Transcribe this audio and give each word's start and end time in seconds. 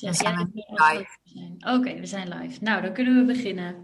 Ja, 0.00 0.12
zijn 0.12 0.52
live. 0.54 1.18
Oké, 1.58 2.00
we 2.00 2.06
zijn 2.06 2.28
live. 2.28 2.62
Nou, 2.62 2.82
dan 2.82 2.92
kunnen 2.92 3.16
we 3.16 3.32
beginnen. 3.32 3.74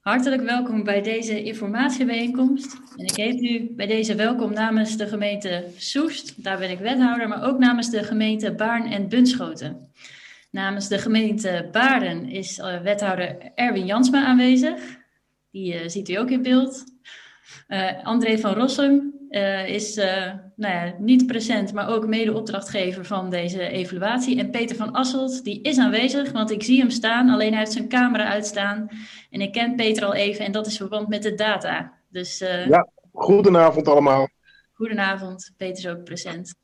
Hartelijk 0.00 0.42
welkom 0.42 0.84
bij 0.84 1.02
deze 1.02 1.42
informatiebijeenkomst. 1.42 2.80
En 2.96 3.04
ik 3.04 3.16
heet 3.16 3.42
u 3.42 3.74
bij 3.74 3.86
deze 3.86 4.14
welkom 4.14 4.52
namens 4.52 4.96
de 4.96 5.06
gemeente 5.06 5.64
Soest. 5.76 6.44
Daar 6.44 6.58
ben 6.58 6.70
ik 6.70 6.78
wethouder, 6.78 7.28
maar 7.28 7.44
ook 7.44 7.58
namens 7.58 7.90
de 7.90 8.02
gemeente 8.02 8.54
Baarn 8.54 8.92
en 8.92 9.08
Bunschoten. 9.08 9.92
Namens 10.50 10.88
de 10.88 10.98
gemeente 10.98 11.68
Baarn 11.72 12.28
is 12.28 12.58
uh, 12.58 12.80
wethouder 12.80 13.52
Erwin 13.54 13.86
Jansma 13.86 14.24
aanwezig. 14.24 14.80
Die 15.50 15.74
uh, 15.74 15.88
ziet 15.88 16.08
u 16.08 16.14
ook 16.14 16.30
in 16.30 16.42
beeld. 16.42 16.84
Uh, 17.68 18.04
André 18.04 18.38
van 18.38 18.54
Rossum 18.54 19.21
is 19.66 19.94
nou 19.94 20.74
ja, 20.74 20.94
niet 20.98 21.26
present, 21.26 21.72
maar 21.72 21.88
ook 21.88 22.06
mede-opdrachtgever 22.06 23.04
van 23.04 23.30
deze 23.30 23.68
evaluatie. 23.68 24.38
En 24.38 24.50
Peter 24.50 24.76
van 24.76 24.92
Asselt, 24.92 25.44
die 25.44 25.62
is 25.62 25.78
aanwezig, 25.78 26.32
want 26.32 26.50
ik 26.50 26.62
zie 26.62 26.78
hem 26.78 26.90
staan, 26.90 27.28
alleen 27.28 27.50
hij 27.50 27.58
heeft 27.58 27.72
zijn 27.72 27.88
camera 27.88 28.28
uitstaan. 28.28 28.88
En 29.30 29.40
ik 29.40 29.52
ken 29.52 29.76
Peter 29.76 30.04
al 30.04 30.14
even 30.14 30.44
en 30.44 30.52
dat 30.52 30.66
is 30.66 30.76
verband 30.76 31.08
met 31.08 31.22
de 31.22 31.34
data. 31.34 31.92
Dus, 32.08 32.40
uh, 32.40 32.66
ja, 32.66 32.88
goedenavond 33.12 33.88
allemaal. 33.88 34.28
Goedenavond, 34.72 35.52
Peter 35.56 35.84
is 35.84 35.90
ook 35.90 36.04
present. 36.04 36.54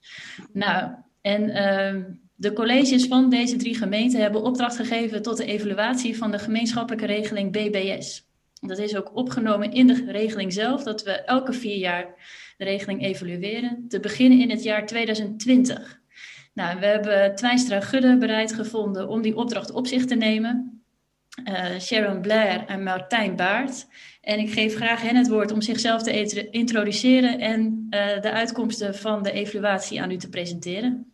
Nou, 0.53 0.91
en 1.21 1.43
uh, 1.43 2.05
de 2.35 2.53
colleges 2.53 3.07
van 3.07 3.31
deze 3.31 3.57
drie 3.57 3.77
gemeenten 3.77 4.21
hebben 4.21 4.43
opdracht 4.43 4.77
gegeven 4.77 5.23
tot 5.23 5.37
de 5.37 5.45
evaluatie 5.45 6.19
van 6.19 6.31
de 6.31 6.39
gemeenschappelijke 6.39 7.07
regeling 7.07 7.53
BBS. 7.53 8.27
Dat 8.61 8.79
is 8.79 8.97
ook 8.97 9.17
opgenomen 9.17 9.73
in 9.73 9.87
de 9.87 10.05
regeling 10.07 10.53
zelf, 10.53 10.83
dat 10.83 11.03
we 11.03 11.11
elke 11.11 11.53
vier 11.53 11.77
jaar 11.77 12.15
de 12.59 12.65
regeling 12.65 13.03
evalueren, 13.03 13.85
te 13.89 14.01
beginnen 14.01 14.41
in 14.41 14.51
het 14.51 14.63
jaar 14.63 14.87
2020. 14.87 16.01
Nou, 16.55 16.79
we 16.81 16.87
hebben 16.87 17.35
Twijnstra 17.35 17.81
Gudde 17.81 18.17
bereid 18.17 18.55
gevonden 18.55 19.09
om 19.09 19.23
die 19.23 19.37
opdracht 19.37 19.71
op 19.71 19.87
zich 19.87 20.05
te 20.05 20.15
nemen. 20.15 20.83
Uh, 21.45 21.79
Sharon 21.79 22.21
Blair 22.21 22.65
en 22.67 22.83
Martijn 22.83 23.37
Baart. 23.37 23.87
En 24.21 24.39
ik 24.39 24.53
geef 24.53 24.77
graag 24.77 25.03
hen 25.03 25.17
het 25.17 25.29
woord 25.29 25.53
om 25.53 25.61
zichzelf 25.63 26.03
te 26.03 26.49
introduceren 26.51 27.39
en 27.39 27.87
uh, 27.91 28.21
de 28.21 28.31
uitkomsten 28.31 28.95
van 28.95 29.23
de 29.23 29.33
evaluatie 29.33 30.03
aan 30.03 30.11
u 30.11 30.17
te 30.17 30.29
presenteren. 30.29 31.13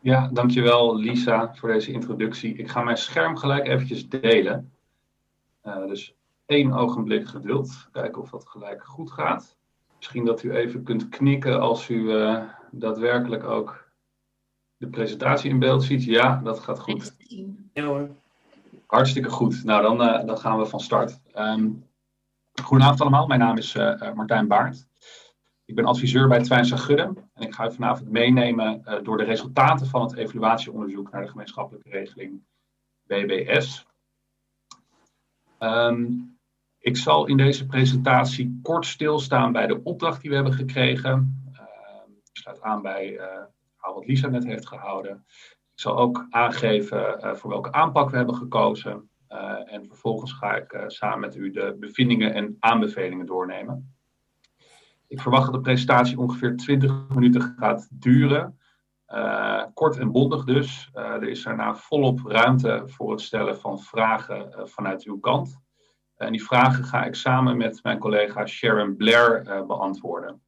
Ja, 0.00 0.30
dankjewel 0.32 0.96
Lisa 0.96 1.54
voor 1.54 1.72
deze 1.72 1.92
introductie. 1.92 2.56
Ik 2.56 2.68
ga 2.68 2.82
mijn 2.82 2.96
scherm 2.96 3.36
gelijk 3.36 3.66
eventjes 3.66 4.08
delen. 4.08 4.72
Uh, 5.64 5.86
dus 5.86 6.14
één 6.46 6.72
ogenblik 6.72 7.26
geduld. 7.26 7.88
Kijken 7.92 8.22
of 8.22 8.30
dat 8.30 8.48
gelijk 8.48 8.84
goed 8.84 9.10
gaat. 9.10 9.56
Misschien 10.02 10.24
dat 10.24 10.42
u 10.42 10.52
even 10.54 10.82
kunt 10.82 11.08
knikken 11.08 11.60
als 11.60 11.88
u 11.88 11.94
uh, 11.94 12.42
daadwerkelijk 12.70 13.44
ook 13.44 13.88
de 14.76 14.88
presentatie 14.88 15.50
in 15.50 15.58
beeld 15.58 15.82
ziet. 15.82 16.04
Ja, 16.04 16.40
dat 16.44 16.58
gaat 16.58 16.78
goed. 16.78 17.16
Ja 17.72 17.84
hoor. 17.84 18.08
Hartstikke 18.86 19.30
goed. 19.30 19.64
Nou, 19.64 19.82
dan, 19.82 20.02
uh, 20.02 20.26
dan 20.26 20.38
gaan 20.38 20.58
we 20.58 20.66
van 20.66 20.80
start. 20.80 21.20
Um, 21.34 21.88
goedenavond 22.62 23.00
allemaal. 23.00 23.26
Mijn 23.26 23.40
naam 23.40 23.56
is 23.56 23.74
uh, 23.74 24.12
Martijn 24.12 24.48
Baart. 24.48 24.86
Ik 25.64 25.74
ben 25.74 25.84
adviseur 25.84 26.28
bij 26.28 26.42
Twijnse 26.42 26.76
Gudde. 26.76 27.12
En 27.34 27.42
ik 27.42 27.54
ga 27.54 27.66
u 27.66 27.72
vanavond 27.72 28.10
meenemen 28.10 28.82
door 29.02 29.16
de 29.16 29.24
resultaten 29.24 29.86
van 29.86 30.02
het 30.02 30.16
evaluatieonderzoek 30.16 31.10
naar 31.10 31.22
de 31.22 31.28
gemeenschappelijke 31.28 31.90
regeling 31.90 32.42
BBS. 33.06 33.86
Um, 35.58 36.32
ik 36.82 36.96
zal 36.96 37.26
in 37.26 37.36
deze 37.36 37.66
presentatie 37.66 38.58
kort 38.62 38.86
stilstaan 38.86 39.52
bij 39.52 39.66
de 39.66 39.82
opdracht 39.82 40.20
die 40.20 40.30
we 40.30 40.36
hebben 40.36 40.54
gekregen. 40.54 41.44
Uh, 41.52 41.60
ik 42.24 42.36
sluit 42.36 42.60
aan 42.62 42.82
bij 42.82 43.16
verhaal 43.76 43.94
wat 43.94 44.06
Lisa 44.06 44.28
net 44.28 44.44
heeft 44.44 44.68
gehouden. 44.68 45.24
Ik 45.74 45.80
zal 45.80 45.96
ook 45.96 46.26
aangeven 46.30 47.24
uh, 47.24 47.34
voor 47.34 47.50
welke 47.50 47.72
aanpak 47.72 48.10
we 48.10 48.16
hebben 48.16 48.34
gekozen. 48.34 49.10
en 49.64 49.86
vervolgens 49.86 50.32
ga 50.32 50.56
ik 50.56 50.84
samen 50.86 51.20
met 51.20 51.36
u 51.36 51.50
de 51.50 51.76
bevindingen 51.80 52.34
en 52.34 52.56
aanbevelingen 52.58 53.26
doornemen. 53.26 53.94
Ik 55.06 55.20
verwacht 55.20 55.44
dat 55.44 55.54
de 55.54 55.60
presentatie 55.60 56.18
ongeveer 56.18 56.56
20 56.56 57.08
minuten 57.08 57.54
gaat 57.58 57.88
duren. 57.90 58.58
kort 59.74 59.98
en 59.98 60.12
bondig 60.12 60.44
dus. 60.44 60.90
er 60.92 61.28
is 61.28 61.42
daarna 61.42 61.74
volop 61.74 62.20
ruimte 62.26 62.82
voor 62.86 63.10
het 63.10 63.20
stellen 63.20 63.58
van 63.58 63.80
vragen 63.80 64.68
vanuit 64.68 65.04
uw 65.04 65.18
kant. 65.18 65.60
En 66.22 66.32
die 66.32 66.44
vragen 66.44 66.84
ga 66.84 67.04
ik 67.04 67.14
samen 67.14 67.56
met 67.56 67.82
mijn 67.82 67.98
collega 67.98 68.46
Sharon 68.46 68.96
Blair 68.96 69.46
uh, 69.46 69.66
beantwoorden. 69.66 70.42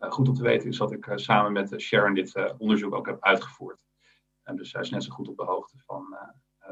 Uh, 0.00 0.10
goed 0.10 0.28
om 0.28 0.34
te 0.34 0.42
weten 0.42 0.68
is 0.68 0.76
dat 0.76 0.92
ik 0.92 1.12
samen 1.14 1.52
met 1.52 1.80
Sharon 1.80 2.14
dit 2.14 2.54
onderzoek 2.58 2.94
ook 2.94 3.06
heb 3.06 3.22
uitgevoerd. 3.24 3.86
Dus 4.54 4.70
zij 4.70 4.80
is 4.80 4.90
net 4.90 5.04
zo 5.04 5.12
goed 5.12 5.28
op 5.28 5.36
de 5.36 5.44
hoogte 5.44 5.78
van 5.86 6.16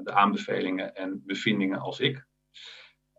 de 0.03 0.12
aanbevelingen 0.12 0.94
en 0.94 1.22
bevindingen 1.26 1.78
als 1.78 2.00
ik. 2.00 2.26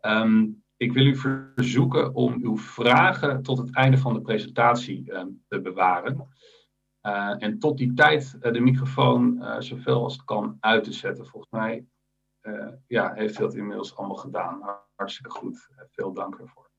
Um, 0.00 0.64
ik 0.76 0.92
wil 0.92 1.06
u 1.06 1.16
verzoeken 1.16 2.14
om 2.14 2.38
uw 2.42 2.58
vragen 2.58 3.42
tot 3.42 3.58
het 3.58 3.74
einde 3.74 3.98
van 3.98 4.14
de 4.14 4.20
presentatie 4.20 5.04
te 5.48 5.60
bewaren. 5.60 6.28
en 7.38 7.58
tot 7.58 7.78
die 7.78 7.94
tijd 7.94 8.36
de 8.40 8.60
microfoon 8.60 9.44
zoveel 9.58 10.02
als 10.02 10.12
het 10.12 10.24
kan 10.24 10.56
uit 10.60 10.84
te 10.84 10.92
zetten. 10.92 11.26
Volgens 11.26 11.52
mij 11.52 11.86
ja, 12.86 13.12
heeft 13.14 13.38
dat 13.38 13.54
inmiddels 13.54 13.96
allemaal 13.96 14.16
gedaan. 14.16 14.62
Hartstikke 14.94 15.30
goed. 15.30 15.68
Uh, 15.72 15.78
veel 15.90 16.12
dank 16.12 16.38
ervoor. 16.38 16.70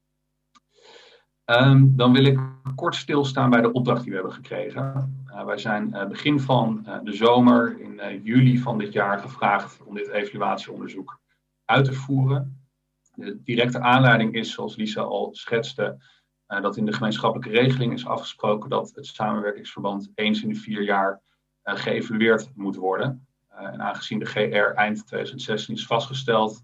Um, 1.46 1.96
dan 1.96 2.14
wil 2.14 2.26
ik 2.26 2.40
kort 2.76 2.96
stilstaan 2.96 3.50
bij 3.50 3.62
de 3.62 3.72
opdracht 3.72 4.02
die 4.02 4.10
we 4.10 4.16
hebben 4.18 4.34
gekregen. 4.34 5.24
Uh, 5.28 5.46
wij 5.46 5.58
zijn 5.58 5.90
begin 6.10 6.40
van 6.40 6.88
de 7.04 7.14
zomer 7.14 7.80
in 7.80 8.22
juli 8.24 8.58
van 8.58 8.78
dit 8.78 8.94
jaar 8.94 9.20
gevraagd 9.20 9.84
om 9.84 9.96
dit 9.96 10.08
evaluatieonderzoek 10.08 11.20
uit 11.66 11.86
te 11.86 11.94
voeren. 11.94 12.68
De 13.16 13.44
directe 13.44 13.80
aanleiding 13.80 14.34
is, 14.34 14.52
zoals 14.52 14.76
Lisa 14.76 15.02
al 15.02 15.30
schetste, 15.32 15.98
dat 16.46 16.78
in 16.78 16.86
de 16.86 16.94
gemeenschappelijke 16.94 17.60
regeling 17.62 17.94
is 17.94 18.06
afgesproken 18.06 18.70
dat 18.70 18.92
het 18.96 19.06
samenwerkingsverband 19.06 20.12
eens 20.16 20.44
in 20.44 20.50
de 20.50 20.56
vier 20.56 20.82
jaar 20.82 21.22
geëvalueerd 21.64 22.52
moet 22.56 22.76
worden. 22.76 23.28
Eh, 23.60 23.74
en 23.74 23.82
aangezien 23.82 24.20
de 24.20 24.26
GR 24.26 24.74
eind 24.76 25.08
2016 25.08 25.76
is 25.76 25.86
vastgesteld, 25.86 26.64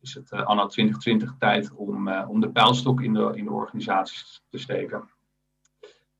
is 0.00 0.14
het 0.14 0.32
uh, 0.32 0.46
anno 0.46 0.66
2020 0.66 1.34
tijd 1.38 1.72
om, 1.72 2.08
uh, 2.08 2.24
om 2.28 2.40
de 2.40 2.50
pijlstok 2.50 3.02
in 3.02 3.14
de, 3.14 3.32
in 3.34 3.44
de 3.44 3.50
organisaties 3.50 4.42
te 4.50 4.58
steken. 4.58 5.10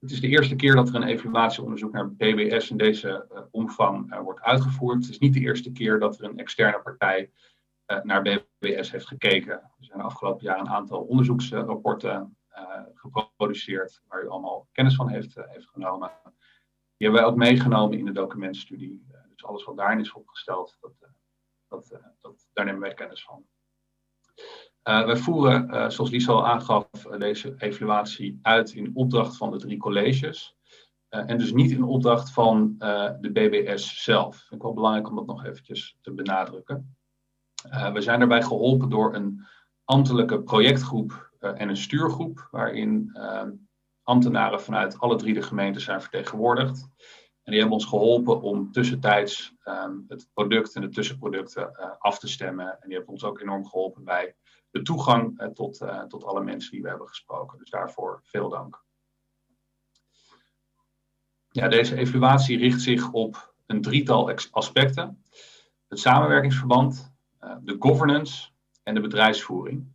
Het 0.01 0.11
is 0.11 0.21
de 0.21 0.29
eerste 0.29 0.57
keer 0.57 0.75
dat 0.75 0.89
er 0.89 0.95
een 0.95 1.03
evaluatieonderzoek 1.03 1.93
naar 1.93 2.13
BBS 2.13 2.71
in 2.71 2.77
deze 2.77 3.27
omvang 3.51 4.19
wordt 4.23 4.41
uitgevoerd. 4.41 5.03
Het 5.03 5.11
is 5.11 5.19
niet 5.19 5.35
de 5.35 5.41
eerste 5.41 5.73
keer 5.73 5.99
dat 5.99 6.19
er 6.19 6.25
een 6.25 6.39
externe 6.39 6.81
partij 6.83 7.31
naar 8.03 8.23
BBS 8.23 8.91
heeft 8.91 9.07
gekeken. 9.07 9.53
Er 9.53 9.71
zijn 9.79 9.99
de 9.99 10.05
afgelopen 10.05 10.45
jaar 10.45 10.61
een 10.61 10.69
aantal 10.69 11.01
onderzoeksrapporten 11.01 12.37
geproduceerd 12.95 14.03
waar 14.09 14.25
u 14.25 14.29
allemaal 14.29 14.69
kennis 14.73 14.95
van 14.95 15.09
heeft, 15.09 15.35
heeft 15.35 15.69
genomen. 15.69 16.11
Die 16.97 17.11
hebben 17.11 17.21
wij 17.21 17.31
ook 17.31 17.37
meegenomen 17.37 17.99
in 17.99 18.05
de 18.05 18.13
documentstudie 18.13 19.07
dus 19.43 19.51
alles 19.51 19.65
wat 19.65 19.77
daarin 19.77 20.01
is 20.01 20.13
opgesteld, 20.13 20.77
dat, 20.81 20.93
eh, 21.91 21.99
eh, 21.99 22.05
dat, 22.21 22.49
daar 22.53 22.65
nemen 22.65 22.81
wij 22.81 22.95
kennis 22.95 23.25
van. 23.25 23.45
Uh, 24.89 25.05
wij 25.05 25.17
voeren, 25.17 25.93
zoals 25.93 26.11
Lisa 26.11 26.33
al 26.33 26.47
aangaf, 26.47 26.89
deze 27.19 27.55
evaluatie 27.59 28.39
uit 28.43 28.73
in 28.73 28.91
opdracht 28.95 29.37
van 29.37 29.51
de 29.51 29.59
drie 29.59 29.79
colleges. 29.79 30.57
En 31.09 31.39
dus 31.39 31.53
niet 31.53 31.71
in 31.71 31.83
opdracht 31.83 32.33
van 32.33 32.75
de 33.21 33.31
BBS 33.33 34.03
zelf. 34.03 34.37
Vind 34.37 34.53
ik 34.53 34.63
wel 34.63 34.75
belangrijk 34.75 35.09
om 35.09 35.17
dat 35.17 35.27
nog 35.27 35.45
eventjes 35.45 35.99
te 36.01 36.13
benadrukken. 36.13 36.97
we 37.93 38.01
zijn 38.01 38.19
daarbij 38.19 38.43
geholpen 38.43 38.89
door 38.89 39.15
een 39.15 39.47
ambtelijke 39.85 40.43
projectgroep 40.43 41.31
en 41.39 41.69
een 41.69 41.77
stuurgroep, 41.77 42.49
waarin 42.51 43.17
ambtenaren 44.03 44.61
vanuit 44.61 44.99
alle 44.99 45.17
drie 45.17 45.35
de 45.35 45.43
gemeenten 45.43 45.83
zijn 45.83 46.01
vertegenwoordigd. 46.01 46.89
En 47.43 47.51
die 47.51 47.61
hebben 47.61 47.79
ons 47.79 47.87
geholpen 47.87 48.41
om 48.41 48.73
tussentijds 48.73 49.55
um, 49.65 50.05
het 50.09 50.29
product 50.33 50.75
en 50.75 50.81
de 50.81 50.89
tussenproducten 50.89 51.77
uh, 51.81 51.91
af 51.99 52.19
te 52.19 52.29
stemmen. 52.29 52.67
En 52.67 52.89
die 52.89 52.97
hebben 52.97 53.13
ons 53.13 53.25
ook 53.25 53.41
enorm 53.41 53.67
geholpen 53.67 54.05
bij 54.05 54.35
de 54.71 54.83
toegang 54.83 55.41
uh, 55.41 55.47
tot, 55.49 55.81
uh, 55.81 56.03
tot 56.03 56.25
alle 56.25 56.43
mensen 56.43 56.71
die 56.71 56.83
we 56.83 56.89
hebben 56.89 57.09
gesproken. 57.09 57.59
Dus 57.59 57.71
daarvoor 57.71 58.21
veel 58.25 58.49
dank. 58.49 58.85
Ja, 61.49 61.69
deze 61.69 61.97
evaluatie 61.97 62.59
richt 62.59 62.81
zich 62.81 63.13
op 63.13 63.55
een 63.67 63.83
drietal 63.83 64.33
aspecten. 64.51 65.23
Het 65.89 65.99
samenwerkingsverband, 65.99 67.13
de 67.61 67.77
governance 67.79 68.49
en 68.83 68.95
de 68.95 69.01
bedrijfsvoering. 69.01 69.93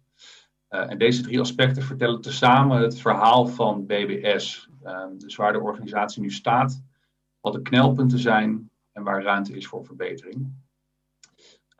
en 0.67 0.97
deze 0.97 1.21
drie 1.21 1.39
aspecten 1.39 1.83
vertellen 1.83 2.21
tezamen 2.21 2.81
het 2.81 2.99
verhaal 2.99 3.47
van 3.47 3.85
BBS. 3.85 4.69
Ehm, 4.83 5.17
dus 5.17 5.35
waar 5.35 5.53
de 5.53 5.59
organisatie 5.59 6.21
nu 6.21 6.31
staat 6.31 6.83
wat 7.51 7.63
de 7.63 7.69
knelpunten 7.69 8.19
zijn 8.19 8.69
en 8.91 9.03
waar 9.03 9.23
ruimte 9.23 9.55
is 9.55 9.67
voor 9.67 9.85
verbetering. 9.85 10.53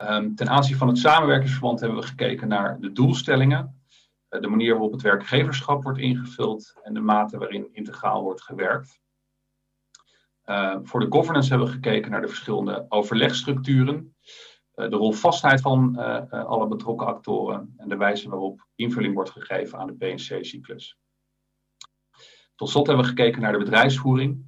Um, 0.02 0.34
ten 0.34 0.48
aanzien 0.48 0.76
van 0.76 0.88
het 0.88 0.98
samenwerkingsverband 0.98 1.80
hebben 1.80 1.98
we 1.98 2.06
gekeken 2.06 2.48
naar 2.48 2.80
de 2.80 2.92
doelstellingen, 2.92 3.82
uh, 4.30 4.40
de 4.40 4.48
manier 4.48 4.72
waarop 4.72 4.92
het 4.92 5.02
werkgeverschap 5.02 5.82
wordt 5.82 5.98
ingevuld 5.98 6.74
en 6.82 6.94
de 6.94 7.00
mate 7.00 7.38
waarin 7.38 7.68
integraal 7.72 8.22
wordt 8.22 8.42
gewerkt. 8.42 9.00
voor 10.82 11.00
de 11.00 11.06
governance 11.10 11.48
hebben 11.48 11.66
we 11.66 11.74
gekeken 11.74 12.10
naar 12.10 12.20
de 12.20 12.28
verschillende 12.28 12.86
overlegstructuren, 12.88 14.16
de 14.74 14.88
rolvastheid 14.88 15.60
van 15.60 15.96
alle 16.30 16.68
betrokken 16.68 17.06
actoren 17.06 17.74
en 17.76 17.88
de 17.88 17.96
wijze 17.96 18.28
waarop 18.28 18.66
invulling 18.74 19.14
wordt 19.14 19.30
gegeven 19.30 19.78
aan 19.78 19.86
de 19.86 19.96
PNC-cyclus. 19.96 20.98
Tot 22.54 22.68
slot 22.68 22.86
hebben 22.86 23.04
we 23.04 23.10
gekeken 23.10 23.42
naar 23.42 23.52
de 23.52 23.58
bedrijfsvoering. 23.58 24.47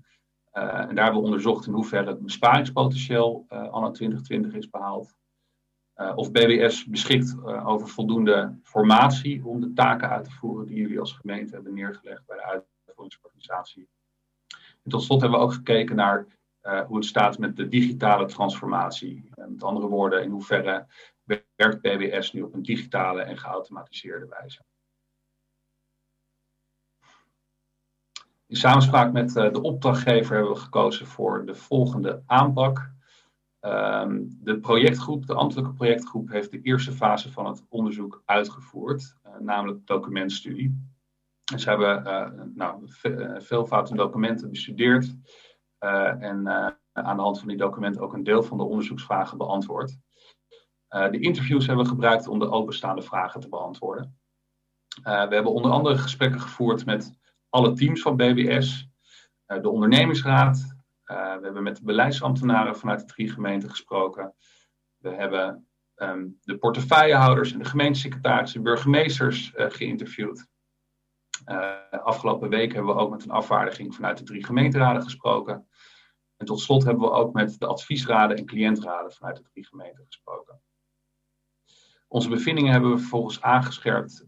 En 0.51 0.95
daar 0.95 1.05
hebben 1.05 1.21
we 1.21 1.27
onderzocht 1.27 1.67
in 1.67 1.73
hoeverre 1.73 2.11
het 2.11 2.23
besparingspotentieel 2.23 3.45
anno 3.49 3.91
2020 3.91 4.55
is 4.55 4.71
behaald. 4.71 5.15
Uh, 6.01 6.13
of 6.15 6.31
BBS 6.31 6.85
beschikt 6.85 7.37
uh, 7.37 7.69
over 7.69 7.89
voldoende 7.89 8.59
formatie 8.63 9.45
om 9.45 9.61
de 9.61 9.73
taken 9.73 10.09
uit 10.09 10.25
te 10.25 10.31
voeren 10.31 10.67
die 10.67 10.77
jullie 10.77 11.01
als 11.01 11.13
gemeente 11.13 11.55
hebben 11.55 11.75
neergelegd 11.75 12.27
bij 12.27 12.37
de 12.37 12.43
uitvoeringsorganisatie. 12.87 13.89
En 14.83 14.91
tot 14.91 15.03
slot 15.03 15.21
hebben 15.21 15.39
we 15.39 15.45
ook 15.45 15.53
gekeken 15.53 15.97
naar 15.97 16.27
uh, 16.63 16.81
hoe 16.87 16.97
het 16.97 17.07
staat 17.07 17.39
met 17.39 17.57
de 17.57 17.69
digitale 17.69 18.27
transformatie. 18.27 19.31
met 19.35 19.63
andere 19.63 19.87
woorden, 19.87 20.23
in 20.23 20.31
hoeverre 20.31 20.87
werkt 21.55 21.81
BBS 21.81 22.33
nu 22.33 22.43
op 22.43 22.55
een 22.55 22.63
digitale 22.63 23.23
en 23.23 23.39
geautomatiseerde 23.39 24.27
wijze. 24.27 24.65
In 28.51 28.57
samenspraak 28.57 29.13
met 29.13 29.33
de 29.33 29.63
opdrachtgever 29.63 30.37
hebben 30.37 30.53
we 30.53 30.61
gekozen 30.61 31.07
voor 31.07 31.47
de 31.47 31.55
volgende 31.55 32.23
aanpak. 32.27 32.93
Um, 33.61 34.39
de 34.43 34.59
projectgroep, 34.61 35.27
de 35.27 35.35
ambtelijke 35.35 35.73
projectgroep, 35.73 36.29
heeft 36.29 36.51
de 36.51 36.61
eerste 36.61 36.93
fase 36.93 37.33
van 37.33 37.47
het 37.47 37.65
onderzoek 37.69 38.23
uitgevoerd, 38.25 39.17
uh, 39.27 39.33
namelijk 39.39 39.87
documentstudie. 39.87 40.89
En 41.53 41.61
ze 41.61 41.69
hebben 41.69 42.03
uh, 42.07 42.45
nou, 42.55 42.89
eh, 43.03 43.97
documenten 43.97 44.51
bestudeerd 44.51 45.17
en 45.79 46.49
aan 46.93 47.17
de 47.17 47.23
hand 47.23 47.39
van 47.39 47.49
die 47.49 47.57
documenten 47.57 48.03
ook 48.03 48.13
een 48.13 48.25
deel 48.25 48.43
van 48.43 48.57
de 48.59 48.65
onderzoeksvragen 48.65 49.39
beantwoord. 49.39 49.99
de 50.89 51.19
interviews 51.21 51.67
hebben 51.67 51.85
we 51.85 51.91
gebruikt 51.91 52.29
om 52.29 52.39
de 52.39 52.51
openstaande 52.51 53.03
vragen 53.03 53.41
te 53.41 53.49
beantwoorden. 53.49 54.19
we 55.03 55.11
hebben 55.11 55.53
onder 55.53 55.71
andere 55.71 55.99
gesprekken 55.99 56.41
gevoerd 56.41 56.85
met 56.85 57.19
alle 57.51 57.73
teams 57.73 58.03
van 58.03 58.17
BBS, 58.17 58.89
de 59.47 59.69
ondernemingsraad, 59.69 60.79
uh, 61.05 61.37
we 61.37 61.45
hebben 61.45 61.63
met 61.63 61.77
de 61.77 61.85
beleidsambtenaren 61.85 62.77
vanuit 62.77 63.01
de 63.01 63.07
drie 63.07 63.31
gemeenten 63.31 63.71
gesproken. 63.71 64.35
We 64.97 65.09
hebben 65.09 65.69
um, 65.97 66.39
de 66.43 66.59
portefeuillehouders 66.59 67.53
en 67.53 67.59
de 67.59 67.65
gemeentesecretarissen, 67.65 68.63
burgemeesters 68.63 69.53
uh, 69.57 69.71
geïnterviewd. 69.71 70.49
Afgelopen 71.91 72.49
week 72.49 72.73
hebben 72.73 72.95
we 72.95 73.01
ook 73.01 73.11
met 73.11 73.25
een 73.25 73.31
afvaardiging 73.31 73.95
vanuit 73.95 74.19
de 74.19 74.25
drie 74.25 74.45
gemeenteraden 74.45 75.03
gesproken. 75.03 75.69
En 76.37 76.47
tot 76.47 76.61
slot 76.61 76.85
hebben 76.85 77.03
we 77.03 77.11
ook 77.11 77.33
met 77.33 77.59
de 77.59 77.67
adviesraden 77.67 78.37
en 78.37 78.47
cliëntraden 78.47 79.13
vanuit 79.13 79.37
de 79.37 79.43
drie 79.43 79.67
gemeenten 79.67 80.05
gesproken. 80.07 80.61
Onze 82.09 82.29
bevindingen 82.29 82.73
hebben 82.73 82.91
we 82.91 82.99
vervolgens 82.99 83.41
aangescherpt 83.41 84.25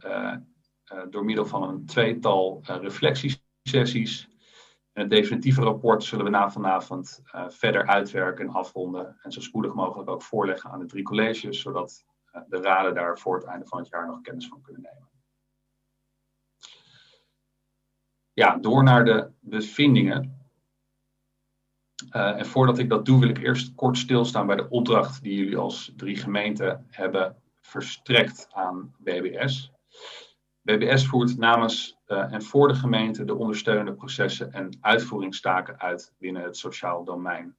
door 1.11 1.25
middel 1.25 1.47
van 1.47 1.63
een 1.63 1.87
tweetal 1.87 2.61
reflectiesessies 2.63 4.31
en 4.93 5.03
het 5.03 5.11
definitieve 5.11 5.63
rapport 5.63 6.05
zullen 6.05 6.25
we 6.25 6.31
na 6.31 6.51
vanavond 6.51 7.23
uh, 7.35 7.49
verder 7.49 7.87
uitwerken 7.87 8.47
en 8.47 8.53
afronden. 8.53 9.19
En 9.23 9.33
zo 9.33 9.41
spoedig 9.41 9.75
mogelijk 9.75 10.11
ook 10.11 10.23
voorleggen 10.23 10.71
aan 10.71 10.79
de 10.79 10.87
drie 10.87 11.03
colleges, 11.03 11.61
zodat 11.61 12.05
de 12.49 12.61
raden 12.61 12.95
daar 12.95 13.19
voor 13.19 13.35
het 13.35 13.45
einde 13.45 13.67
van 13.67 13.79
het 13.79 13.89
jaar 13.89 14.07
nog 14.07 14.21
kennis 14.21 14.49
van 14.49 14.63
kunnen 14.63 14.83
nemen. 14.83 15.11
Ja, 18.33 18.57
door 18.57 18.83
naar 18.83 19.05
de 19.05 19.31
bevindingen. 19.41 20.41
En 22.11 22.47
voordat 22.47 22.79
ik 22.79 22.89
dat 22.89 23.07
doe, 23.07 23.21
wil 23.21 23.29
ik 23.29 23.39
eerst 23.39 23.75
kort 23.75 23.99
stilstaan 23.99 24.47
bij 24.47 24.57
de 24.57 24.69
opdracht 24.69 25.23
die 25.23 25.37
jullie 25.37 25.57
als 25.57 25.93
drie 25.97 26.17
gemeenten 26.17 26.87
hebben 26.91 27.43
verstrekt 27.61 28.49
aan 28.51 28.95
BBS. 28.99 29.73
BBS 30.63 31.07
voert 31.07 31.39
namens 31.39 31.99
uh, 32.07 32.33
en 32.33 32.43
voor 32.43 32.69
de 32.69 32.75
gemeente 32.75 33.25
de 33.25 33.35
ondersteunende 33.35 33.95
processen 33.95 34.53
en 34.53 34.79
uitvoeringstaken 34.81 35.81
uit 35.81 36.15
binnen 36.19 36.43
het 36.43 36.57
sociaal 36.57 37.05
domein. 37.05 37.57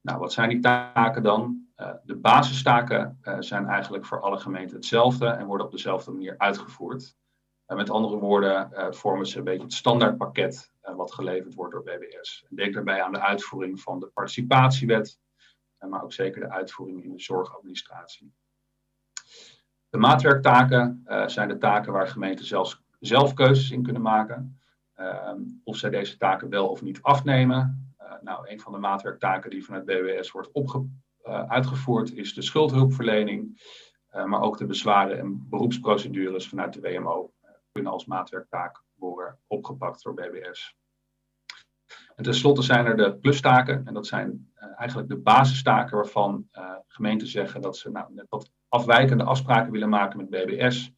Nou, 0.00 0.18
wat 0.18 0.32
zijn 0.32 0.48
die 0.48 0.60
taken 0.60 1.22
dan? 1.22 1.66
Uh, 1.76 1.92
de 2.04 2.16
basistaken 2.16 3.18
uh, 3.22 3.36
zijn 3.38 3.66
eigenlijk 3.66 4.06
voor 4.06 4.20
alle 4.20 4.38
gemeenten 4.38 4.76
hetzelfde 4.76 5.26
en 5.26 5.46
worden 5.46 5.66
op 5.66 5.72
dezelfde 5.72 6.10
manier 6.10 6.34
uitgevoerd. 6.38 7.16
met 7.66 7.90
andere 7.90 8.16
woorden 8.16 8.70
vormen 8.94 9.26
ze 9.26 9.38
een 9.38 9.44
beetje 9.44 9.62
het 9.62 9.72
standaardpakket 9.72 10.72
wat 10.80 11.12
geleverd 11.12 11.54
wordt 11.54 11.72
door 11.72 11.82
BBS. 11.82 12.44
En 12.48 12.56
denk 12.56 12.74
daarbij 12.74 13.02
aan 13.02 13.12
de 13.12 13.20
uitvoering 13.20 13.80
van 13.80 14.00
de 14.00 14.06
participatiewet, 14.06 15.18
maar 15.78 16.02
ook 16.02 16.12
zeker 16.12 16.40
de 16.40 16.50
uitvoering 16.50 17.04
in 17.04 17.12
de 17.12 17.20
zorgadministratie. 17.20 18.34
De 19.92 19.98
maatwerktaken 19.98 21.04
uh, 21.06 21.26
zijn 21.28 21.48
de 21.48 21.58
taken 21.58 21.92
waar 21.92 22.08
gemeenten 22.08 22.44
zelfs 22.44 22.82
zelf 23.00 23.34
keuzes 23.34 23.70
in 23.70 23.82
kunnen 23.82 24.02
maken. 24.02 24.60
Uh, 24.96 25.32
of 25.64 25.76
zij 25.76 25.90
deze 25.90 26.16
taken 26.16 26.48
wel 26.48 26.68
of 26.68 26.82
niet 26.82 27.02
afnemen. 27.02 27.94
Uh, 28.00 28.12
nou, 28.22 28.48
een 28.48 28.60
van 28.60 28.72
de 28.72 28.78
maatwerktaken 28.78 29.50
die 29.50 29.64
vanuit 29.64 29.84
BWS 29.84 30.30
wordt 30.30 30.50
uh, 30.54 31.48
uitgevoerd 31.48 32.14
is 32.14 32.34
de 32.34 32.42
schuldhulpverlening. 32.42 33.62
maar 34.24 34.40
ook 34.40 34.58
de 34.58 34.66
bezwaren 34.66 35.18
en 35.18 35.48
beroepsprocedures 35.48 36.48
vanuit 36.48 36.72
de 36.72 36.80
WMO 36.80 37.32
kunnen 37.72 37.92
als 37.92 38.06
maatwerktaak 38.06 38.82
worden 38.94 39.38
opgepakt 39.46 40.02
door 40.02 40.14
BWS. 40.14 40.76
En 42.14 42.24
tenslotte 42.24 42.62
zijn 42.62 42.86
er 42.86 42.96
de 42.96 43.16
plustaken. 43.16 43.86
En 43.86 43.94
dat 43.94 44.06
zijn 44.06 44.52
eigenlijk 44.76 45.08
de 45.08 45.18
basistaken 45.18 45.96
waarvan 45.96 46.48
gemeenten 46.86 47.26
zeggen 47.26 47.60
dat 47.60 47.76
ze 47.76 47.90
nou, 47.90 48.14
net 48.14 48.26
wat 48.28 48.50
afwijkende 48.72 49.24
afspraken 49.24 49.72
willen 49.72 49.88
maken 49.88 50.18
met 50.18 50.30
BBS. 50.30 50.92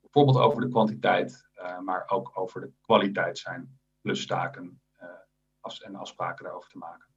Bijvoorbeeld 0.00 0.38
over 0.38 0.60
de 0.60 0.68
kwantiteit, 0.68 1.48
uh, 1.54 1.78
maar 1.78 2.04
ook 2.06 2.30
over 2.34 2.60
de 2.60 2.72
kwaliteit 2.80 3.38
zijn 3.38 3.80
plustaken 4.00 4.82
uh, 5.00 5.86
en 5.86 5.94
afspraken 5.94 6.44
daarover 6.44 6.70
te 6.70 6.78
maken. 6.78 7.08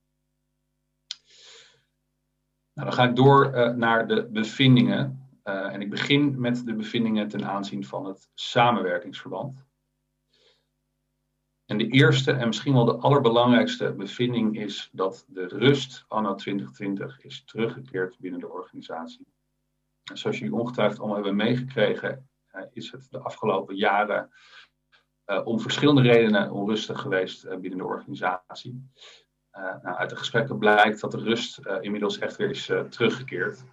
Nou, 2.73 2.87
dan 2.89 2.93
ga 2.93 3.03
ik 3.03 3.15
door 3.15 3.55
uh, 3.55 3.69
naar 3.69 4.07
de 4.07 4.29
bevindingen. 4.29 5.29
en 5.43 5.81
ik 5.81 5.89
begin 5.89 6.39
met 6.39 6.65
de 6.65 6.75
bevindingen 6.75 7.27
ten 7.27 7.45
aanzien 7.45 7.85
van 7.85 8.05
het 8.05 8.29
samenwerkingsverband. 8.33 9.65
En 11.65 11.77
de 11.77 11.87
eerste 11.87 12.31
en 12.31 12.47
misschien 12.47 12.73
wel 12.73 12.85
de 12.85 12.97
allerbelangrijkste 12.97 13.93
bevinding 13.93 14.59
is 14.59 14.89
dat 14.91 15.25
de 15.27 15.47
rust 15.47 16.05
anno 16.07 16.35
2020 16.35 17.23
is 17.23 17.43
teruggekeerd 17.45 18.19
binnen 18.19 18.39
de 18.39 18.49
organisatie 18.49 19.33
zoals 20.03 20.39
jullie 20.39 20.55
ongetwijfeld 20.55 20.99
allemaal 20.99 21.15
hebben 21.15 21.35
meegekregen, 21.35 22.29
uh, 22.51 22.61
is 22.71 22.91
het 22.91 23.07
de 23.09 23.19
afgelopen 23.19 23.75
jaren 23.75 24.29
uh, 25.25 25.45
om 25.45 25.59
verschillende 25.59 26.01
redenen 26.01 26.51
onrustig 26.51 27.01
geweest 27.01 27.45
uh, 27.45 27.57
binnen 27.57 27.79
de 27.79 27.85
organisatie. 27.85 28.91
Nou, 29.81 29.97
uit 29.97 30.09
de 30.09 30.15
gesprekken 30.15 30.57
blijkt 30.57 31.01
dat 31.01 31.11
de 31.11 31.17
rust 31.17 31.59
inmiddels 31.81 32.17
echt 32.17 32.35
weer 32.35 32.49
is 32.49 32.65
teruggekeerd. 32.89 33.63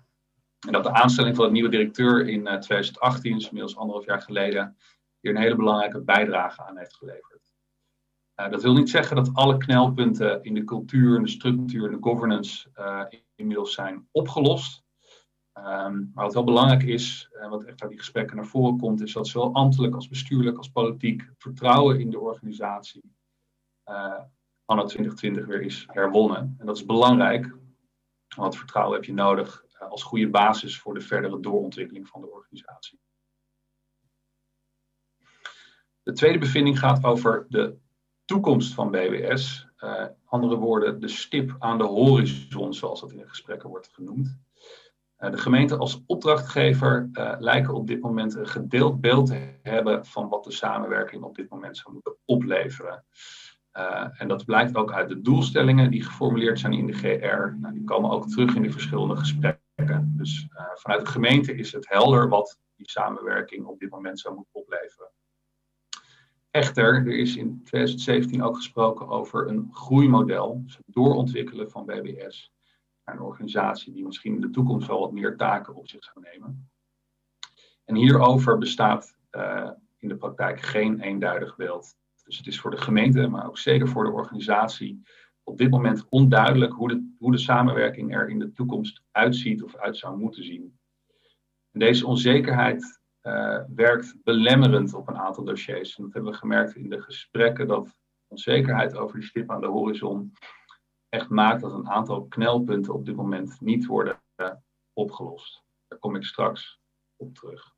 En 0.67 0.73
dat 0.73 0.83
de 0.83 0.93
aanstelling 0.93 1.37
van 1.37 1.45
de 1.45 1.51
nieuwe 1.51 1.69
directeur 1.69 2.29
in 2.29 2.43
2018, 2.45 3.35
dus 3.35 3.47
inmiddels 3.47 3.77
anderhalf 3.77 4.07
jaar 4.07 4.23
geleden, 4.23 4.77
hier 5.21 5.35
een 5.35 5.41
hele 5.41 5.57
belangrijke 5.57 6.01
bijdrage 6.01 6.63
aan 6.63 6.79
heeft 6.79 6.97
geleverd. 6.97 7.53
dat 8.35 8.63
wil 8.63 8.73
niet 8.73 8.91
zeggen 8.91 9.17
dat 9.17 9.31
alle 9.35 9.57
knelpunten 9.57 10.43
in 10.43 10.55
de 10.55 10.65
cultuur, 10.65 11.21
de 11.21 11.29
structuur 11.29 11.85
en 11.85 11.93
de 11.93 12.09
governance 12.09 12.69
inmiddels 13.35 13.75
zijn 13.75 14.09
opgelost. 14.11 14.85
Um, 15.67 16.11
maar 16.15 16.25
wat 16.25 16.35
wel 16.35 16.45
belangrijk 16.45 16.83
is, 16.83 17.31
en 17.33 17.51
wat 17.51 17.65
echt 17.65 17.81
uit 17.81 17.91
die 17.91 17.99
gesprekken 17.99 18.37
naar 18.37 18.47
voren 18.47 18.79
komt, 18.79 19.01
is 19.01 19.13
dat 19.13 19.29
zowel 19.29 19.55
ambtelijk 19.55 19.95
als 19.95 20.09
bestuurlijk 20.09 20.57
als 20.57 20.71
politiek 20.71 21.31
vertrouwen 21.39 22.01
in 22.01 22.11
de 22.11 22.19
organisatie 22.19 23.15
uh, 23.89 24.21
anno 24.65 24.85
2020 24.85 25.47
weer 25.47 25.63
is 25.63 25.87
herwonnen. 25.87 26.55
En 26.59 26.67
dat 26.67 26.77
is 26.77 26.85
belangrijk, 26.85 27.57
want 28.37 28.57
vertrouwen 28.57 28.95
heb 28.95 29.05
je 29.05 29.13
nodig 29.13 29.65
uh, 29.75 29.89
als 29.89 30.03
goede 30.03 30.29
basis 30.29 30.79
voor 30.79 30.95
de 30.95 31.01
verdere 31.01 31.41
doorontwikkeling 31.41 32.09
van 32.09 32.21
de 32.21 32.31
organisatie. 32.31 33.01
De 36.03 36.13
tweede 36.13 36.39
bevinding 36.39 36.79
gaat 36.79 37.05
over 37.05 37.47
de 37.49 37.77
toekomst 38.25 38.75
van 38.75 38.91
BWS. 38.91 39.69
Andere 40.25 40.57
woorden, 40.57 41.01
de 41.01 41.09
stip 41.09 41.57
aan 41.59 41.79
de 41.79 41.85
horizon, 41.85 42.75
zoals 42.75 43.01
dat 43.01 43.13
in 43.13 43.19
de 43.19 43.29
gesprekken 43.29 43.69
wordt 43.69 43.89
genoemd. 43.93 44.39
Eh, 45.21 45.31
de 45.31 45.39
gemeenten 45.39 45.79
als 45.79 46.03
opdrachtgever 46.07 47.09
uh, 47.13 47.35
lijken 47.39 47.75
op 47.75 47.87
dit 47.87 48.01
moment 48.01 48.35
een 48.35 48.47
gedeeld 48.47 49.01
beeld 49.01 49.27
te 49.27 49.59
hebben 49.63 50.07
van 50.07 50.29
wat 50.29 50.45
de 50.45 50.53
samenwerking 50.53 51.23
op 51.23 51.35
dit 51.35 51.49
moment 51.49 51.77
zou 51.77 51.93
moeten 51.93 52.17
opleveren. 52.25 53.05
Uh, 53.73 54.21
en 54.21 54.29
dat 54.29 54.45
blijkt 54.45 54.77
ook 54.77 54.93
uit 54.93 55.09
de 55.09 55.21
doelstellingen 55.21 55.91
die 55.91 56.03
geformuleerd 56.03 56.59
zijn 56.59 56.73
in 56.73 56.87
de 56.87 56.93
GR. 56.93 57.59
Nou, 57.59 57.75
die 57.75 57.85
komen 57.85 58.11
ook 58.11 58.29
terug 58.29 58.55
in 58.55 58.63
de 58.63 58.71
verschillende 58.71 59.17
gesprekken. 59.17 60.15
Dus 60.17 60.49
vanuit 60.75 61.01
de 61.01 61.11
gemeente 61.11 61.55
is 61.55 61.73
het 61.73 61.89
helder 61.89 62.29
wat 62.29 62.59
die 62.77 62.91
samenwerking 62.91 63.67
op 63.67 63.79
dit 63.79 63.91
moment 63.91 64.21
zou 64.21 64.35
moeten 64.35 64.55
opleveren. 64.55 65.11
Echter, 66.51 66.95
er 66.95 67.19
is 67.19 67.37
in 67.37 67.61
2017 67.65 68.43
ook 68.43 68.57
gesproken 68.57 69.09
over 69.09 69.49
een 69.49 69.69
groeimodel, 69.73 70.63
dus 70.65 70.77
het 70.77 70.87
doorontwikkelen 70.87 71.71
van 71.71 71.87
BBS 71.87 72.53
een 73.13 73.21
organisatie 73.21 73.93
die 73.93 74.05
misschien 74.05 74.35
in 74.35 74.41
de 74.41 74.51
toekomst 74.51 74.87
wel 74.87 75.01
wat 75.01 75.13
meer 75.13 75.37
taken 75.37 75.75
op 75.75 75.89
zich 75.89 76.05
zou 76.05 76.27
nemen. 76.33 76.71
En 77.85 77.95
hierover 77.95 78.59
bestaat 78.59 79.17
uh, 79.33 79.71
in 79.99 80.09
de 80.09 80.17
praktijk 80.17 80.61
geen 80.61 81.01
eenduidig 81.01 81.57
beeld. 81.57 81.95
Dus 82.25 82.39
het 82.39 82.47
is 82.47 82.61
voor 82.61 82.71
de 82.71 82.77
gemeente, 82.77 83.27
maar 83.27 83.47
ook 83.47 83.59
zeker 83.59 83.89
voor 83.89 84.05
de 84.05 84.11
organisatie, 84.11 85.03
op 85.43 85.59
dit 85.59 85.71
moment 85.71 86.07
onduidelijk 86.09 86.73
hoe 86.73 86.89
de, 86.89 87.15
hoe 87.19 87.33
de 87.33 87.39
samenwerking 87.39 88.15
er 88.15 88.29
in 88.29 88.39
de 88.39 88.53
toekomst 88.53 89.03
uitziet 89.11 89.63
of 89.63 89.77
uit 89.77 89.97
zou 89.97 90.19
moeten 90.19 90.45
zien. 90.45 90.79
En 91.71 91.81
deze 91.81 92.07
onzekerheid 92.07 93.01
uh, 93.23 93.61
werkt 93.75 94.17
belemmerend 94.23 94.95
op 94.95 95.09
een 95.09 95.19
aantal 95.19 95.45
dossiers. 95.45 95.97
En 95.97 96.05
dat 96.05 96.13
hebben 96.13 96.33
we 96.33 96.39
gemerkt 96.39 96.75
in 96.75 96.89
de 96.89 97.01
gesprekken 97.01 97.69
dat 97.69 97.97
onzekerheid 98.27 98.97
over 98.97 99.19
die 99.19 99.29
stip 99.29 99.51
aan 99.51 99.61
de 99.61 99.67
horizon 99.67 100.33
echt 101.11 101.29
maakt 101.29 101.61
dat 101.61 101.73
een 101.73 101.89
aantal 101.89 102.27
knelpunten 102.27 102.95
op 102.95 103.05
dit 103.05 103.17
moment 103.17 103.61
niet 103.61 103.87
worden 103.87 104.21
uh, 104.37 104.53
opgelost. 104.93 105.65
Daar 105.89 105.99
kom 105.99 106.15
ik 106.15 106.25
straks 106.25 106.81
op 107.17 107.35
terug. 107.35 107.75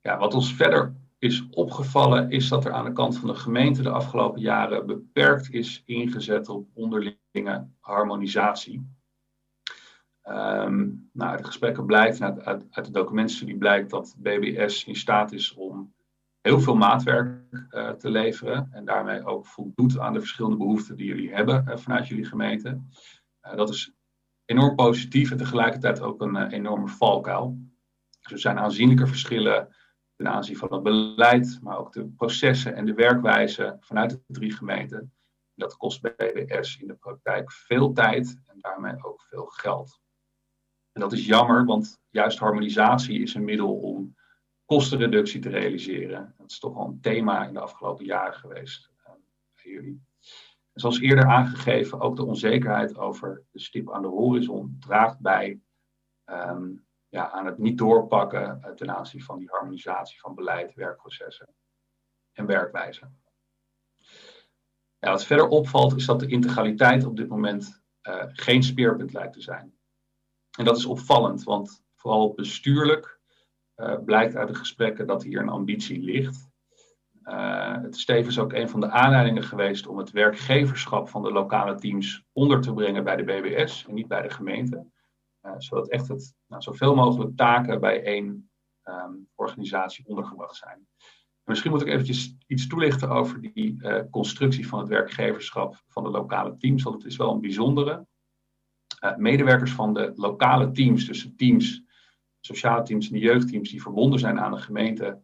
Ja, 0.00 0.18
wat 0.18 0.34
ons 0.34 0.54
verder 0.54 0.94
is 1.18 1.48
opgevallen, 1.50 2.30
is 2.30 2.48
dat 2.48 2.64
er 2.64 2.72
aan 2.72 2.84
de 2.84 2.92
kant 2.92 3.18
van 3.18 3.28
de 3.28 3.34
gemeente 3.34 3.82
de 3.82 3.90
afgelopen 3.90 4.40
jaren 4.40 4.86
beperkt 4.86 5.50
is 5.50 5.82
ingezet 5.86 6.48
op 6.48 6.68
onderlinge 6.72 7.68
harmonisatie. 7.80 8.96
Um, 10.24 11.10
nou, 11.12 11.30
uit 11.30 11.38
de 11.38 11.44
gesprekken 11.44 11.86
blijkt, 11.86 12.22
uit, 12.22 12.44
uit, 12.70 12.84
de 12.84 12.90
documentenstudie 12.90 13.56
blijkt 13.56 13.90
dat 13.90 14.14
BBS 14.18 14.84
in 14.84 14.96
staat 14.96 15.32
is 15.32 15.54
om 15.54 15.94
heel 16.40 16.60
veel 16.60 16.74
maatwerk 16.76 17.42
uh, 17.70 17.90
te 17.90 18.10
leveren 18.10 18.68
en 18.72 18.84
daarmee 18.84 19.24
ook 19.24 19.46
voldoet 19.46 19.98
aan 19.98 20.12
de 20.12 20.18
verschillende 20.18 20.56
behoeften 20.56 20.96
die 20.96 21.06
jullie 21.06 21.34
hebben 21.34 21.64
uh, 21.68 21.76
vanuit 21.76 22.08
jullie 22.08 22.24
gemeente. 22.24 22.80
Uh, 23.42 23.56
dat 23.56 23.68
is 23.68 23.92
enorm 24.44 24.74
positief 24.74 25.30
en 25.30 25.36
tegelijkertijd 25.36 26.00
ook 26.00 26.20
een 26.20 26.46
enorme 26.46 26.88
valkuil. 26.88 27.58
Dus 28.20 28.32
er 28.32 28.38
zijn 28.38 28.58
aanzienlijke 28.58 29.06
verschillen 29.06 29.76
ten 30.16 30.28
aanzien 30.28 30.56
van 30.56 30.72
het 30.72 30.82
beleid, 30.82 31.58
maar 31.62 31.78
ook 31.78 31.92
de 31.92 32.08
processen 32.08 32.74
en 32.74 32.86
de 32.86 32.94
werkwijze 32.94 33.76
vanuit 33.80 34.10
de 34.10 34.20
drie 34.26 34.52
gemeenten. 34.52 35.12
Dat 35.54 35.76
kost 35.76 36.00
BBS 36.00 36.78
in 36.78 36.86
de 36.86 36.94
praktijk 36.94 37.52
veel 37.52 37.92
tijd 37.92 38.40
en 38.46 38.56
daarmee 38.60 39.04
ook 39.04 39.22
veel 39.22 39.46
geld. 39.46 40.00
En 40.92 41.00
dat 41.00 41.12
is 41.12 41.26
jammer, 41.26 41.64
want 41.64 42.00
juist 42.08 42.38
harmonisatie 42.38 43.22
is 43.22 43.34
een 43.34 43.44
middel 43.44 43.74
om 43.74 44.14
kostenreductie 44.68 45.40
te 45.40 45.48
realiseren. 45.48 46.34
Dat 46.38 46.50
is 46.50 46.58
toch 46.58 46.74
wel 46.74 46.86
een 46.86 47.00
thema 47.00 47.46
in 47.46 47.52
de 47.52 47.60
afgelopen 47.60 48.04
jaren 48.04 48.34
geweest 48.34 48.90
uh, 49.00 49.12
bij 49.54 49.72
jullie. 49.72 50.02
En 50.72 50.80
zoals 50.80 51.00
eerder 51.00 51.26
aangegeven, 51.26 52.00
ook 52.00 52.16
de 52.16 52.24
onzekerheid 52.24 52.96
over 52.96 53.44
de 53.50 53.60
stip 53.60 53.92
aan 53.92 54.02
de 54.02 54.08
horizon 54.08 54.76
draagt 54.80 55.20
bij 55.20 55.60
um, 56.26 56.86
ja, 57.08 57.30
aan 57.30 57.46
het 57.46 57.58
niet 57.58 57.78
doorpakken 57.78 58.60
uh, 58.64 58.70
ten 58.70 58.96
aanzien 58.96 59.22
van 59.22 59.38
die 59.38 59.48
harmonisatie 59.50 60.20
van 60.20 60.34
beleid, 60.34 60.74
werkprocessen 60.74 61.54
en 62.32 62.46
werkwijze. 62.46 63.10
Wat 64.98 65.24
verder 65.24 65.48
opvalt 65.48 65.96
is 65.96 66.06
dat 66.06 66.20
de 66.20 66.26
integraliteit 66.26 67.04
op 67.04 67.16
dit 67.16 67.28
moment 67.28 67.82
uh, 68.02 68.24
geen 68.26 68.62
speerpunt 68.62 69.12
lijkt 69.12 69.32
te 69.32 69.40
zijn. 69.40 69.78
En 70.58 70.64
dat 70.64 70.76
is 70.76 70.86
opvallend, 70.86 71.42
want 71.42 71.84
vooral 71.94 72.34
bestuurlijk 72.34 73.17
blijkt 74.04 74.36
uit 74.36 74.48
de 74.48 74.54
gesprekken 74.54 75.06
dat 75.06 75.22
hier 75.22 75.40
een 75.40 75.48
ambitie 75.48 76.02
ligt. 76.02 76.48
Uh, 77.28 77.82
het 77.82 77.94
is 77.94 78.04
tevens 78.04 78.38
ook 78.38 78.52
een 78.52 78.68
van 78.68 78.80
de 78.80 78.90
aanleidingen 78.90 79.42
geweest 79.42 79.86
om 79.86 79.98
het 79.98 80.10
werkgeverschap 80.10 81.08
van 81.08 81.22
de 81.22 81.32
lokale 81.32 81.74
teams 81.74 82.24
onder 82.32 82.60
te 82.60 82.72
brengen 82.72 83.04
bij 83.04 83.16
de 83.16 83.24
BBS 83.24 83.86
en 83.86 83.94
niet 83.94 84.08
bij 84.08 84.22
de 84.22 84.30
gemeente. 84.30 84.86
Uh, 85.42 85.52
zodat 85.58 85.88
echt 85.88 86.08
het, 86.08 86.34
nou, 86.46 86.62
zoveel 86.62 86.94
mogelijk 86.94 87.36
taken 87.36 87.80
bij 87.80 88.02
één 88.02 88.50
um, 88.84 89.28
organisatie 89.34 90.06
ondergebracht 90.06 90.56
zijn. 90.56 90.86
misschien 91.44 91.70
moet 91.70 91.80
ik 91.80 91.88
eventjes 91.88 92.36
iets 92.46 92.66
toelichten 92.66 93.08
over 93.08 93.40
die 93.40 93.80
constructie 94.10 94.68
van 94.68 94.78
het 94.78 94.88
werkgeverschap 94.88 95.82
van 95.86 96.02
de 96.02 96.10
lokale 96.10 96.56
teams, 96.56 96.82
want 96.82 96.96
het 96.96 97.04
is 97.04 97.16
wel 97.16 97.32
een 97.32 97.40
bijzondere. 97.40 98.06
Medewerkers 99.16 99.72
van 99.72 99.94
de 99.94 100.12
lokale 100.14 100.70
teams, 100.70 101.06
dus 101.06 101.32
teams, 101.36 101.82
sociale 102.54 102.82
teams 102.82 103.06
en 103.06 103.12
de 103.12 103.18
jeugdteams 103.18 103.70
die 103.70 103.82
verbonden 103.82 104.18
zijn 104.18 104.40
aan 104.40 104.52
de 104.52 104.58
gemeente, 104.58 105.22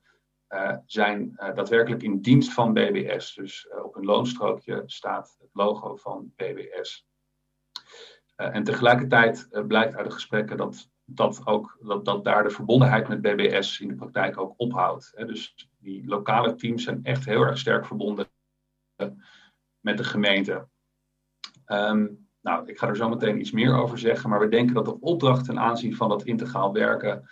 uh, 0.49 0.76
zijn 0.87 1.37
uh, 1.37 1.54
daadwerkelijk 1.54 2.02
in 2.02 2.21
dienst 2.21 2.52
van 2.52 2.73
BBS. 2.73 3.35
Dus 3.35 3.69
op 3.85 3.97
een 3.97 4.04
loonstrookje 4.04 4.83
staat 4.87 5.37
het 5.40 5.50
logo 5.52 5.97
van 5.97 6.33
BBS. 6.37 7.07
en 8.37 8.64
tegelijkertijd 8.64 9.49
blijkt 9.66 9.95
uit 9.95 10.07
de 10.07 10.12
gesprekken 10.12 10.57
dat, 10.57 10.90
dat, 11.04 11.47
ook, 11.47 11.78
dat, 11.81 12.04
dat 12.04 12.25
daar 12.25 12.43
de 12.43 12.50
verbondenheid 12.50 13.09
met 13.09 13.21
BBS 13.21 13.81
in 13.81 13.88
de 13.88 13.95
praktijk 13.95 14.38
ook 14.38 14.54
ophoudt. 14.57 15.12
Hè. 15.14 15.25
Dus 15.25 15.69
die 15.78 16.07
lokale 16.07 16.54
teams 16.54 16.85
zijn 16.85 17.04
echt 17.04 17.25
heel 17.25 17.43
erg 17.43 17.59
sterk 17.59 17.87
verbonden 17.87 18.26
met 19.81 19.97
de 19.97 20.04
gemeente. 20.04 20.69
Um, 21.66 22.24
nou, 22.45 22.67
ik 22.67 22.79
ga 22.79 22.89
er 22.89 22.97
zo 22.97 23.09
meteen 23.09 23.41
iets 23.41 23.51
meer 23.51 23.75
over 23.75 23.99
zeggen, 23.99 24.31
maar 24.31 24.41
we 24.41 24.49
denken 24.49 24.75
dat 24.75 24.85
de 24.85 25.01
opdracht 25.01 25.45
ten 25.45 25.59
aanzien 25.59 25.97
van 25.97 26.09
dat 26.09 26.25
integraal 26.25 26.73
werken 26.73 27.29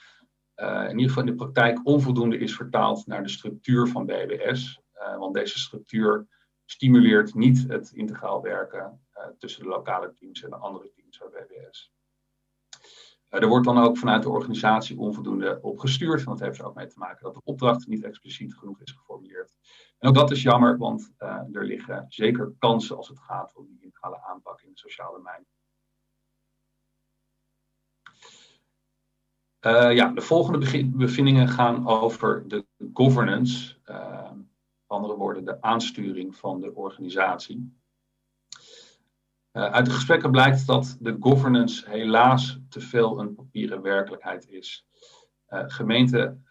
uh, 0.56 0.82
in 0.82 0.98
ieder 0.98 1.08
geval 1.08 1.22
in 1.22 1.28
de 1.28 1.34
praktijk 1.34 1.80
onvoldoende 1.86 2.38
is 2.38 2.56
vertaald 2.56 3.06
naar 3.06 3.22
de 3.22 3.28
structuur 3.28 3.86
van 3.86 4.06
BBS. 4.06 4.80
Uh, 4.94 5.18
want 5.18 5.34
deze 5.34 5.58
structuur 5.58 6.26
stimuleert 6.64 7.34
niet 7.34 7.64
het 7.68 7.90
integraal 7.92 8.42
werken 8.42 9.00
uh, 9.16 9.24
tussen 9.38 9.62
de 9.62 9.68
lokale 9.68 10.12
teams 10.12 10.42
en 10.42 10.50
de 10.50 10.56
andere 10.56 10.90
teams 10.90 11.18
van 11.18 11.28
BBS. 11.30 11.92
er 13.28 13.48
wordt 13.48 13.66
dan 13.66 13.78
ook 13.78 13.98
vanuit 13.98 14.22
de 14.22 14.28
organisatie 14.28 14.98
onvoldoende 14.98 15.58
op 15.62 15.78
gestuurd, 15.78 16.24
want 16.24 16.38
dat 16.38 16.46
heeft 16.46 16.60
er 16.60 16.66
ook 16.66 16.74
mee 16.74 16.86
te 16.86 16.98
maken 16.98 17.24
dat 17.24 17.34
de 17.34 17.40
opdracht 17.44 17.86
niet 17.86 18.04
expliciet 18.04 18.54
genoeg 18.54 18.80
is 18.80 18.92
geformuleerd. 18.92 19.56
En 20.02 20.08
ook 20.08 20.14
dat 20.14 20.30
is 20.30 20.42
jammer, 20.42 20.78
want 20.78 21.12
er 21.52 21.64
liggen 21.64 22.06
zeker 22.08 22.54
kansen 22.58 22.96
als 22.96 23.08
het 23.08 23.18
gaat 23.18 23.52
om 23.54 23.66
die 23.66 23.80
integrale 23.82 24.22
aanpak 24.22 24.60
in 24.60 24.68
het 24.68 24.78
sociale 24.78 25.16
domein. 25.16 25.46
Uh, 29.66 29.94
ja, 29.94 30.08
de 30.08 30.20
volgende 30.20 30.86
bevindingen 30.86 31.48
gaan 31.48 31.88
over 31.88 32.48
de 32.48 32.66
governance, 32.92 33.76
uh, 33.86 34.30
andere 34.86 35.16
woorden 35.16 35.44
de 35.44 35.60
aansturing 35.62 36.36
van 36.36 36.60
de 36.60 36.74
organisatie. 36.74 37.76
Uh, 39.52 39.72
uit 39.72 39.84
de 39.86 39.92
gesprekken 39.92 40.30
blijkt 40.30 40.66
dat 40.66 40.96
de 41.00 41.16
governance 41.20 41.90
helaas 41.90 42.58
te 42.68 42.80
veel 42.80 43.20
een 43.20 43.34
papieren 43.34 43.82
werkelijkheid 43.82 44.48
is. 44.48 44.86
Gemeenten 45.52 46.46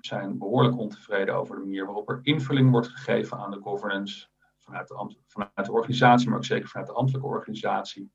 zijn 0.00 0.38
behoorlijk 0.38 0.78
ontevreden 0.78 1.34
over 1.34 1.54
de 1.56 1.62
manier 1.62 1.84
waarop 1.84 2.08
er 2.08 2.20
invulling 2.22 2.70
wordt 2.70 2.88
gegeven 2.88 3.38
aan 3.38 3.50
de 3.50 3.60
governance 3.60 4.26
vanuit 4.58 4.88
de, 4.88 5.16
vanuit 5.26 5.66
de 5.66 5.72
organisatie, 5.72 6.28
maar 6.28 6.36
ook 6.36 6.44
zeker 6.44 6.68
vanuit 6.68 6.88
de 6.88 6.94
ambtelijke 6.94 7.28
organisatie, 7.28 8.12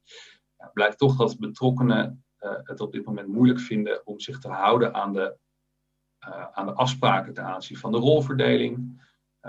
ja, 0.57 0.69
blijkt 0.73 0.97
toch 0.97 1.15
dat 1.15 1.39
betrokkenen 1.39 2.25
uh, 2.39 2.51
het 2.63 2.79
op 2.79 2.91
dit 2.91 3.05
moment 3.05 3.27
moeilijk 3.27 3.59
vinden 3.59 4.05
om 4.05 4.19
zich 4.19 4.39
te 4.39 4.49
houden 4.49 4.93
aan 4.93 5.13
de, 5.13 5.37
uh, 6.27 6.47
aan 6.51 6.65
de 6.65 6.73
afspraken 6.73 7.33
ten 7.33 7.45
aanzien 7.45 7.77
van 7.77 7.91
de 7.91 7.97
rolverdeling, 7.97 9.05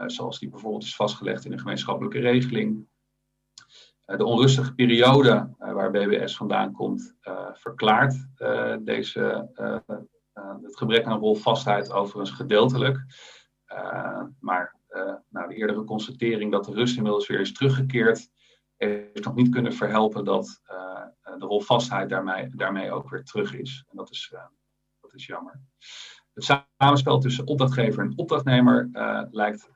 zoals 0.07 0.38
die 0.38 0.49
bijvoorbeeld 0.49 0.83
is 0.83 0.97
vastgelegd 0.97 1.45
in 1.45 1.50
de 1.50 1.59
gemeenschappelijke 1.59 2.18
regeling. 2.18 2.88
de 4.04 4.25
onrustige 4.25 4.75
periode 4.75 5.54
waar 5.59 5.90
BBS 5.90 6.37
vandaan 6.37 6.73
komt, 6.73 7.14
verklaart 7.52 8.26
deze, 8.80 9.50
het 10.62 10.76
gebrek 10.76 11.04
aan 11.04 11.18
rolvastheid 11.18 11.92
overigens 11.92 12.30
gedeeltelijk. 12.30 12.99
maar 14.40 14.76
uh, 14.90 15.14
nou, 15.28 15.49
de 15.49 15.54
eerdere 15.54 15.85
constatering 15.85 16.52
dat 16.52 16.64
de 16.64 16.73
rust 16.73 16.97
inmiddels 16.97 17.26
weer 17.26 17.40
is 17.40 17.52
teruggekeerd, 17.52 18.28
heeft 18.76 19.25
nog 19.25 19.35
niet 19.35 19.50
kunnen 19.50 19.73
verhelpen 19.73 20.25
dat 20.25 20.61
de 21.38 21.47
rolvastheid 21.47 22.09
daarmee, 22.09 22.49
daarmee 22.54 22.92
ook 22.92 23.11
weer 23.11 23.25
terug 23.25 23.54
is. 23.54 23.85
En 23.90 23.97
dat 23.97 24.11
is, 24.11 24.35
dat 25.00 25.14
is 25.14 25.26
jammer. 25.26 25.61
Het 26.35 26.62
samenspel 26.76 27.18
tussen 27.18 27.47
opdrachtgever 27.47 28.02
en 28.02 28.12
opdrachtnemer 28.16 28.88
lijkt 29.30 29.71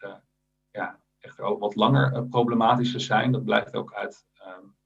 ja, 0.71 1.01
echter 1.19 1.45
ook 1.45 1.61
wat 1.61 1.75
langer 1.75 2.27
problematisch 2.27 2.93
te 2.93 2.99
zijn. 2.99 3.33
Dat 3.33 3.45
blijkt 3.45 3.75
ook 3.75 3.93
uit 3.95 4.27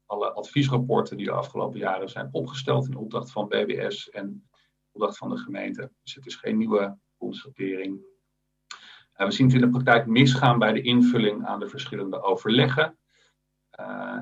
alle 0.07 0.33
adviesrapporten 0.33 1.17
die 1.17 1.27
de 1.27 1.33
afgelopen 1.33 1.79
jaren 1.79 2.09
zijn 2.09 2.29
opgesteld 2.33 2.89
in 2.89 2.97
opdracht 2.97 3.33
van 3.33 3.49
BBS 3.49 4.11
en 4.11 4.49
opdracht 4.97 5.19
van 5.19 5.31
de 5.31 5.37
gemeente. 5.37 5.91
Dus 6.03 6.15
het 6.15 6.27
is 6.27 6.37
geen 6.37 6.57
nieuwe 6.57 6.99
constatering 7.17 8.05
we 9.17 9.31
zien 9.31 9.47
het 9.47 9.55
in 9.55 9.61
de 9.61 9.69
praktijk 9.69 10.07
misgaan 10.07 10.59
bij 10.59 10.73
de 10.73 10.83
invulling 10.83 11.47
aan 11.47 11.61
de 11.61 11.69
verschillende 11.69 12.23
overleggen. 12.23 12.99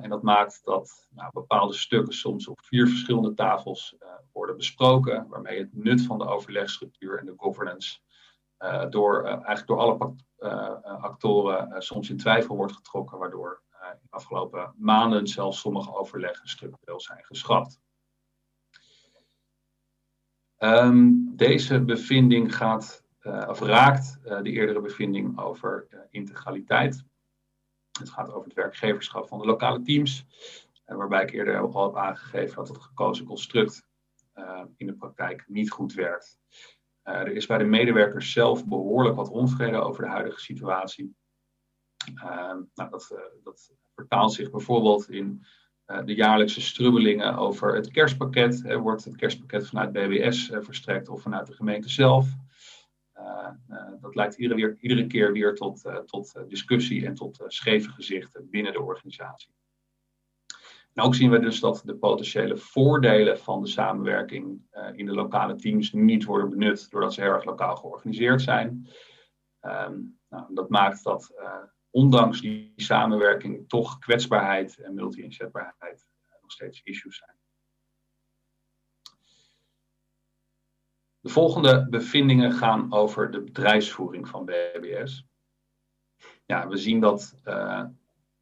en 0.03 0.09
dat 0.09 0.23
maakt 0.23 0.65
dat 0.65 1.09
nou, 1.11 1.31
bepaalde 1.33 1.73
stukken 1.73 2.15
soms 2.15 2.49
op 2.49 2.61
vier 2.65 2.89
verschillende 2.89 3.35
tafels 3.35 3.97
worden 4.33 4.57
besproken, 4.57 5.29
waarmee 5.29 5.59
het 5.59 5.75
nut 5.75 6.03
van 6.03 6.19
de 6.19 6.27
overlegstructuur 6.27 7.19
en 7.19 7.27
de 7.27 7.35
governance 7.37 7.99
door, 8.91 9.25
eigenlijk 9.25 9.67
door 9.67 9.79
alle 9.79 10.15
actoren 11.01 11.83
soms 11.83 12.11
in 12.11 12.17
twijfel 12.17 12.57
wordt 12.57 12.73
getrokken, 12.73 13.19
waardoor 13.19 13.63
in 13.93 13.99
de 14.03 14.11
afgelopen 14.11 14.75
maanden 14.77 15.27
zelfs 15.27 15.61
sommige 15.61 15.95
overleggen 15.95 16.49
structureel 16.49 17.01
zijn 17.01 17.25
geschrapt. 17.25 17.81
Ehm, 20.57 21.11
deze 21.37 21.81
bevinding 21.81 22.57
gaat, 22.57 23.05
uh, 23.23 23.47
of 23.49 23.61
raakt 23.61 24.19
uh, 24.25 24.43
de 24.43 24.51
eerdere 24.51 24.81
bevinding 24.81 25.39
over 25.39 25.87
uh, 25.91 26.01
integraliteit. 26.11 27.05
Het 27.99 28.11
gaat 28.11 28.33
over 28.33 28.45
het 28.45 28.55
werkgeverschap 28.55 29.29
van 29.29 29.39
de 29.39 29.47
lokale 29.47 29.83
teams, 29.83 30.27
waarbij 30.85 31.23
ik 31.23 31.31
eerder 31.31 31.59
al 31.59 31.85
heb 31.85 31.97
aangegeven 31.97 32.57
dat 32.57 32.69
het 32.69 32.83
gekozen 32.83 33.27
construct 33.27 33.87
in 34.77 34.87
de 34.87 34.95
praktijk 34.95 35.45
niet 35.49 35.71
goed 35.71 35.93
werkt. 35.93 36.39
er 37.03 37.33
is 37.33 37.47
bij 37.47 37.59
de 37.59 37.65
medewerkers 37.65 38.33
zelf 38.33 38.67
behoorlijk 38.67 39.17
wat 39.17 39.29
onvrede 39.29 39.77
over 39.77 40.03
de 40.03 40.11
huidige 40.11 40.41
situatie. 40.41 41.17
Ehm, 42.15 42.61
nou, 42.75 42.91
dat, 42.91 43.15
dat 43.43 43.73
vertaalt 43.95 44.33
zich 44.33 44.51
bijvoorbeeld 44.51 45.11
in 45.11 45.41
eh, 45.43 45.64
de 45.87 46.15
jaarlijkse 46.15 46.61
strubbelingen 46.61 47.37
over 47.37 47.75
het 47.75 47.91
kerstpakket. 47.91 48.77
Wordt 48.77 49.05
het 49.05 49.17
kerstpakket 49.17 49.69
vanuit 49.69 49.93
BWS 49.93 50.51
eh, 50.51 50.61
verstrekt 50.61 51.09
of 51.09 51.23
vanuit 51.23 51.47
de 51.47 51.53
gemeente 51.53 51.89
zelf? 51.89 52.29
Uh, 53.19 53.49
dat 54.01 54.15
leidt 54.15 54.35
iedere, 54.35 54.61
weer, 54.61 54.77
iedere, 54.81 55.07
keer 55.07 55.33
weer 55.33 55.55
tot, 55.55 55.83
tot 56.07 56.35
discussie 56.49 57.07
en 57.07 57.15
tot 57.15 57.45
scheve 57.47 57.91
gezichten 57.91 58.51
binnen 58.51 58.73
de 58.73 58.83
organisatie. 58.83 59.55
Ook 60.95 61.15
zien 61.15 61.31
we 61.31 61.39
dus 61.39 61.61
dat 61.61 61.83
de 61.85 61.97
potentiële 61.97 62.57
voordelen 62.57 63.39
van 63.39 63.63
de 63.63 63.69
samenwerking 63.69 64.61
in 64.95 65.07
de 65.07 65.13
lokale 65.13 65.55
teams 65.55 65.93
niet 65.93 66.25
worden 66.25 66.51
benut 66.51 66.91
doordat 66.91 67.15
ze 67.15 67.23
erg 67.23 67.45
lokaal 67.45 67.77
georganiseerd 67.77 68.43
zijn. 68.43 68.89
Um, 69.61 70.19
nou, 70.29 70.55
dat 70.55 70.69
maakt 70.69 71.05
dat 71.05 71.33
ondanks 71.95 72.41
die 72.41 72.73
samenwerking 72.77 73.69
toch 73.69 73.99
kwetsbaarheid 73.99 74.79
en 74.79 74.95
multi-inzetbaarheid 74.95 76.07
eh, 76.21 76.41
nog 76.41 76.53
steeds 76.53 76.81
issues 76.83 77.17
zijn. 77.17 77.37
De 81.21 81.29
volgende 81.29 81.87
bevindingen 81.91 82.53
gaan 82.53 82.93
over 82.93 83.31
de 83.31 83.41
bedrijfsvoering 83.41 84.29
van 84.29 84.45
BBS. 84.45 85.27
Ja, 86.47 86.69
we 86.69 86.77
zien 86.77 87.01
dat 87.01 87.35
uh, 87.45 87.85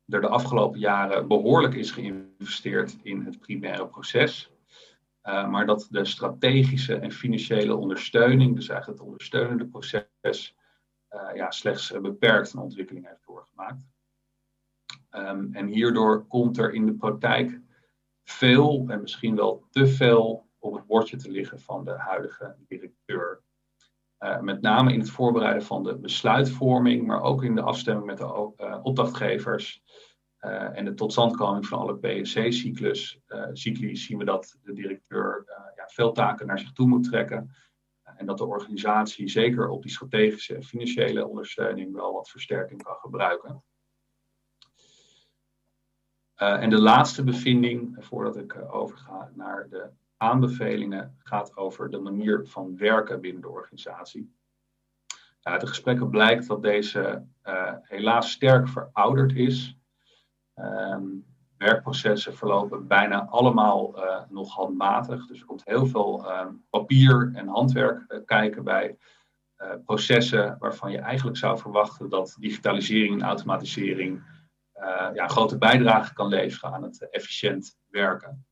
er 0.09 0.21
de 0.21 0.29
afgelopen 0.29 0.79
jaren 0.79 1.29
behoorlijk 1.29 1.75
is 1.75 1.91
geïnvesteerd 1.91 2.99
in 3.03 3.25
het 3.25 3.39
primaire 3.39 3.87
proces. 3.87 4.51
Uh, 5.25 5.49
maar 5.49 5.67
dat 5.67 5.89
de 5.91 6.05
strategische 6.05 6.95
en 6.95 7.13
financiële 7.13 7.77
ondersteuning, 7.77 8.55
dus 8.55 8.69
eigenlijk 8.69 8.99
het 8.99 9.09
ondersteunende 9.09 9.67
proces, 9.67 10.55
ja, 11.35 11.51
slechts 11.51 12.01
beperkt 12.01 12.53
een 12.53 12.61
ontwikkeling 12.61 13.07
heeft 13.07 13.27
doorgemaakt. 13.27 13.87
Um, 15.11 15.55
en 15.55 15.67
hierdoor 15.67 16.27
komt 16.27 16.59
er 16.59 16.73
in 16.73 16.87
de 16.87 16.95
praktijk 16.95 17.61
veel 18.25 18.85
en 18.89 19.01
misschien 19.01 19.37
wel 19.37 19.67
te 19.71 19.87
veel 19.87 20.47
op 20.59 20.75
het 20.75 20.87
bordje 20.87 21.17
te 21.17 21.31
liggen 21.31 21.61
van 21.61 21.85
de 21.85 21.91
huidige 21.91 22.57
directeur. 22.69 23.43
Uh, 24.19 24.41
met 24.41 24.61
name 24.61 24.93
in 24.93 24.99
het 24.99 25.11
voorbereiden 25.11 25.63
van 25.63 25.83
de 25.83 25.99
besluitvorming, 25.99 27.07
maar 27.07 27.23
ook 27.23 27.45
in 27.45 27.55
de 27.55 27.63
afstemming 27.63 28.07
met 28.07 28.19
de 28.19 28.55
opdrachtgevers 28.83 29.83
en 30.73 30.85
de 30.85 30.95
totstandkoming 30.95 31.67
van 31.67 31.79
alle 31.79 31.99
PSC-cyclus. 31.99 33.21
cycli 33.53 33.97
zien 33.97 34.19
we 34.19 34.25
dat 34.25 34.59
de 34.63 34.73
directeur 34.73 35.45
ja, 35.77 35.87
veel 35.87 36.13
taken 36.13 36.47
naar 36.47 36.59
zich 36.59 36.73
toe 36.73 36.89
moet 36.89 37.05
trekken. 37.05 37.51
En 38.23 38.29
dat 38.29 38.39
de 38.39 38.47
organisatie 38.47 39.29
zeker 39.29 39.69
op 39.69 39.83
die 39.83 39.91
strategische 39.91 40.55
en 40.55 40.63
financiële 40.63 41.27
ondersteuning 41.27 41.93
wel 41.93 42.13
wat 42.13 42.31
versterking 42.31 42.83
kan 42.83 42.97
gebruiken. 42.97 43.63
Uh, 46.37 46.63
en 46.63 46.71
de 46.71 46.81
laatste 46.81 47.25
bevinding, 47.25 47.97
voordat 47.99 48.37
ik 48.37 48.55
uh, 48.55 48.75
overga 48.75 49.31
naar 49.35 49.69
de 49.69 49.91
aanbevelingen, 50.17 51.17
gaat 51.19 51.57
over 51.57 51.91
de 51.91 51.99
manier 51.99 52.47
van 52.47 52.77
werken 52.77 53.21
binnen 53.21 53.43
de 53.43 53.49
organisatie. 53.49 54.35
Uit 55.43 55.61
de 55.61 55.67
gesprekken 55.67 56.11
blijkt 56.11 56.47
dat 56.47 56.63
deze 56.63 57.27
helaas 57.83 58.31
sterk 58.31 58.69
verouderd 58.69 59.33
is. 59.33 59.79
Ehm, 60.55 61.07
werkprocessen 61.63 62.35
verlopen 62.35 62.87
bijna 62.87 63.27
allemaal 63.27 63.97
uh, 63.97 64.21
nog 64.29 64.55
handmatig. 64.55 65.27
Dus 65.27 65.41
er 65.41 65.47
komt 65.47 65.65
heel 65.65 65.87
veel 65.87 66.25
uh, 66.25 66.47
papier 66.71 67.31
en 67.35 67.49
handwerk 67.49 68.05
uh, 68.09 68.19
kijken 68.25 68.65
bij 68.65 68.97
processen 69.85 70.57
waarvan 70.59 70.91
je 70.91 70.99
eigenlijk 70.99 71.37
zou 71.37 71.59
verwachten 71.59 72.09
dat 72.09 72.37
digitalisering 72.39 73.15
en 73.15 73.27
automatisering 73.27 74.23
ja, 75.15 75.27
grote 75.27 75.59
bijdrage 75.59 76.15
kan 76.15 76.29
leveren 76.29 76.73
aan 76.73 76.83
het 76.83 77.11
efficiënt 77.11 77.79
werken. 77.89 78.47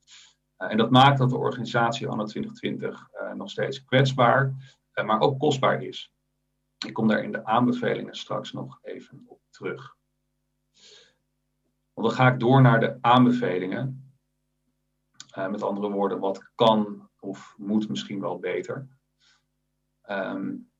en 0.56 0.76
dat 0.76 0.90
maakt 0.90 1.18
dat 1.18 1.30
de 1.30 1.36
organisatie 1.36 2.08
anno 2.08 2.24
2020 2.24 3.08
nog 3.34 3.50
steeds 3.50 3.84
kwetsbaar, 3.84 4.54
maar 5.04 5.20
ook 5.20 5.38
kostbaar 5.38 5.82
is. 5.82 6.12
Ik 6.86 6.92
kom 6.92 7.08
daar 7.08 7.22
in 7.22 7.32
de 7.32 7.44
aanbevelingen 7.44 8.14
straks 8.14 8.52
nog 8.52 8.78
even 8.82 9.24
op 9.26 9.40
terug. 9.50 9.96
Want 12.00 12.12
dan 12.12 12.24
ga 12.24 12.32
ik 12.32 12.40
door 12.40 12.60
naar 12.60 12.80
de 12.80 12.98
aanbevelingen. 13.00 14.12
Uh, 15.38 15.48
met 15.48 15.62
andere 15.62 15.90
woorden, 15.90 16.18
wat 16.18 16.50
kan 16.54 17.08
of 17.18 17.54
moet 17.58 17.88
misschien 17.88 18.20
wel 18.20 18.38
beter. 18.38 18.88
Um, 20.10 20.70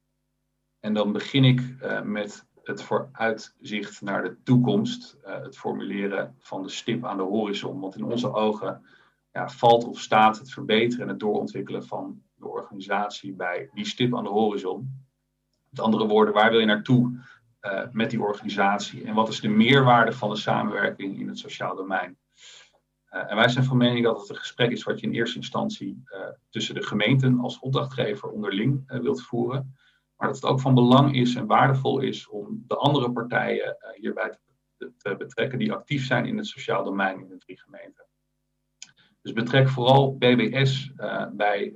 en 0.78 0.94
dan 0.94 1.12
begin 1.12 1.44
ik 1.44 1.61
uh, 1.61 2.02
met 2.02 2.46
het 2.62 2.83
vooruitzicht 2.83 4.00
naar 4.00 4.22
de 4.22 4.42
toekomst, 4.42 5.16
uh, 5.24 5.42
het 5.42 5.59
formuleren 5.59 6.37
van 6.38 6.62
de 6.62 6.68
stip 6.68 7.04
aan 7.04 7.16
de 7.16 7.22
horizon. 7.22 7.80
Want 7.80 7.96
in 7.96 8.04
onze 8.04 8.33
ogen 8.33 8.87
ja, 9.33 9.48
valt 9.48 9.85
of 9.85 10.00
staat 10.00 10.38
het 10.38 10.50
verbeteren 10.50 11.02
en 11.02 11.09
het 11.09 11.20
doorontwikkelen 11.20 11.87
van 11.87 12.22
de 12.35 12.48
organisatie 12.48 13.33
bij 13.33 13.70
die 13.72 13.87
stip 13.87 14.16
aan 14.16 14.24
de 14.24 14.30
horizon. 14.30 15.06
Met 15.68 15.80
andere 15.80 16.06
woorden, 16.06 16.35
waar 16.35 16.50
wil 16.50 16.61
je 16.61 16.66
naartoe 16.66 17.18
uh, 17.62 17.83
met 17.92 18.11
die 18.11 18.20
organisatie 18.20 19.05
en 19.05 19.14
wat 19.14 19.29
is 19.29 19.40
de 19.40 19.49
meerwaarde 19.49 20.12
van 20.12 20.31
de 20.31 20.37
samenwerking 20.37 21.18
in 21.18 21.29
het 21.29 21.38
sociaal 21.38 21.77
domein. 21.77 22.18
Uh, 23.11 23.31
en 23.31 23.37
wij 23.37 23.49
zijn 23.49 23.64
van 23.64 23.77
mening 23.77 24.05
dat 24.05 24.20
het 24.20 24.29
een 24.29 24.37
gesprek 24.37 24.70
is 24.70 24.83
wat 24.83 25.01
je 25.01 25.07
in 25.07 25.12
eerste 25.12 25.37
instantie 25.37 26.03
uh, 26.05 26.20
tussen 26.49 26.75
de 26.75 26.83
gemeenten 26.83 27.38
als 27.38 27.59
opdrachtgever 27.59 28.29
onderling 28.29 28.83
wilt 28.87 29.23
voeren. 29.23 29.75
Maar 30.16 30.29
dat 30.29 30.37
het 30.37 30.51
ook 30.51 30.61
van 30.61 30.75
belang 30.75 31.14
is 31.14 31.35
en 31.35 31.46
waardevol 31.46 32.01
is 32.01 32.29
om 32.29 32.64
de 32.66 32.77
andere 32.77 33.12
partijen 33.12 33.77
hierbij 33.94 34.38
te, 34.77 34.92
te, 34.96 35.16
betrekken 35.16 35.59
die 35.59 35.73
actief 35.73 36.07
zijn 36.07 36.27
in 36.27 36.37
het 36.37 36.46
sociaal 36.46 36.85
domein 36.85 37.20
in 37.20 37.29
de 37.29 37.38
drie 37.38 37.61
gemeenten. 37.61 38.07
Dus 39.23 39.33
betrek 39.33 39.68
vooral 39.68 40.16
BBS 40.16 40.92
bij, 41.33 41.73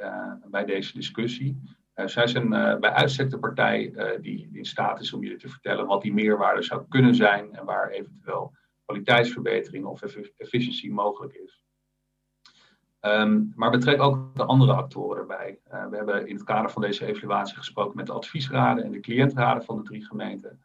bij 0.51 0.65
deze 0.65 0.93
discussie. 0.93 1.61
Uh, 1.95 2.07
zij 2.07 2.27
zijn 2.27 2.53
uh, 2.53 2.77
bij 2.77 2.91
uitstek 2.91 3.31
de 3.31 3.39
partij 3.39 3.91
uh, 3.91 4.21
die, 4.21 4.49
in 4.53 4.65
staat 4.65 5.01
is 5.01 5.13
om 5.13 5.23
jullie 5.23 5.39
te 5.39 5.49
vertellen 5.49 5.87
wat 5.87 6.03
die 6.03 6.15
meerwaarde 6.15 6.63
zou 6.63 6.85
kunnen 6.89 7.15
zijn 7.15 7.55
en 7.55 7.65
waar 7.65 7.89
eventueel 7.91 8.55
kwaliteitsverbetering 8.85 9.85
of 9.85 10.03
efficiëntie 10.37 10.93
mogelijk 10.93 11.35
is. 11.35 11.63
Um, 13.01 13.53
maar 13.57 13.71
betrek 13.71 14.01
ook 14.03 14.37
de 14.37 14.45
andere 14.45 14.73
actoren 14.73 15.19
erbij. 15.19 15.59
we 15.91 15.97
hebben 15.97 16.27
in 16.27 16.35
het 16.35 16.45
kader 16.45 16.71
van 16.71 16.83
deze 16.83 17.07
evaluatie 17.07 17.57
gesproken 17.57 17.97
met 17.97 18.07
de 18.07 18.13
adviesraden 18.13 18.85
en 18.85 18.91
de 18.91 19.01
cliëntraden 19.01 19.65
van 19.65 19.77
de 19.77 19.83
drie 19.83 20.05
gemeenten. 20.05 20.65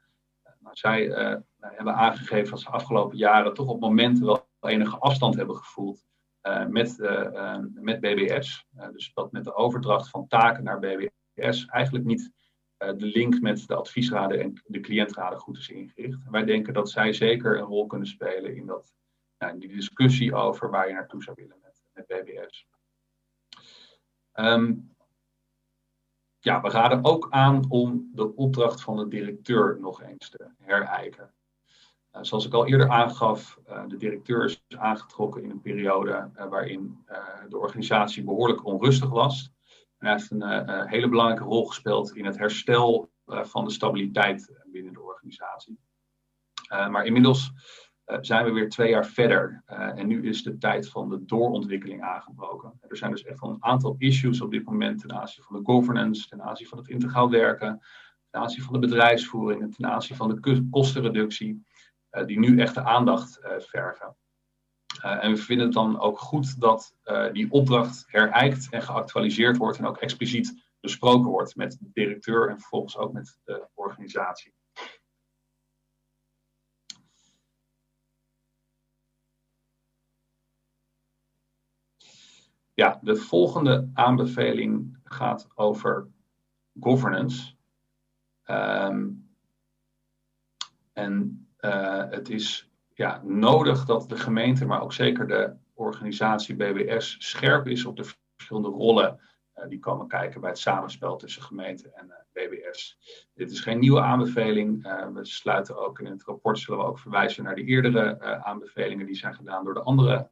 Nou, 0.60 0.76
zij 0.76 1.04
hebben 1.60 1.96
aangegeven 1.96 2.50
dat 2.50 2.60
ze 2.60 2.70
afgelopen 2.70 3.18
jaren 3.18 3.54
toch 3.54 3.68
op 3.68 3.80
momenten 3.80 4.26
wel 4.26 4.48
enige 4.60 4.98
afstand 4.98 5.36
hebben 5.36 5.56
gevoeld 5.56 6.06
met, 6.68 6.98
met 7.74 8.00
BBS. 8.00 8.66
dus 8.92 9.12
dat 9.14 9.32
met 9.32 9.44
de 9.44 9.54
overdracht 9.54 10.10
van 10.10 10.28
taken 10.28 10.64
naar 10.64 10.80
BBS 10.80 11.19
eigenlijk 11.40 12.06
niet 12.06 12.32
uh, 12.84 12.90
de 12.98 13.06
link 13.06 13.42
met 13.42 13.68
de 13.68 13.76
adviesraden 13.76 14.40
en 14.40 14.62
de 14.66 14.80
cliëntraden 14.80 15.40
goed 15.40 15.58
is 15.58 15.70
ingericht. 15.70 16.30
wij 16.30 16.46
denken 16.46 16.74
dat 16.74 16.90
zij 16.90 17.14
zeker 17.14 17.58
een 17.58 17.66
rol 17.66 17.86
kunnen 17.86 18.08
spelen 18.08 18.56
in, 18.56 18.66
dat, 18.66 18.94
nou, 19.38 19.60
die 19.60 19.70
discussie 19.70 20.36
over 20.36 20.70
waar 20.70 20.88
je 20.88 20.94
naartoe 20.94 21.24
zou 21.24 21.36
willen 21.40 21.58
met, 21.62 21.84
met 21.94 22.08
BBS. 22.08 22.68
Ehm, 24.32 24.76
ja, 26.40 26.62
we 26.62 26.70
raden 26.70 27.06
ook 27.06 27.28
aan 27.30 27.70
om 27.70 28.10
de 28.14 28.36
opdracht 28.36 28.82
van 28.82 28.98
de 28.98 29.08
directeur 29.08 29.80
nog 29.80 30.02
eens 30.02 30.30
te 30.30 30.52
herijken. 30.58 31.34
Uh, 32.16 32.24
zoals 32.24 32.46
ik 32.46 32.54
al 32.54 32.68
eerder 32.68 32.90
aangaf, 32.90 33.60
uh, 33.70 33.88
de 33.88 33.98
directeur 33.98 34.46
is 34.46 34.64
aangetrokken 34.78 35.44
in 35.44 35.50
een 35.50 35.62
periode 35.62 36.30
waarin 36.50 37.06
de 37.50 37.58
organisatie 37.58 38.24
behoorlijk 38.24 38.66
onrustig 38.66 39.10
was 39.10 39.54
hij 40.00 40.12
heeft 40.12 40.32
een 40.32 40.70
uh, 40.70 40.86
hele 40.86 41.10
belangrijke 41.10 41.44
rol 41.44 41.66
gespeeld 41.66 42.16
in 42.16 42.26
het 42.26 42.38
herstel 42.38 43.12
uh, 43.26 43.44
van 43.44 43.66
de 43.66 43.72
stabiliteit 43.72 44.62
binnen 44.72 44.94
de 44.94 45.02
organisatie. 45.02 45.80
Uh, 46.72 46.90
maar 46.90 47.06
inmiddels 47.06 47.52
zijn 48.22 48.46
we 48.46 48.52
weer 48.52 48.70
twee 48.70 48.90
jaar 48.90 49.06
verder. 49.06 49.64
en 49.66 50.08
nu 50.08 50.28
is 50.28 50.44
de 50.44 50.58
tijd 50.58 50.90
van 50.90 51.10
de 51.10 51.26
doorontwikkeling 51.26 52.02
aangebroken. 52.02 52.80
Er 52.88 52.98
zijn 52.98 53.12
dus 53.12 53.24
echt 53.24 53.40
wel 53.40 53.50
een 53.50 53.64
aantal 53.64 53.96
issues 53.98 54.42
op 54.42 54.52
dit 54.52 54.64
moment 54.64 55.00
ten 55.00 55.14
aanzien 55.14 55.44
van 55.44 55.56
de 55.56 55.72
governance, 55.72 56.28
ten 56.28 56.42
aanzien 56.42 56.68
van 56.68 56.78
het 56.78 56.88
integraal 56.88 57.30
werken, 57.30 57.80
ten 58.30 58.42
aanzien 58.42 58.64
van 58.64 58.74
de 58.74 58.80
bedrijfsvoering 58.80 59.62
en 59.62 59.70
ten 59.70 59.90
aanzien 59.90 60.16
van 60.16 60.30
de 60.30 60.68
kostenreductie, 60.70 61.66
die 62.26 62.40
nu 62.40 62.60
echt 62.60 62.76
de 62.76 62.84
aandacht 62.84 63.40
vergen. 63.58 64.16
Uh, 65.06 65.24
en 65.24 65.32
we 65.32 65.38
vinden 65.38 65.66
het 65.66 65.76
dan 65.76 66.00
ook 66.00 66.20
goed 66.20 66.60
dat 66.60 66.96
uh, 67.06 67.32
die 67.34 67.52
opdracht 67.52 68.06
herijkt 68.08 68.70
en 68.70 68.82
geactualiseerd 68.82 69.58
wordt 69.58 69.78
en 69.78 69.86
ook 69.86 69.98
expliciet 69.98 70.64
besproken 70.80 71.30
wordt 71.30 71.56
met 71.56 71.78
de 71.80 71.90
directeur 71.94 72.50
en 72.50 72.60
vervolgens 72.60 72.98
ook 72.98 73.14
met 73.14 73.40
de 73.44 73.68
organisatie. 73.74 74.54
Ja, 82.74 83.00
de 83.02 83.16
volgende 83.16 83.90
aanbeveling 83.94 85.00
gaat 85.04 85.48
over 85.56 86.08
governance. 86.80 87.54
Um, 88.46 89.30
en 90.94 91.48
uh, 91.60 92.10
het 92.10 92.30
is 92.30 92.69
ja, 93.00 93.22
nodig 93.24 93.86
dat 93.86 94.10
de 94.10 94.18
gemeente, 94.18 94.66
maar 94.66 94.82
ook 94.82 94.94
zeker 94.94 95.28
de 95.28 95.56
organisatie 95.74 96.56
BBS, 96.56 97.16
scherp 97.20 97.68
is 97.68 97.86
op 97.86 97.98
de 97.98 98.04
verschillende 98.36 98.70
rollen 98.70 99.20
uh, 99.56 99.68
die 99.68 99.80
komen 99.80 100.08
kijken 100.08 100.42
bij 100.42 100.50
het 100.50 100.60
samenspel 100.60 101.16
tussen 101.16 101.42
gemeente 101.42 101.92
en 101.92 102.12
eh, 102.12 102.18
BBS. 102.32 102.98
Dit 103.34 103.52
is 103.52 103.60
geen 103.60 103.80
nieuwe 103.80 104.02
aanbeveling. 104.02 104.86
Uh, 104.86 105.08
we 105.08 105.26
sluiten 105.26 105.78
ook 105.78 106.00
in 106.00 106.06
het 106.06 106.24
rapport 106.24 106.60
zullen 106.60 106.80
we 106.80 106.86
ook 106.86 107.00
verwijzen 107.00 107.44
naar 107.44 107.56
de 107.56 107.64
eerdere 107.64 108.44
aanbevelingen 108.44 109.06
die 109.06 109.16
zijn 109.16 109.36
gedaan 109.36 109.64
door 109.64 109.74
de 109.74 109.84
andere 109.84 110.30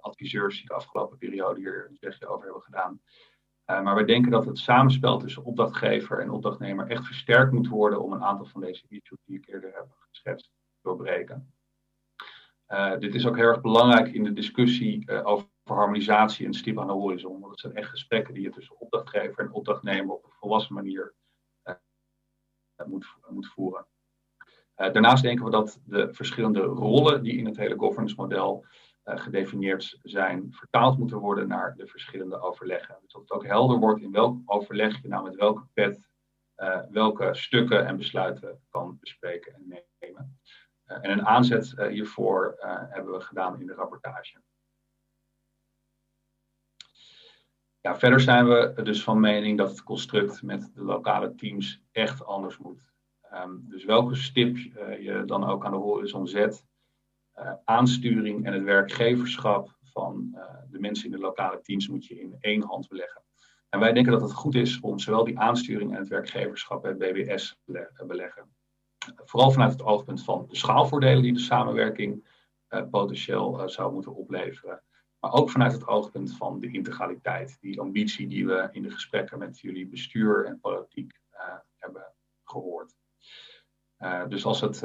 adviseurs 0.00 0.56
die 0.56 0.66
de 0.66 0.74
afgelopen 0.74 1.18
periode 1.18 1.60
hier 1.60 1.86
een 1.88 1.96
zegje 2.00 2.26
over 2.26 2.44
hebben 2.44 2.62
gedaan. 2.62 3.00
maar 3.64 3.96
we 3.96 4.04
denken 4.04 4.30
dat 4.30 4.44
het 4.44 4.58
samenspel 4.58 5.18
tussen 5.18 5.44
opdrachtgever 5.44 6.20
en 6.20 6.30
opdrachtnemer 6.30 6.86
echt 6.86 7.06
versterkt 7.06 7.52
moet 7.52 7.68
worden 7.68 8.02
om 8.02 8.12
een 8.12 8.24
aantal 8.24 8.46
van 8.46 8.60
deze 8.60 8.84
issues 8.88 9.18
die 9.24 9.38
ik 9.38 9.48
eerder 9.48 9.70
heb 9.74 9.86
geschetst 10.10 10.50
doorbreken. 10.82 11.52
Uh, 12.68 12.98
dit 12.98 13.14
is 13.14 13.26
ook 13.26 13.36
heel 13.36 13.46
erg 13.46 13.60
belangrijk 13.60 14.08
in 14.12 14.24
de 14.24 14.32
discussie 14.32 15.10
uh, 15.10 15.26
over 15.26 15.46
harmonisatie 15.64 16.46
en 16.46 16.54
stip 16.54 16.78
aan 16.78 16.86
de 16.86 16.92
horizon. 16.92 17.40
Want 17.40 17.50
het 17.50 17.60
zijn 17.60 17.74
echt 17.74 17.90
gesprekken 17.90 18.34
die 18.34 18.42
je 18.42 18.50
tussen 18.50 18.80
opdrachtgever 18.80 19.44
en 19.44 19.52
opdrachtnemer 19.52 20.14
op 20.14 20.24
een 20.24 20.32
volwassen 20.32 20.74
manier 20.74 21.14
uh, 21.64 21.74
moet, 22.86 23.06
moet 23.28 23.46
voeren. 23.46 23.86
daarnaast 24.74 25.22
denken 25.22 25.44
we 25.44 25.50
dat 25.50 25.80
de 25.84 26.14
verschillende 26.14 26.60
rollen 26.60 27.22
die 27.22 27.36
in 27.36 27.46
het 27.46 27.56
hele 27.56 27.78
governance 27.78 28.14
model 28.16 28.64
gedefinieerd 29.04 29.98
zijn, 30.02 30.52
vertaald 30.52 30.98
moeten 30.98 31.18
worden 31.18 31.48
naar 31.48 31.74
de 31.76 31.86
verschillende 31.86 32.40
overleggen. 32.40 32.98
Dus 33.02 33.12
dat 33.12 33.22
het 33.22 33.30
ook 33.30 33.46
helder 33.46 33.78
wordt 33.78 34.00
in 34.00 34.12
welk 34.12 34.38
overleg 34.44 35.02
je 35.02 35.08
nou 35.08 35.24
met 35.24 35.34
welke 35.34 35.66
pet 35.72 36.08
welke 36.90 37.34
stukken 37.34 37.86
en 37.86 37.96
besluiten 37.96 38.60
kan 38.68 38.98
bespreken 39.00 39.54
en 39.54 39.84
nemen. 39.98 40.38
Eh, 40.88 40.96
en 41.00 41.10
een 41.10 41.26
aanzet 41.26 41.74
eh, 41.74 41.88
hiervoor 41.88 42.56
eh, 42.58 42.82
hebben 42.88 43.12
we 43.12 43.20
gedaan 43.20 43.60
in 43.60 43.66
de 43.66 43.74
rapportage. 43.74 44.40
Verder 47.80 48.20
zijn 48.20 48.48
we 48.48 48.82
dus 48.82 49.02
van 49.02 49.20
mening 49.20 49.58
dat 49.58 49.70
het 49.70 49.82
construct 49.82 50.42
met 50.42 50.70
de 50.74 50.82
lokale 50.82 51.34
teams 51.34 51.82
echt 51.92 52.24
anders 52.24 52.58
moet. 52.58 52.92
Um, 53.34 53.64
dus 53.68 53.84
welke 53.84 54.14
stip 54.14 54.56
je 54.56 55.22
dan 55.26 55.44
ook 55.44 55.64
aan 55.64 55.70
de 55.70 55.76
horizon 55.76 56.26
zet, 56.26 56.64
uh, 57.38 57.52
aansturing 57.64 58.46
en 58.46 58.52
het 58.52 58.62
werkgeverschap 58.62 59.76
van 59.82 60.38
de 60.70 60.78
mensen 60.78 61.04
in 61.04 61.10
de 61.10 61.18
lokale 61.18 61.60
teams 61.60 61.88
moet 61.88 62.06
je 62.06 62.20
in 62.20 62.36
één 62.40 62.62
hand 62.62 62.88
beleggen. 62.88 63.22
En 63.68 63.80
wij 63.80 63.92
denken 63.92 64.12
dat 64.12 64.22
het 64.22 64.32
goed 64.32 64.54
is 64.54 64.80
om 64.80 64.98
zowel 64.98 65.24
die 65.24 65.38
aansturing 65.38 65.92
en 65.92 65.98
het 65.98 66.08
werkgeverschap 66.08 66.82
bij 66.82 66.96
BBS 66.96 67.58
te 67.66 68.04
beleggen. 68.06 68.57
Vooral 69.16 69.50
vanuit 69.50 69.72
het 69.72 69.82
oogpunt 69.82 70.24
van 70.24 70.46
de 70.48 70.56
schaalvoordelen 70.56 71.22
die 71.22 71.32
de 71.32 71.38
samenwerking 71.38 72.28
uh, 72.70 72.82
potentieel 72.90 73.60
uh, 73.60 73.66
zou 73.66 73.92
moeten 73.92 74.14
opleveren. 74.14 74.82
Maar 75.20 75.32
ook 75.32 75.50
vanuit 75.50 75.72
het 75.72 75.86
oogpunt 75.86 76.36
van 76.36 76.60
de 76.60 76.70
integraliteit, 76.70 77.58
die 77.60 77.80
ambitie 77.80 78.28
die 78.28 78.46
we 78.46 78.68
in 78.72 78.82
de 78.82 78.90
gesprekken 78.90 79.38
met 79.38 79.60
jullie 79.60 79.86
bestuur 79.86 80.46
en 80.46 80.60
politiek 80.60 81.20
uh, 81.32 81.40
hebben 81.78 82.12
gehoord. 82.44 82.96
dus 84.28 84.44
als 84.44 84.60
het 84.60 84.80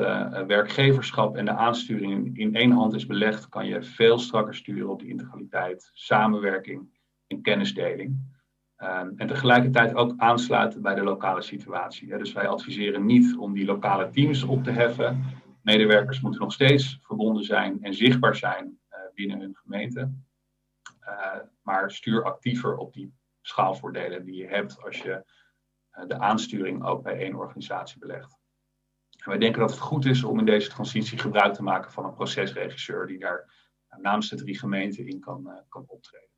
werkgeverschap 0.48 1.36
en 1.36 1.46
de 1.46 1.52
aansturing 1.52 2.38
in 2.38 2.56
één 2.56 2.72
hand 2.72 2.94
is 2.94 3.06
belegd, 3.06 3.50
kan 3.50 3.66
je 3.66 3.84
veel 3.84 4.20
strakker 4.20 4.56
sturen 4.56 4.90
op 4.90 5.00
die 5.00 5.10
integraliteit, 5.10 5.90
samenwerking 5.94 7.00
en 7.28 7.42
kennisdeling. 7.42 8.33
Ehm, 8.76 9.12
en 9.16 9.28
tegelijkertijd 9.28 9.96
ook 9.96 10.14
aansluiten 10.18 10.82
bij 10.82 10.96
de 10.96 11.04
lokale 11.04 11.42
situatie. 11.42 12.18
Dus 12.18 12.34
wij 12.34 12.48
adviseren 12.48 13.06
niet 13.06 13.38
om 13.38 13.54
die 13.54 13.66
lokale 13.66 14.10
teams 14.10 14.44
op 14.44 14.64
te 14.64 14.72
heffen. 14.72 15.24
Medewerkers 15.62 16.22
moeten 16.22 16.42
nog 16.42 16.54
steeds 16.54 17.00
verbonden 17.02 17.44
zijn 17.44 17.84
en 17.84 17.94
zichtbaar 17.94 18.36
zijn 18.36 18.80
uh, 18.90 18.98
binnen 19.14 19.40
hun 19.40 19.56
gemeente. 19.56 20.12
Uh, 21.02 21.36
maar 21.62 21.92
stuur 21.92 22.24
actiever 22.24 22.78
op 22.78 22.94
die 22.94 23.14
schaalvoordelen 23.42 24.26
die 24.26 24.36
je 24.36 24.48
hebt 24.48 24.84
als 24.84 24.98
je 24.98 25.24
uh, 25.98 26.08
de 26.08 26.20
aansturing 26.20 26.84
ook 26.84 27.04
bij 27.04 27.18
één 27.18 27.36
organisatie 27.36 28.00
belegt. 28.00 28.38
En 29.10 29.30
wij 29.30 29.38
denken 29.38 29.60
dat 29.60 29.72
het 29.72 29.80
goed 29.80 30.06
is 30.06 30.24
om 30.24 30.40
in 30.40 30.46
deze 30.46 30.70
transitie 30.70 31.18
gebruik 31.18 31.54
te 31.54 31.64
maken 31.64 31.92
van 31.92 32.06
een 32.06 32.14
procesregisseur 32.14 33.08
die 33.08 33.20
daar 33.20 33.72
namens 33.98 34.30
de 34.30 34.36
drie 34.36 34.60
gemeenten 34.60 35.08
in 35.08 35.20
kan, 35.20 35.64
kan 35.70 35.84
optreden. 35.88 36.33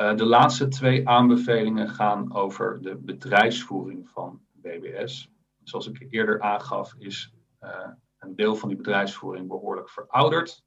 Uh, 0.00 0.16
de 0.16 0.24
laatste 0.24 0.68
twee 0.68 1.08
aanbevelingen 1.08 1.88
gaan 1.88 2.34
over 2.34 2.82
de 2.82 2.96
bedrijfsvoering 2.96 4.08
van 4.08 4.40
BBS. 4.52 5.30
Zoals 5.62 5.88
ik 5.88 6.06
eerder 6.10 6.40
aangaf, 6.40 6.94
is 6.98 7.32
uh, 7.62 7.88
een 8.18 8.36
deel 8.36 8.56
van 8.56 8.68
die 8.68 8.76
bedrijfsvoering 8.76 9.48
behoorlijk 9.48 9.90
verouderd. 9.90 10.64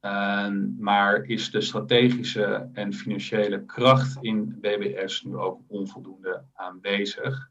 Uh, 0.00 0.48
maar 0.78 1.22
is 1.24 1.50
de 1.50 1.60
strategische 1.60 2.70
en 2.72 2.92
financiële 2.92 3.64
kracht 3.64 4.18
in 4.20 4.60
BBS 4.60 5.22
nu 5.22 5.36
ook 5.36 5.60
onvoldoende 5.66 6.44
aanwezig? 6.52 7.50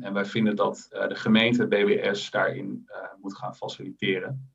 en 0.00 0.12
wij 0.12 0.24
vinden 0.24 0.56
dat 0.56 0.86
de 0.90 1.14
gemeente 1.14 1.66
BBS 1.66 2.30
daarin 2.30 2.88
moet 3.20 3.36
gaan 3.36 3.54
faciliteren. 3.54 4.53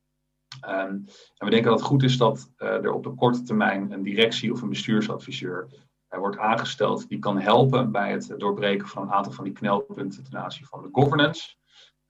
Um, 0.67 1.05
en 1.37 1.45
we 1.45 1.49
denken 1.49 1.69
dat 1.69 1.79
het 1.79 1.87
goed 1.87 2.03
is 2.03 2.17
dat 2.17 2.51
uh, 2.57 2.67
er 2.67 2.91
op 2.91 3.03
de 3.03 3.13
korte 3.13 3.43
termijn 3.43 3.91
een 3.91 4.03
directie 4.03 4.51
of 4.51 4.61
een 4.61 4.69
bestuursadviseur 4.69 5.67
uh, 6.09 6.19
wordt 6.19 6.37
aangesteld 6.37 7.09
die 7.09 7.19
kan 7.19 7.39
helpen 7.39 7.91
bij 7.91 8.11
het 8.11 8.33
doorbreken 8.37 8.87
van 8.87 9.03
een 9.03 9.11
aantal 9.11 9.31
van 9.31 9.43
die 9.43 9.53
knelpunten 9.53 10.23
ten 10.23 10.39
aanzien 10.39 10.65
van 10.65 10.81
de 10.81 10.89
governance. 10.91 11.55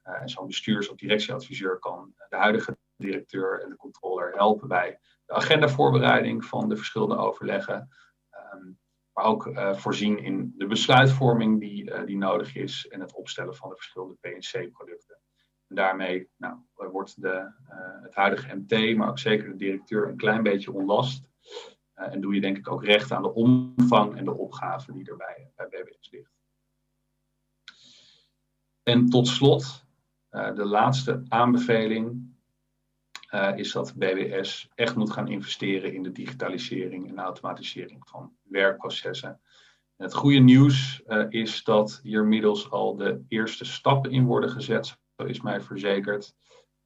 Uh, 0.04 0.20
en 0.20 0.28
zo'n 0.28 0.46
bestuurs- 0.46 0.88
of 0.88 0.96
directieadviseur 0.96 1.78
kan 1.78 2.12
de 2.28 2.36
huidige 2.36 2.78
directeur 2.96 3.62
en 3.62 3.70
de 3.70 3.76
controller 3.76 4.32
helpen 4.32 4.68
bij 4.68 4.98
de 5.24 5.32
agendavoorbereiding 5.32 6.44
van 6.44 6.68
de 6.68 6.76
verschillende 6.76 7.16
overleggen. 7.16 7.88
Um, 8.54 8.78
maar 9.12 9.24
ook 9.24 9.50
voorzien 9.72 10.18
in 10.18 10.54
de 10.56 10.66
besluitvorming 10.66 11.60
die, 11.60 12.04
die 12.04 12.16
nodig 12.16 12.54
is 12.54 12.86
en 12.88 13.00
het 13.00 13.14
opstellen 13.14 13.56
van 13.56 13.68
de 13.68 13.76
verschillende 13.76 14.16
PNC-producten. 14.20 15.20
En 15.70 15.76
daarmee 15.76 16.28
nou, 16.36 16.56
wordt 16.74 17.22
de, 17.22 17.52
uh, 17.68 18.02
het 18.02 18.14
huidige 18.14 18.54
MT, 18.54 18.96
maar 18.96 19.08
ook 19.08 19.18
zeker 19.18 19.50
de 19.50 19.56
directeur, 19.56 20.08
een 20.08 20.16
klein 20.16 20.42
beetje 20.42 20.72
ontlast. 20.72 21.28
Uh, 21.96 22.12
en 22.12 22.20
doe 22.20 22.34
je 22.34 22.40
denk 22.40 22.56
ik 22.56 22.70
ook 22.70 22.84
recht 22.84 23.12
aan 23.12 23.22
de 23.22 23.34
omvang 23.34 24.16
en 24.16 24.24
de 24.24 24.36
opgave 24.36 24.92
die 24.92 25.10
er 25.10 25.16
bij, 25.16 25.52
BBS 25.56 26.10
ligt. 26.10 26.32
En 28.82 29.06
tot 29.06 29.28
slot, 29.28 29.84
uh, 30.30 30.54
de 30.54 30.64
laatste 30.64 31.24
aanbeveling 31.28 32.28
is 33.54 33.72
dat 33.72 33.94
BBS 33.94 34.70
echt 34.74 34.96
moet 34.96 35.10
gaan 35.10 35.28
investeren 35.28 35.94
in 35.94 36.02
de 36.02 36.12
digitalisering 36.12 37.08
en 37.08 37.18
automatisering 37.18 38.08
van 38.08 38.36
werkprocessen. 38.42 39.40
En 39.96 40.04
het 40.04 40.14
goede 40.14 40.38
nieuws 40.38 41.02
is 41.28 41.64
dat 41.64 42.00
hier 42.02 42.22
inmiddels 42.22 42.70
al 42.70 42.96
de 42.96 43.24
eerste 43.28 43.64
stappen 43.64 44.10
in 44.10 44.24
worden 44.24 44.50
gezet 44.50 44.98
is 45.28 45.40
mij 45.40 45.60
verzekerd. 45.60 46.34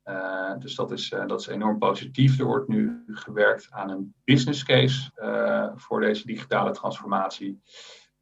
Uh, 0.05 0.59
dus 0.59 0.75
dat 0.75 0.91
is, 0.91 1.11
uh, 1.11 1.27
dat 1.27 1.41
is 1.41 1.47
enorm 1.47 1.79
positief. 1.79 2.39
Er 2.39 2.45
wordt 2.45 2.69
nu 2.69 3.05
gewerkt 3.07 3.69
aan 3.71 3.91
een 3.91 4.15
business 4.25 4.65
case 4.65 5.11
uh, 5.17 5.73
voor 5.75 6.01
deze 6.01 6.27
digitale 6.27 6.71
transformatie. 6.71 7.63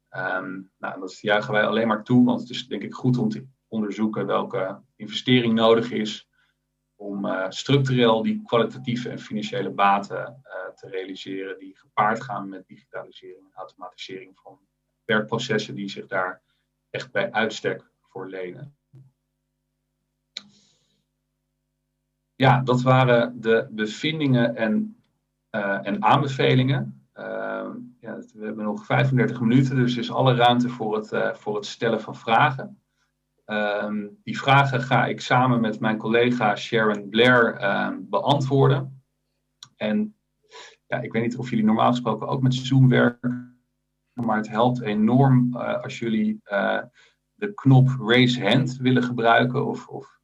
Um, 0.09 0.71
nou, 0.77 0.99
dat 0.99 1.19
juichen 1.19 1.53
wij 1.53 1.65
alleen 1.65 1.87
maar 1.87 2.03
toe, 2.03 2.25
want 2.25 2.39
het 2.39 2.49
is 2.49 2.67
denk 2.67 2.83
ik 2.83 2.93
goed 2.93 3.17
om 3.17 3.29
te 3.29 3.47
onderzoeken 3.67 4.25
welke 4.25 4.81
investering 4.95 5.53
nodig 5.53 5.91
is 5.91 6.29
om 6.95 7.27
structureel 7.49 8.21
die 8.21 8.41
kwalitatieve 8.43 9.09
en 9.09 9.19
financiële 9.19 9.69
baten 9.69 10.41
te 10.75 10.89
realiseren 10.89 11.57
die 11.57 11.77
gepaard 11.77 12.23
gaan 12.23 12.49
met 12.49 12.67
digitalisering 12.67 13.45
en 13.45 13.53
automatisering 13.53 14.39
van 14.39 14.59
werkprocessen 15.05 15.75
die 15.75 15.89
zich 15.89 16.07
daar 16.07 16.41
echt 16.89 17.11
bij 17.11 17.31
uitstek 17.31 17.91
voor 18.01 18.27
lenen. 18.27 18.77
Ja, 22.35 22.61
dat 22.61 22.81
waren 22.81 23.41
de 23.41 23.67
bevindingen 23.71 24.55
en, 24.55 24.97
en 25.83 26.03
aanbevelingen. 26.03 27.07
ja, 27.99 28.17
we 28.33 28.45
hebben 28.45 28.63
nog 28.63 28.85
35 28.85 29.39
minuten, 29.39 29.75
dus 29.75 29.97
is 29.97 30.11
alle 30.11 30.35
ruimte 30.35 30.69
voor 30.69 30.95
het, 30.95 31.37
voor 31.37 31.55
het 31.55 31.65
stellen 31.65 32.01
van 32.01 32.15
vragen. 32.15 32.83
Ehm, 33.45 34.07
die 34.23 34.37
vragen 34.37 34.81
ga 34.81 35.05
ik 35.05 35.21
samen 35.21 35.61
met 35.61 35.79
mijn 35.79 35.97
collega 35.97 36.55
Sharon 36.55 37.09
Blair 37.09 37.55
ehm, 37.55 37.97
beantwoorden. 38.01 39.03
En 39.75 40.15
ja, 40.87 40.97
ik 41.01 41.11
weet 41.11 41.21
niet 41.21 41.37
of 41.37 41.49
jullie 41.49 41.65
normaal 41.65 41.91
gesproken 41.91 42.27
ook 42.27 42.41
met 42.41 42.53
Zoom 42.53 42.89
werken, 42.89 43.61
maar 44.13 44.37
het 44.37 44.49
helpt 44.49 44.81
enorm 44.81 45.49
uh, 45.53 45.81
als 45.81 45.99
jullie 45.99 46.41
de 47.33 47.53
knop 47.53 47.89
Raise 47.99 48.47
Hand 48.47 48.77
willen 48.77 49.03
gebruiken 49.03 49.65
of, 49.65 49.87
of 49.87 50.19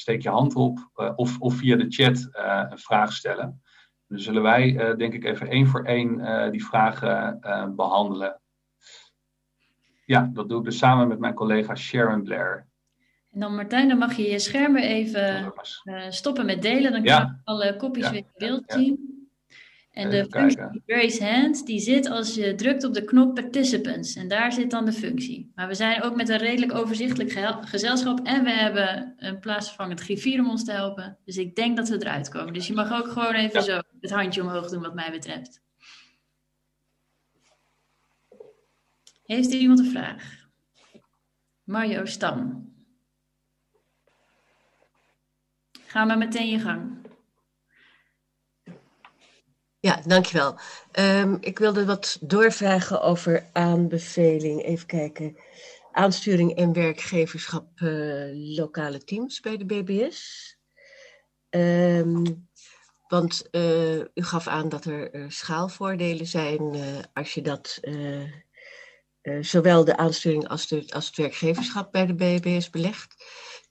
steek 0.00 0.22
je 0.22 0.28
hand 0.28 0.54
op 0.54 0.90
of, 1.16 1.40
of 1.40 1.54
via 1.54 1.76
de 1.76 1.86
chat 1.88 2.28
een 2.70 2.78
vraag 2.78 3.12
stellen. 3.12 3.62
Dan 4.08 4.18
zullen 4.18 4.42
wij 4.42 4.94
denk 4.96 5.14
ik 5.14 5.24
even 5.24 5.48
één 5.48 5.66
voor 5.66 5.84
één 5.84 6.50
die 6.52 6.64
vragen 6.64 7.40
behandelen. 7.76 8.40
Ja, 10.04 10.30
dat 10.32 10.48
doe 10.48 10.58
ik 10.58 10.64
dus 10.64 10.78
samen 10.78 11.08
met 11.08 11.18
mijn 11.18 11.34
collega 11.34 11.74
Sharon 11.74 12.22
Blair. 12.22 12.66
En 13.30 13.40
dan 13.40 13.54
Martijn, 13.54 13.88
dan 13.88 13.98
mag 13.98 14.16
je 14.16 14.30
je 14.30 14.38
scherm 14.38 14.72
weer 14.72 14.82
even 14.82 15.52
stoppen 16.08 16.46
met 16.46 16.62
delen. 16.62 16.92
Dan 16.92 17.02
kan 17.04 17.14
je 17.16 17.36
alle 17.44 17.76
kopjes 17.76 18.10
weer 18.10 18.18
in 18.18 18.26
beeld 18.36 18.64
zien. 18.66 19.15
En 19.96 20.10
de 20.10 20.26
functie 20.30 20.82
Raise 20.86 21.24
Hand, 21.24 21.66
die 21.66 21.80
zit 21.80 22.06
als 22.06 22.34
je 22.34 22.54
drukt 22.54 22.84
op 22.84 22.94
de 22.94 23.04
knop 23.04 23.34
Participants. 23.34 24.14
En 24.14 24.28
daar 24.28 24.52
zit 24.52 24.70
dan 24.70 24.84
de 24.84 24.92
functie. 24.92 25.52
Maar 25.54 25.68
we 25.68 25.74
zijn 25.74 26.02
ook 26.02 26.16
met 26.16 26.28
een 26.28 26.38
redelijk 26.38 26.74
overzichtelijk 26.74 27.32
gezelschap. 27.68 28.20
En 28.26 28.44
we 28.44 28.50
hebben 28.50 29.14
een 29.16 29.38
plaatsvervangend 29.38 30.00
griffier 30.00 30.40
om 30.40 30.50
ons 30.50 30.64
te 30.64 30.72
helpen. 30.72 31.18
Dus 31.24 31.36
ik 31.36 31.54
denk 31.54 31.76
dat 31.76 31.88
we 31.88 31.94
eruit 31.94 32.28
komen. 32.28 32.52
Dus 32.52 32.66
je 32.66 32.74
mag 32.74 32.92
ook 32.92 33.08
gewoon 33.08 33.34
even 33.34 33.62
zo 33.62 33.80
het 34.00 34.10
handje 34.10 34.42
omhoog 34.42 34.70
doen 34.70 34.82
wat 34.82 34.94
mij 34.94 35.10
betreft. 35.10 35.62
Heeft 39.24 39.52
er 39.52 39.58
iemand 39.58 39.78
een 39.78 39.90
vraag? 39.90 40.48
Mario 41.64 42.04
Stam. 42.04 42.72
Ga 45.86 46.04
maar 46.04 46.18
meteen 46.18 46.48
je 46.48 46.58
gang. 46.58 47.05
Ja, 49.86 50.00
dankjewel. 50.06 50.58
Um, 50.92 51.38
ik 51.40 51.58
wilde 51.58 51.84
wat 51.84 52.18
doorvragen 52.20 53.02
over 53.02 53.50
aanbeveling. 53.52 54.64
Even 54.64 54.86
kijken. 54.86 55.36
Aansturing 55.92 56.56
en 56.56 56.72
werkgeverschap 56.72 57.80
uh, 57.80 58.56
lokale 58.56 59.04
teams 59.04 59.40
bij 59.40 59.56
de 59.56 59.64
BBS. 59.64 60.56
Ehm, 61.50 62.24
want 63.08 63.48
uh, 63.50 63.98
u 63.98 64.08
gaf 64.14 64.46
aan 64.46 64.68
dat 64.68 64.84
er 64.84 65.14
uh, 65.14 65.24
schaalvoordelen 65.28 66.26
zijn 66.26 66.76
als 67.12 67.34
je 67.34 67.42
dat 67.42 67.80
zowel 69.40 69.84
de 69.84 69.96
aansturing 69.96 70.48
als, 70.48 70.72
als 70.88 71.06
het 71.06 71.16
werkgeverschap 71.16 71.92
bij 71.92 72.06
de 72.06 72.14
BBS 72.14 72.70
belegt. 72.70 73.14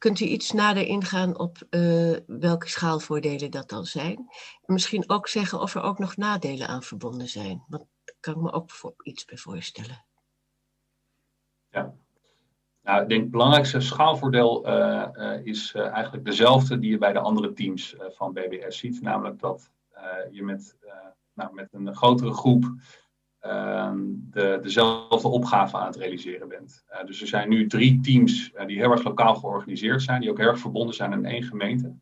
Kunt 0.06 0.20
u 0.20 0.26
iets 0.26 0.52
nader 0.52 0.86
ingaan 0.86 1.40
op 1.40 1.58
uh, 1.70 2.18
welke 2.28 2.70
schaalvoordelen 2.70 3.52
dat 3.52 3.70
dan 3.70 3.86
zijn? 3.86 4.16
En 4.66 4.74
misschien 4.74 5.10
ook 5.10 5.28
zeggen 5.28 5.60
of 5.60 5.76
er 5.76 5.82
ook 5.82 6.00
nog 6.00 6.18
nadelen 6.18 6.68
aan 6.68 6.84
verbonden 6.84 7.28
zijn. 7.28 7.64
Want 7.68 7.88
daar 8.04 8.16
kan 8.20 8.34
ik 8.34 8.42
me 8.42 8.52
ook 8.52 8.72
voor, 8.72 8.94
iets 9.04 9.26
bij 9.26 9.38
voorstellen. 9.38 10.06
Ja, 11.70 11.94
nou, 12.82 13.02
ik 13.02 13.10
denk 13.10 13.22
het 13.22 13.32
belangrijkste 13.32 13.80
schaalvoordeel 13.80 14.68
uh, 14.68 15.08
uh, 15.14 15.46
is 15.46 15.74
eigenlijk 15.74 16.26
dezelfde 16.26 16.80
die 16.80 16.92
je 16.92 16.98
bij 16.98 17.14
de 17.14 17.20
andere 17.20 17.54
teams 17.54 17.96
van 18.00 18.34
BBS 18.34 18.78
ziet. 18.78 19.02
Namelijk 19.02 19.40
dat 19.40 19.70
je 20.32 20.44
met, 20.44 20.78
nou, 21.34 21.54
met 21.54 21.74
een 21.74 21.96
grotere 21.96 22.34
groep 22.34 22.66
de, 24.30 24.60
dezelfde 24.62 25.28
opgave 25.28 25.78
aan 25.78 25.86
het 25.86 25.96
realiseren 25.96 26.48
bent. 26.48 26.84
Uh, 26.92 27.06
dus 27.06 27.22
er 27.22 27.28
zijn 27.28 27.50
nu 27.50 27.68
drie 27.68 28.00
teams 28.00 28.52
uh, 28.52 28.66
die 28.66 28.78
heel 28.78 28.92
erg 28.92 29.04
lokaal 29.04 29.36
georganiseerd 29.36 30.02
zijn, 30.02 30.22
die 30.22 30.30
ook 30.30 30.38
heel 30.38 30.48
erg 30.48 30.60
verbonden 30.60 30.96
zijn 30.96 31.14
aan 31.14 31.26
één 31.26 31.44
gemeente. 31.44 31.96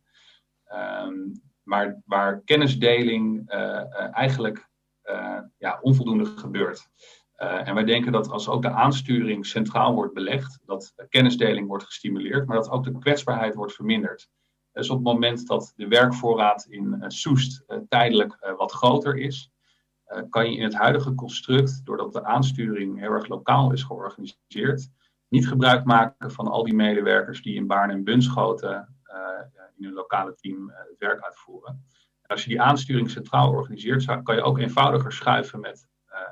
Um, 1.05 1.41
maar 1.63 2.01
waar 2.05 2.41
kennisdeling 2.41 3.53
uh, 3.53 4.15
eigenlijk 4.17 4.71
ja, 5.57 5.79
onvoldoende 5.81 6.25
gebeurt. 6.25 6.89
en 7.35 7.73
wij 7.73 7.83
denken 7.83 8.11
dat 8.11 8.29
als 8.29 8.49
ook 8.49 8.61
de 8.61 8.69
aansturing 8.69 9.45
centraal 9.45 9.93
wordt 9.93 10.13
belegd, 10.13 10.59
dat 10.65 10.93
kennisdeling 11.09 11.67
wordt 11.67 11.83
gestimuleerd, 11.83 12.47
maar 12.47 12.57
dat 12.57 12.69
ook 12.69 12.83
de 12.83 12.99
kwetsbaarheid 12.99 13.55
wordt 13.55 13.73
verminderd. 13.73 14.29
Dus 14.71 14.89
op 14.89 14.95
het 14.95 15.05
moment 15.05 15.47
dat 15.47 15.73
de 15.75 15.87
werkvoorraad 15.87 16.65
in 16.69 17.03
Soest 17.07 17.63
tijdelijk 17.87 18.53
wat 18.57 18.71
groter 18.71 19.17
is, 19.17 19.52
eh, 19.52 19.52
kan 20.29 20.51
je 20.51 20.57
in 20.57 20.63
het 20.63 20.75
huidige 20.75 21.15
construct, 21.15 21.85
doordat 21.85 22.13
de 22.13 22.23
aansturing 22.23 22.99
heel 22.99 23.11
erg 23.11 23.27
lokaal 23.27 23.71
is 23.71 23.83
georganiseerd, 23.83 24.89
niet 25.27 25.47
gebruik 25.47 25.85
maken 25.85 26.31
van 26.31 26.47
al 26.47 26.63
die 26.63 26.73
medewerkers 26.73 27.41
die 27.41 27.55
in 27.55 27.67
Baarn 27.67 27.89
en 27.89 28.03
Bunschoten 28.03 28.95
uh, 29.13 29.61
in 29.75 29.83
hun 29.83 29.93
lokale 29.93 30.35
team 30.35 30.69
uh, 30.69 30.75
het 30.75 30.99
werk 30.99 31.21
uitvoeren. 31.21 31.85
En 32.21 32.29
als 32.29 32.43
je 32.43 32.49
die 32.49 32.61
aansturing 32.61 33.09
centraal 33.09 33.51
organiseert, 33.51 34.23
kan 34.23 34.35
je 34.35 34.41
ook 34.41 34.57
eenvoudiger 34.57 35.11
schuiven 35.11 35.59
met, 35.59 35.87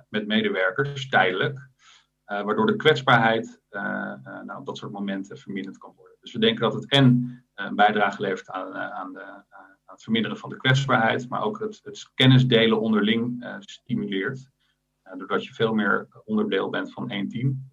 met 0.10 0.28
medewerkers, 0.28 1.10
tijdelijk, 1.10 1.70
waardoor 2.26 2.66
de 2.66 2.76
kwetsbaarheid 2.76 3.62
nou, 3.70 4.60
op 4.60 4.66
dat 4.66 4.78
soort 4.78 4.92
momenten 4.92 5.38
verminderd 5.38 5.78
kan 5.78 5.94
worden. 5.96 6.18
Dus 6.22 6.34
we 6.34 6.40
denken 6.40 6.62
dat 6.62 6.74
het 6.74 6.92
en 6.92 7.44
een 7.56 7.76
bijdrage 7.76 8.22
levert 8.22 8.50
aan, 8.50 8.76
aan 8.76 9.14
de 9.14 9.44
het 9.92 10.04
verminderen 10.04 10.38
van 10.38 10.50
de 10.50 10.58
kwetsbaarheid, 10.58 11.30
maar 11.30 11.42
ook 11.42 11.60
het, 11.60 11.80
het 11.84 12.12
kennisdelen 12.14 12.80
onderling 12.80 13.44
uh, 13.44 13.56
stimuleert. 13.60 14.50
Uh, 15.04 15.18
doordat 15.18 15.46
je 15.46 15.54
veel 15.54 15.74
meer 15.74 16.08
onderdeel 16.26 16.70
bent 16.70 16.94
van 16.94 17.10
één 17.10 17.28
team. 17.28 17.70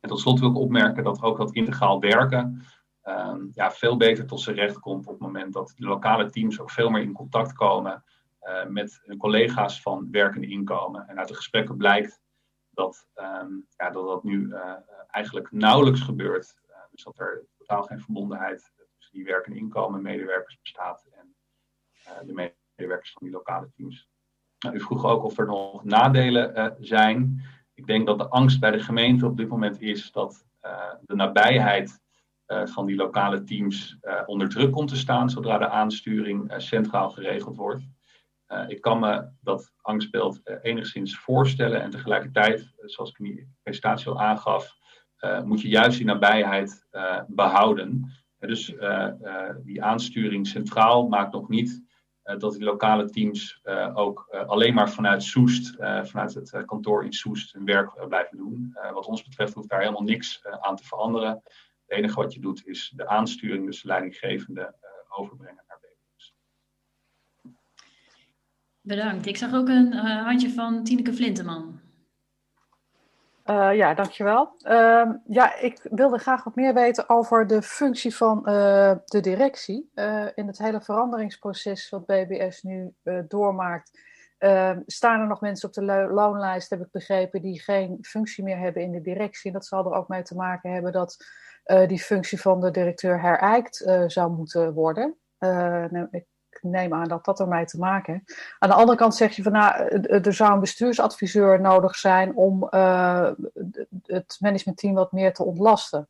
En 0.00 0.08
tot 0.08 0.20
slot 0.20 0.40
wil 0.40 0.50
ik 0.50 0.56
opmerken 0.56 1.04
dat 1.04 1.22
ook 1.22 1.38
dat 1.38 1.52
integraal 1.52 2.00
werken 2.00 2.62
uh, 3.04 3.34
ja, 3.52 3.70
veel 3.70 3.96
beter 3.96 4.26
tot 4.26 4.40
zijn 4.40 4.56
recht 4.56 4.78
komt 4.78 5.06
op 5.06 5.12
het 5.12 5.20
moment 5.20 5.52
dat 5.52 5.72
de 5.76 5.86
lokale 5.86 6.30
teams 6.30 6.60
ook 6.60 6.70
veel 6.70 6.90
meer 6.90 7.02
in 7.02 7.12
contact 7.12 7.52
komen 7.52 8.04
uh, 8.42 8.66
met 8.66 9.14
collega's 9.18 9.82
van 9.82 10.08
werkende 10.10 10.48
inkomen. 10.48 11.08
En 11.08 11.18
uit 11.18 11.28
de 11.28 11.34
gesprekken 11.34 11.76
blijkt 11.76 12.20
dat 12.70 13.08
um, 13.14 13.66
ja, 13.76 13.90
dat, 13.90 14.24
nu 14.24 14.54
eigenlijk 15.10 15.52
nauwelijks 15.52 16.00
gebeurt. 16.00 16.54
dus 16.90 17.02
dat 17.02 17.18
er 17.18 17.46
totaal 17.58 17.82
geen 17.82 18.00
verbondenheid 18.00 18.72
tussen 19.02 19.16
die 19.16 19.24
werkende 19.24 19.58
inkomen 19.58 20.02
medewerkers 20.02 20.60
bestaat 20.60 21.06
eh, 21.10 21.18
de 22.24 22.32
medewerkers 22.32 23.12
van 23.12 23.22
die 23.22 23.30
lokale 23.30 23.70
teams. 23.76 24.08
Nou, 24.58 24.74
u 24.74 24.80
vroeg 24.80 25.04
ook 25.04 25.24
of 25.24 25.38
er 25.38 25.46
nog 25.46 25.84
nadelen 25.84 26.58
uh, 26.58 26.66
zijn. 26.80 27.42
Ik 27.74 27.86
denk 27.86 28.06
dat 28.06 28.18
de 28.18 28.28
angst 28.28 28.60
bij 28.60 28.70
de 28.70 28.80
gemeente 28.80 29.26
op 29.26 29.36
dit 29.36 29.48
moment 29.48 29.80
is 29.80 30.12
dat 30.12 30.46
uh, 30.62 30.92
de 31.02 31.14
nabijheid 31.14 32.00
van 32.64 32.86
die 32.86 32.96
lokale 32.96 33.44
teams 33.44 33.98
onder 34.26 34.48
druk 34.48 34.72
komt 34.72 34.88
te 34.88 34.96
staan 34.96 35.30
zodra 35.30 35.58
de 35.58 35.68
aansturing 35.68 36.54
centraal 36.56 37.10
geregeld 37.10 37.56
wordt. 37.56 37.84
ik 38.66 38.80
kan 38.80 39.00
me 39.00 39.28
dat 39.40 39.72
angstbeeld 39.80 40.40
enigszins 40.62 41.18
voorstellen 41.18 41.82
en 41.82 41.90
tegelijkertijd, 41.90 42.72
zoals 42.76 43.10
ik 43.10 43.18
in 43.18 43.24
die 43.24 43.48
presentatie 43.62 44.10
al 44.10 44.20
aangaf, 44.20 44.76
moet 45.44 45.60
je 45.60 45.68
juist 45.68 45.96
die 45.96 46.06
nabijheid 46.06 46.86
behouden. 47.26 48.12
dus 48.38 48.74
die 49.62 49.82
aansturing 49.82 50.46
centraal 50.46 51.08
maakt 51.08 51.32
nog 51.32 51.48
niet 51.48 51.82
eh, 51.82 51.91
dat 52.38 52.52
die 52.52 52.64
lokale 52.64 53.10
teams 53.10 53.60
eh, 53.62 53.96
ook 53.96 54.26
eh, 54.30 54.48
alleen 54.48 54.74
maar 54.74 54.90
vanuit 54.90 55.22
Soest, 55.22 55.74
vanuit 56.02 56.34
het 56.34 56.64
kantoor 56.64 57.04
in 57.04 57.12
Soest, 57.12 57.52
hun 57.52 57.64
werk 57.64 58.08
blijven 58.08 58.36
doen. 58.36 58.76
wat 58.92 59.06
ons 59.06 59.22
betreft 59.22 59.54
hoeft 59.54 59.68
daar 59.68 59.80
helemaal 59.80 60.02
niks 60.02 60.44
aan 60.60 60.76
te 60.76 60.84
veranderen. 60.84 61.42
Het 61.86 61.98
enige 61.98 62.14
wat 62.14 62.34
je 62.34 62.40
doet 62.40 62.66
is 62.66 62.92
de 62.96 63.06
aansturing, 63.06 63.66
dus 63.66 63.82
de 63.82 63.88
leidinggevende, 63.88 64.74
overbrengen 65.08 65.64
naar 65.68 65.78
BBS. 65.80 66.34
Bedankt. 68.80 69.26
Ik 69.26 69.36
zag 69.36 69.54
ook 69.54 69.68
een 69.68 69.92
handje 69.92 70.50
van 70.50 70.84
Tineke 70.84 71.12
Flinteman. 71.12 71.81
Uh, 73.44 73.74
ja, 73.74 73.94
dankjewel. 73.94 74.54
Uh, 74.62 75.10
ja, 75.26 75.56
ik 75.58 75.86
wilde 75.90 76.18
graag 76.18 76.44
wat 76.44 76.54
meer 76.54 76.74
weten 76.74 77.08
over 77.08 77.46
de 77.46 77.62
functie 77.62 78.16
van 78.16 78.38
uh, 78.38 78.94
de 79.04 79.20
directie 79.20 79.90
uh, 79.94 80.26
in 80.34 80.46
het 80.46 80.58
hele 80.58 80.80
veranderingsproces 80.80 81.88
wat 81.88 82.06
BBS 82.06 82.62
nu 82.62 82.94
doormaakt. 83.28 84.10
Ehm, 84.38 84.80
staan 84.86 85.20
er 85.20 85.26
nog 85.26 85.40
mensen 85.40 85.68
op 85.68 85.74
de 85.74 85.82
loonlijst, 86.10 86.70
heb 86.70 86.80
ik 86.80 86.90
begrepen, 86.90 87.42
die 87.42 87.62
geen 87.62 87.98
functie 88.00 88.44
meer 88.44 88.58
hebben 88.58 88.82
in 88.82 88.92
de 88.92 89.00
directie. 89.00 89.46
En 89.46 89.52
dat 89.52 89.66
zal 89.66 89.84
er 89.84 89.96
ook 89.96 90.08
mee 90.08 90.22
te 90.22 90.34
maken 90.34 90.72
hebben 90.72 90.92
dat 90.92 91.16
die 91.86 91.98
functie 91.98 92.40
van 92.40 92.60
de 92.60 92.70
directeur 92.70 93.20
herijkt 93.20 93.76
zou 94.06 94.32
moeten 94.32 94.72
worden. 94.72 95.16
Nou, 95.38 96.06
ik 96.10 96.24
neem 96.62 96.94
aan 96.94 97.08
dat 97.08 97.24
dat 97.24 97.40
ermee 97.40 97.64
te 97.64 97.78
maken 97.78 98.12
heeft. 98.12 98.54
Aan 98.58 98.68
de 98.68 98.74
andere 98.74 98.98
kant 98.98 99.14
zeg 99.14 99.36
je 99.36 99.42
van 99.42 99.52
nou, 99.52 99.84
er 100.00 100.34
zou 100.34 100.52
een 100.52 100.60
bestuursadviseur 100.60 101.60
nodig 101.60 101.96
zijn 101.96 102.36
om 102.36 102.68
uh, 102.70 103.30
het 104.06 104.36
managementteam 104.40 104.94
wat 104.94 105.12
meer 105.12 105.34
te 105.34 105.44
ontlasten. 105.44 106.06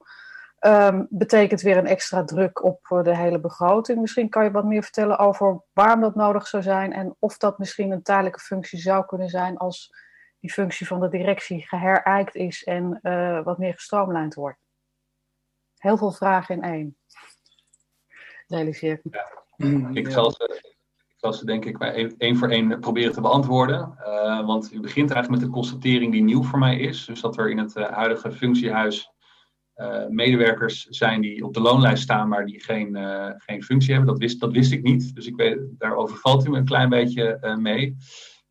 Um, 0.60 1.06
betekent 1.10 1.60
weer 1.60 1.76
een 1.76 1.86
extra 1.86 2.24
druk 2.24 2.64
op 2.64 3.00
de 3.02 3.16
hele 3.16 3.40
begroting. 3.40 4.00
Misschien 4.00 4.28
kan 4.28 4.44
je 4.44 4.50
wat 4.50 4.64
meer 4.64 4.82
vertellen 4.82 5.18
over 5.18 5.62
waarom 5.72 6.00
dat 6.00 6.14
nodig 6.14 6.46
zou 6.46 6.62
zijn 6.62 6.92
en 6.92 7.16
of 7.18 7.36
dat 7.38 7.58
misschien 7.58 7.90
een 7.90 8.02
tijdelijke 8.02 8.40
functie 8.40 8.78
zou 8.78 9.06
kunnen 9.06 9.28
zijn 9.28 9.56
als 9.56 9.94
die 10.40 10.52
functie 10.52 10.86
van 10.86 11.00
de 11.00 11.08
directie 11.08 11.68
geherijkt 11.68 12.34
is 12.34 12.64
en 12.64 13.00
wat 13.44 13.58
meer 13.58 13.74
gestroomlijnd 13.74 14.34
wordt. 14.34 14.58
Heel 15.76 15.96
veel 15.96 16.12
vragen 16.12 16.54
in 16.54 16.62
één. 16.62 16.96
Realiseer 18.46 18.92
ik. 18.92 19.14
Ja. 19.14 19.28
Ik 19.92 20.10
zal 20.10 20.30
ze, 20.30 20.60
ik 21.08 21.14
zal 21.16 21.32
ze 21.32 21.44
denk 21.44 21.64
ik 21.64 21.78
maar 21.78 21.94
één 22.18 22.36
voor 22.36 22.48
één 22.48 22.80
proberen 22.80 23.12
te 23.12 23.20
beantwoorden. 23.20 23.94
Uh, 23.98 24.46
want 24.46 24.72
u 24.72 24.80
begint 24.80 25.10
eigenlijk 25.10 25.40
met 25.42 25.50
de 25.50 25.56
constatering 25.56 26.12
die 26.12 26.22
nieuw 26.22 26.42
voor 26.42 26.58
mij 26.58 26.78
is. 26.78 27.04
Dus 27.04 27.20
dat 27.20 27.38
er 27.38 27.50
in 27.50 27.58
het 27.58 27.76
uh, 27.76 27.90
huidige 27.90 28.32
functiehuis 28.32 29.12
uh, 29.76 30.06
medewerkers 30.06 30.86
zijn 30.86 31.20
die 31.20 31.44
op 31.44 31.54
de 31.54 31.60
loonlijst 31.60 32.02
staan, 32.02 32.28
maar 32.28 32.46
die 32.46 32.60
geen, 32.60 32.96
uh, 32.96 33.30
geen 33.36 33.62
functie 33.62 33.90
hebben. 33.94 34.10
Dat 34.10 34.18
wist, 34.18 34.40
dat 34.40 34.52
wist 34.52 34.72
ik 34.72 34.82
niet. 34.82 35.14
Dus 35.14 35.26
ik 35.26 35.36
weet, 35.36 35.58
daarover 35.78 36.16
valt 36.16 36.46
u 36.46 36.50
me 36.50 36.58
een 36.58 36.64
klein 36.64 36.88
beetje 36.88 37.38
uh, 37.42 37.56
mee. 37.56 37.96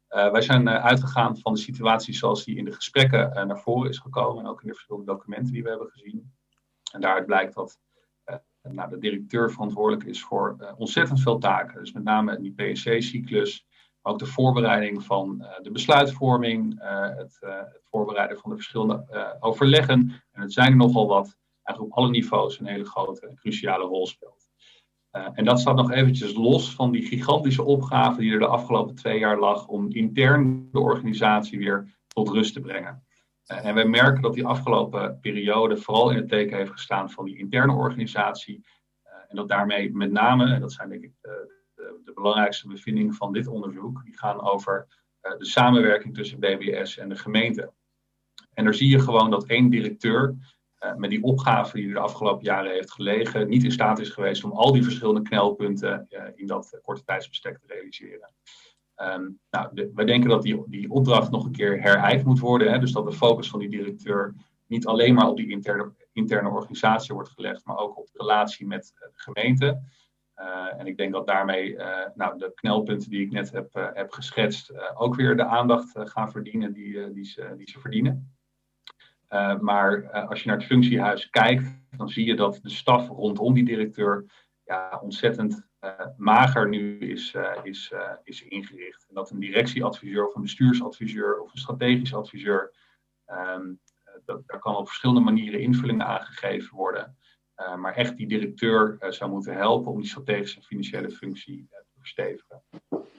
wij 0.08 0.42
zijn 0.42 0.70
uitgegaan 0.70 1.38
van 1.38 1.54
de 1.54 1.60
situatie 1.60 2.14
zoals 2.14 2.44
die 2.44 2.58
in 2.58 2.66
de 2.66 2.72
gesprekken 2.72 3.48
naar 3.48 3.60
voren 3.60 3.90
is 3.90 3.98
gekomen. 3.98 4.44
En 4.44 4.50
ook 4.50 4.62
in 4.62 4.68
de 4.68 4.74
verschillende 4.74 5.12
documenten 5.12 5.54
die 5.54 5.64
we 5.64 5.70
hebben 5.70 5.90
gezien. 5.90 6.32
En 6.92 7.02
daaruit 7.02 7.26
blijkt 7.26 7.54
dat 7.54 7.80
nou, 8.70 8.90
de 8.90 8.98
directeur 8.98 9.52
verantwoordelijk 9.52 10.04
is 10.04 10.24
voor 10.24 10.76
ontzettend 10.78 11.22
veel 11.22 11.38
taken. 11.38 11.80
Dus 11.80 11.92
met 11.92 12.04
name 12.04 12.40
die 12.40 12.54
PSC-cyclus, 12.54 13.66
ook 14.02 14.20
de 14.20 14.26
voorbereiding 14.26 15.04
van 15.04 15.38
uh, 15.40 15.48
de 15.62 15.72
besluitvorming, 15.72 16.80
het, 16.82 17.38
het, 17.40 17.82
voorbereiden 17.90 18.38
van 18.38 18.50
de 18.50 18.56
verschillende 18.56 19.38
overleggen. 19.40 20.24
En 20.32 20.42
het 20.42 20.54
zijn 20.54 20.72
er 20.72 20.76
nogal 20.76 21.08
wat, 21.08 21.38
eigenlijk 21.64 21.98
op 21.98 22.04
alle 22.04 22.12
niveaus 22.12 22.60
een 22.60 22.66
hele 22.66 22.86
grote 22.86 23.28
en 23.28 23.36
cruciale 23.36 23.86
rol 23.86 24.08
speelt. 24.08 24.50
en 25.12 25.46
dat 25.46 25.60
staat 25.60 25.76
nog 25.76 25.92
eventjes 25.92 26.34
los 26.34 26.76
van 26.76 26.92
die 26.92 27.06
gigantische 27.06 27.64
opgave 27.64 28.20
die 28.20 28.34
er 28.34 28.40
de 28.40 28.48
afgelopen 28.48 28.96
twee 28.96 29.20
jaar 29.20 29.40
lag 29.40 29.68
om 29.68 29.92
intern 29.92 30.70
de 30.72 30.80
organisatie 30.80 31.58
weer 31.58 32.00
tot 32.08 32.30
rust 32.30 32.54
te 32.54 32.60
brengen. 32.60 33.04
En 33.46 33.76
we 33.76 33.84
merken 33.84 34.22
dat 34.22 34.34
die 34.34 34.46
afgelopen 34.46 35.20
periode 35.20 35.78
vooral 35.78 36.10
in 36.10 36.18
het 36.18 36.30
teken 36.30 36.58
heeft 36.58 36.72
gestaan 36.72 37.10
van 37.10 37.26
die 37.26 37.38
interne 37.38 37.74
organisatie. 37.74 38.66
en 39.28 39.36
dat 39.36 39.48
daarmee 39.48 39.94
met 39.94 40.12
name, 40.12 40.54
en 40.54 40.62
dat 40.62 40.72
zijn 40.72 40.90
denk 40.90 41.04
ik 41.04 41.14
de, 41.22 41.62
de, 41.76 42.12
belangrijkste 42.14 42.68
bevindingen 42.68 43.14
van 43.14 43.34
dit 43.34 43.48
onderzoek, 43.48 44.04
die 44.04 44.18
gaan 44.18 44.42
over 44.42 44.88
uh, 45.22 45.38
de 45.38 45.46
samenwerking 45.46 46.16
tussen 46.16 46.40
BBS 46.40 46.98
en 46.98 47.10
de 47.10 47.16
gemeente. 47.16 47.74
En 48.54 48.64
daar 48.64 48.74
zie 48.74 48.90
je 48.90 49.00
gewoon 49.00 49.30
dat 49.30 49.46
één 49.46 49.70
directeur 49.70 50.36
met 50.96 51.10
die 51.10 51.24
opgave 51.24 51.76
die 51.76 51.88
er 51.88 51.94
de 51.94 52.00
afgelopen 52.00 52.44
jaren 52.44 52.72
heeft 52.72 52.92
gelegen, 52.92 53.50
niet 53.50 53.64
in 53.64 53.72
staat 53.72 54.00
is 54.00 54.10
geweest 54.10 54.44
om 54.44 54.52
al 54.52 54.72
die 54.72 54.84
verschillende 54.84 55.22
knelpunten 55.22 56.08
in 56.36 56.48
dat 56.48 56.80
korte 56.82 57.04
tijdsbestek 57.04 57.60
te 57.60 57.68
realiseren. 57.68 58.34
Um, 59.02 59.40
nou, 59.50 59.90
wij 59.94 60.06
denken 60.06 60.30
dat 60.30 60.42
die, 60.42 60.64
die 60.68 60.92
opdracht 60.92 61.32
nog 61.32 61.46
een 61.46 61.52
keer 61.52 61.82
herijkt 61.82 62.26
moet 62.26 62.40
worden. 62.40 62.72
Hè, 62.72 62.80
dus 62.80 62.92
dat 62.92 63.06
de 63.06 63.12
focus 63.12 63.50
van 63.50 63.60
die 63.60 63.70
directeur 63.70 64.36
niet 64.68 64.86
alleen 64.86 65.14
maar 65.14 65.28
op 65.28 65.38
die 65.38 65.50
interne, 65.50 65.92
interne 66.14 66.50
organisatie 66.50 67.14
wordt 67.14 67.30
gelegd, 67.30 67.66
maar 67.66 67.78
ook 67.78 67.98
op 67.98 68.06
de 68.06 68.18
relatie 68.18 68.68
met 68.68 68.94
de 68.96 69.12
gemeente. 69.14 69.82
Uh, 70.38 70.80
en 70.80 70.88
ik 70.88 70.98
denk 70.98 71.14
dat 71.14 71.28
daarmee 71.28 71.74
uh, 71.74 71.98
nou, 72.16 72.38
de 72.38 72.52
knelpunten 72.56 73.10
die 73.10 73.26
ik 73.26 73.32
net 73.32 73.52
heb, 73.52 73.76
uh, 73.78 73.88
heb 73.94 74.12
geschetst 74.12 74.74
ook 74.96 75.16
weer 75.16 75.38
de 75.38 75.46
aandacht 75.46 75.92
gaan 75.94 76.32
verdienen 76.32 76.74
die, 76.74 77.12
die, 77.12 77.36
die 77.58 77.70
ze 77.70 77.80
verdienen. 77.80 78.36
maar 79.60 80.12
als 80.12 80.42
je 80.42 80.48
naar 80.48 80.58
het 80.58 80.66
functiehuis 80.66 81.30
kijkt, 81.30 81.82
dan 81.98 82.10
zie 82.10 82.26
je 82.26 82.36
dat 82.36 82.60
de 82.62 82.70
staf 82.70 83.08
rondom 83.08 83.54
die 83.54 83.66
directeur 83.66 84.26
ontzettend 85.02 85.70
mager 86.18 86.70
nu 86.70 87.00
is, 87.00 87.36
is, 87.64 87.94
is 88.24 88.44
ingericht. 88.44 89.06
En 89.10 89.16
dat 89.16 89.30
een 89.30 89.40
directieadviseur 89.40 90.28
of 90.28 90.36
een 90.36 90.42
bestuursadviseur 90.42 91.40
of 91.40 91.52
een 91.52 91.60
strategisch 91.60 92.14
adviseur, 92.14 92.74
um, 93.28 93.80
dat, 94.26 94.48
daar 94.48 94.60
kan 94.60 94.76
op 94.76 94.88
verschillende 94.88 95.22
manieren 95.22 95.60
invulling 95.60 96.02
aangegeven 96.02 96.76
worden. 96.76 97.18
Uh, 97.58 97.76
maar 97.76 97.94
echt 97.94 98.18
die 98.18 98.28
directeur 98.28 98.98
zou 99.10 99.32
moeten 99.32 99.56
helpen 99.56 99.92
om 99.92 100.00
die 100.00 100.10
strategische 100.10 100.62
financiële 100.62 101.12
functie 101.12 101.68
te 101.70 102.00
verstevigen. 102.00 102.64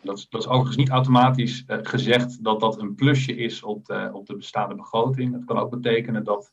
Dat 0.02 0.18
is, 0.18 0.28
dat 0.28 0.40
is, 0.40 0.46
overigens 0.46 0.76
niet 0.76 0.88
automatisch 0.88 1.64
gezegd 1.66 2.44
dat 2.44 2.60
dat 2.60 2.80
een 2.80 2.94
plusje 2.94 3.36
is 3.36 3.62
op 3.62 3.84
de, 3.84 4.10
op 4.12 4.26
de 4.26 4.36
bestaande 4.36 4.74
begroting. 4.74 5.32
Het 5.32 5.44
kan 5.44 5.58
ook 5.58 5.70
betekenen 5.70 6.24
dat 6.24 6.52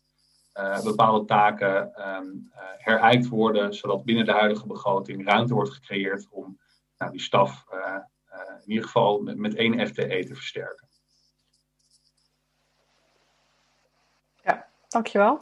bepaalde 0.83 1.25
taken 1.25 2.07
um, 2.09 2.51
herijkt 2.77 3.27
worden, 3.27 3.73
zodat 3.73 4.05
binnen 4.05 4.25
de 4.25 4.31
huidige 4.31 4.67
begroting 4.67 5.25
ruimte 5.25 5.53
wordt 5.53 5.73
gecreëerd 5.73 6.27
om 6.29 6.59
nou, 6.97 7.11
die 7.11 7.21
staf 7.21 7.65
in 8.61 8.69
ieder 8.75 8.83
geval 8.83 9.19
met, 9.19 9.37
met 9.37 9.55
één 9.55 9.87
FTE 9.87 10.25
te 10.25 10.35
versterken. 10.35 10.87
Ja, 14.43 14.69
dankjewel. 14.87 15.41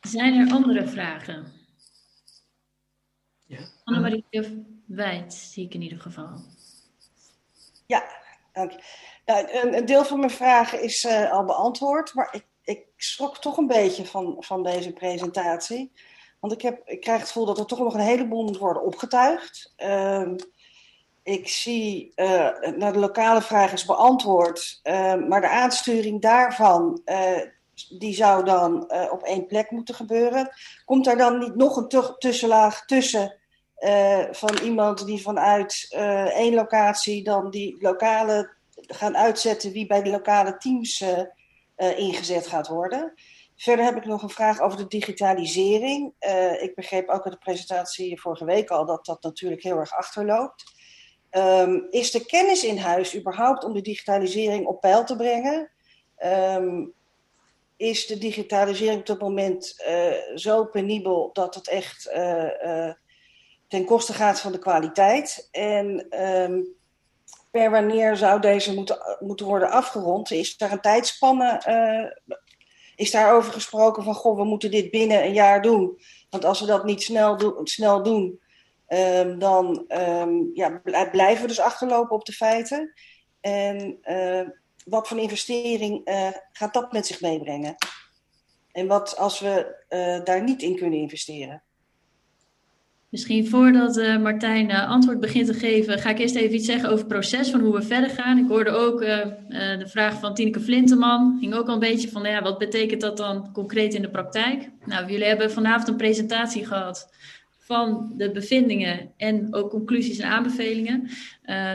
Zijn 0.00 0.34
er 0.34 0.52
andere 0.52 0.88
vragen? 0.88 1.52
Ja. 3.46 3.58
Annemarie 3.84 4.24
Wijd 4.86 5.34
zie 5.34 5.64
ik 5.64 5.74
in 5.74 5.82
ieder 5.82 6.00
geval. 6.00 6.40
Ja, 7.86 8.02
Nou, 9.26 9.46
een, 9.52 9.84
deel 9.84 10.04
van 10.04 10.18
mijn 10.18 10.30
vragen 10.30 10.82
is 10.82 11.04
uh, 11.04 11.32
al 11.32 11.44
beantwoord, 11.44 12.14
maar 12.14 12.28
ik, 12.32 12.44
ik 12.62 12.86
schrok 12.96 13.38
toch 13.38 13.56
een 13.56 13.66
beetje 13.66 14.06
van, 14.06 14.36
van 14.38 14.62
deze 14.62 14.92
presentatie. 14.92 15.92
Want 16.40 16.52
ik, 16.52 16.62
heb, 16.62 16.82
ik 16.88 17.00
krijg 17.00 17.18
het 17.18 17.28
gevoel 17.28 17.46
dat 17.46 17.58
er 17.58 17.66
toch 17.66 17.78
nog 17.78 17.94
een 17.94 18.00
heleboel 18.00 18.44
moet 18.44 18.58
worden 18.58 18.82
opgetuigd. 18.82 19.74
Uh, 19.76 20.30
ik 21.22 21.48
zie, 21.48 22.12
uh, 22.16 22.60
de 22.78 22.98
lokale 22.98 23.42
vraag 23.42 23.72
is 23.72 23.84
beantwoord, 23.84 24.80
ehm, 24.82 25.28
maar 25.28 25.40
de 25.40 25.48
aansturing 25.48 26.22
daarvan, 26.22 27.00
eh, 27.04 27.40
die 27.98 28.14
zou 28.14 28.44
dan 28.44 28.92
op 29.10 29.22
één 29.22 29.46
plek 29.46 29.70
moeten 29.70 29.94
gebeuren. 29.94 30.50
Komt 30.84 31.06
er 31.06 31.16
dan 31.16 31.38
niet 31.38 31.54
nog 31.54 31.76
een 31.76 32.16
tussenlaag 32.18 32.84
tussen 32.84 33.37
uh, 33.80 34.24
van 34.30 34.58
iemand 34.62 35.06
die 35.06 35.22
vanuit 35.22 35.86
uh, 35.90 36.36
één 36.36 36.54
locatie 36.54 37.24
dan 37.24 37.50
die 37.50 37.76
lokale 37.80 38.56
gaan 38.74 39.16
uitzetten 39.16 39.72
wie 39.72 39.86
bij 39.86 40.02
de 40.02 40.10
lokale 40.10 40.56
teams 40.56 41.04
ingezet 41.76 42.46
gaat 42.46 42.68
worden? 42.68 43.12
Verder 43.56 43.84
heb 43.84 43.96
ik 43.96 44.04
nog 44.04 44.22
een 44.22 44.30
vraag 44.30 44.60
over 44.60 44.78
de 44.78 44.86
digitalisering. 44.86 46.14
ik 46.60 46.72
begreep 46.74 47.08
ook 47.08 47.24
uit 47.24 47.32
de 47.32 47.38
presentatie 47.38 48.20
vorige 48.20 48.44
week 48.44 48.70
al 48.70 48.86
dat 48.86 49.04
dat 49.04 49.22
natuurlijk 49.22 49.62
heel 49.62 49.78
erg 49.78 49.92
achterloopt. 49.96 50.64
Um, 51.30 51.86
is 51.90 52.10
de 52.10 52.26
kennis 52.26 52.64
in 52.64 52.78
huis 52.78 53.16
überhaupt 53.16 53.64
om 53.64 53.72
de 53.72 53.80
digitalisering 53.80 54.66
op 54.66 54.80
peil 54.80 55.04
te 55.04 55.16
brengen? 55.16 55.70
Um, 56.24 56.92
is 57.76 58.06
de 58.06 58.18
digitalisering 58.18 59.00
op 59.00 59.06
dit 59.06 59.20
moment 59.20 59.84
zo 60.34 60.64
penibel 60.64 61.30
dat 61.32 61.54
het 61.54 61.68
echt 61.68 62.10
ten 63.68 63.84
koste 63.84 64.12
gaat 64.12 64.40
van 64.40 64.52
de 64.52 64.58
kwaliteit. 64.58 65.48
En 65.50 66.06
um, 66.24 66.76
per 67.50 67.70
wanneer 67.70 68.16
zou 68.16 68.40
deze 68.40 68.74
moeten, 68.74 68.98
moeten 69.20 69.46
worden 69.46 69.70
afgerond? 69.70 70.30
Is 70.30 70.56
daar 70.56 70.72
een 70.72 70.80
tijdspanne? 70.80 71.62
is 72.96 73.10
daarover 73.10 73.52
gesproken 73.52 74.02
van, 74.02 74.14
goh, 74.14 74.36
we 74.36 74.44
moeten 74.44 74.70
dit 74.70 74.90
binnen 74.90 75.24
een 75.24 75.32
jaar 75.32 75.62
doen. 75.62 75.98
Want 76.30 76.44
als 76.44 76.60
we 76.60 76.66
dat 76.66 76.84
niet 76.84 77.02
snel, 77.02 77.36
do 77.36 77.60
snel 77.64 78.02
doen, 78.02 78.40
um, 78.88 79.38
dan 79.38 79.84
um, 79.88 80.50
ja, 80.54 80.80
blijven 81.10 81.42
we 81.42 81.48
dus 81.48 81.60
achterlopen 81.60 82.16
op 82.16 82.24
de 82.24 82.32
feiten. 82.32 82.92
En 83.40 83.98
wat 84.88 85.08
voor 85.08 85.18
investering 85.18 86.08
uh, 86.08 86.28
gaat 86.52 86.74
dat 86.74 86.92
met 86.92 87.06
zich 87.06 87.20
meebrengen? 87.20 87.76
En 88.72 88.86
wat 88.86 89.16
als 89.16 89.40
we 89.40 89.84
uh, 89.88 90.24
daar 90.24 90.42
niet 90.42 90.62
in 90.62 90.76
kunnen 90.76 90.98
investeren? 90.98 91.62
Misschien 93.10 93.48
voordat 93.48 93.98
uh, 93.98 94.18
Martijn 94.18 94.70
antwoord 94.70 95.20
begint 95.20 95.46
te 95.46 95.54
geven, 95.54 95.98
ga 95.98 96.10
ik 96.10 96.18
eerst 96.18 96.34
even 96.34 96.54
iets 96.54 96.66
zeggen 96.66 96.88
over 96.88 96.98
het 96.98 97.08
proces 97.08 97.50
van 97.50 97.60
hoe 97.60 97.74
we 97.74 97.82
verder 97.82 98.10
gaan. 98.10 98.38
Ik 98.38 98.48
hoorde 98.48 98.70
ook 98.70 99.00
de 99.00 99.86
vraag 99.86 100.20
van 100.20 100.34
Tineke 100.34 100.60
Flinteman. 100.60 101.36
Ging 101.40 101.54
ook 101.54 101.68
al 101.68 101.74
een 101.74 101.80
beetje 101.80 102.08
van, 102.08 102.22
ja, 102.22 102.42
wat 102.42 102.58
betekent 102.58 103.00
dat 103.00 103.16
dan 103.16 103.52
concreet 103.52 103.94
in 103.94 104.02
de 104.02 104.10
praktijk? 104.10 104.70
Nou, 104.84 105.10
jullie 105.10 105.26
hebben 105.26 105.50
vanavond 105.50 105.88
een 105.88 105.96
presentatie 105.96 106.66
gehad 106.66 107.12
van 107.58 108.12
de 108.16 108.30
bevindingen 108.30 109.10
en 109.16 109.54
ook 109.54 109.70
conclusies 109.70 110.18
en 110.18 110.30
aanbevelingen. 110.30 111.08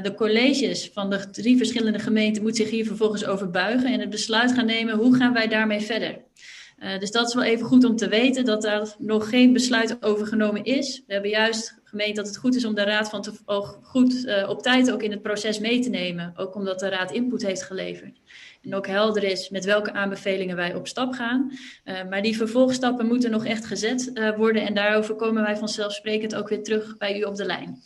De 0.01 0.13
colleges 0.15 0.89
van 0.93 1.09
de 1.09 1.29
drie 1.29 1.57
verschillende 1.57 1.99
gemeenten 1.99 2.43
moeten 2.43 2.63
zich 2.63 2.73
hier 2.73 2.85
vervolgens 2.85 3.25
over 3.25 3.49
buigen 3.49 3.93
en 3.93 3.99
het 3.99 4.09
besluit 4.09 4.51
gaan 4.51 4.65
nemen 4.65 4.95
hoe 4.95 5.15
gaan 5.15 5.33
wij 5.33 5.47
daarmee 5.47 5.81
verder. 5.81 6.22
Uh, 6.83 6.99
dus 6.99 7.11
dat 7.11 7.27
is 7.27 7.33
wel 7.33 7.43
even 7.43 7.65
goed 7.65 7.83
om 7.83 7.95
te 7.95 8.07
weten 8.07 8.45
dat 8.45 8.65
er 8.65 8.95
nog 8.97 9.29
geen 9.29 9.53
besluit 9.53 10.03
over 10.03 10.27
genomen 10.27 10.63
is. 10.63 11.03
We 11.07 11.13
hebben 11.13 11.31
juist 11.31 11.79
gemeend 11.83 12.15
dat 12.15 12.27
het 12.27 12.37
goed 12.37 12.55
is 12.55 12.65
om 12.65 12.75
de 12.75 12.83
raad 12.83 13.09
van 13.09 13.21
te, 13.21 13.33
goed 13.81 14.13
uh, 14.13 14.49
op 14.49 14.61
tijd 14.61 14.91
ook 14.91 15.03
in 15.03 15.11
het 15.11 15.21
proces 15.21 15.59
mee 15.59 15.79
te 15.79 15.89
nemen. 15.89 16.33
Ook 16.35 16.55
omdat 16.55 16.79
de 16.79 16.89
raad 16.89 17.11
input 17.11 17.45
heeft 17.45 17.63
geleverd. 17.63 18.19
en 18.63 18.75
ook 18.75 18.87
helder 18.87 19.23
is 19.23 19.49
met 19.49 19.65
welke 19.65 19.93
aanbevelingen 19.93 20.55
wij 20.55 20.75
op 20.75 20.87
stap 20.87 21.13
gaan. 21.13 21.51
maar 22.09 22.21
die 22.21 22.37
vervolgstappen 22.37 23.07
moeten 23.07 23.31
nog 23.31 23.45
echt 23.45 23.65
gezet 23.65 24.11
worden 24.37 24.65
en 24.65 24.73
daarover 24.73 25.15
komen 25.15 25.43
wij 25.43 25.57
vanzelfsprekend 25.57 26.35
ook 26.35 26.49
weer 26.49 26.63
terug 26.63 26.97
bij 26.97 27.19
u 27.19 27.23
op 27.23 27.35
de 27.35 27.45
lijn. 27.45 27.81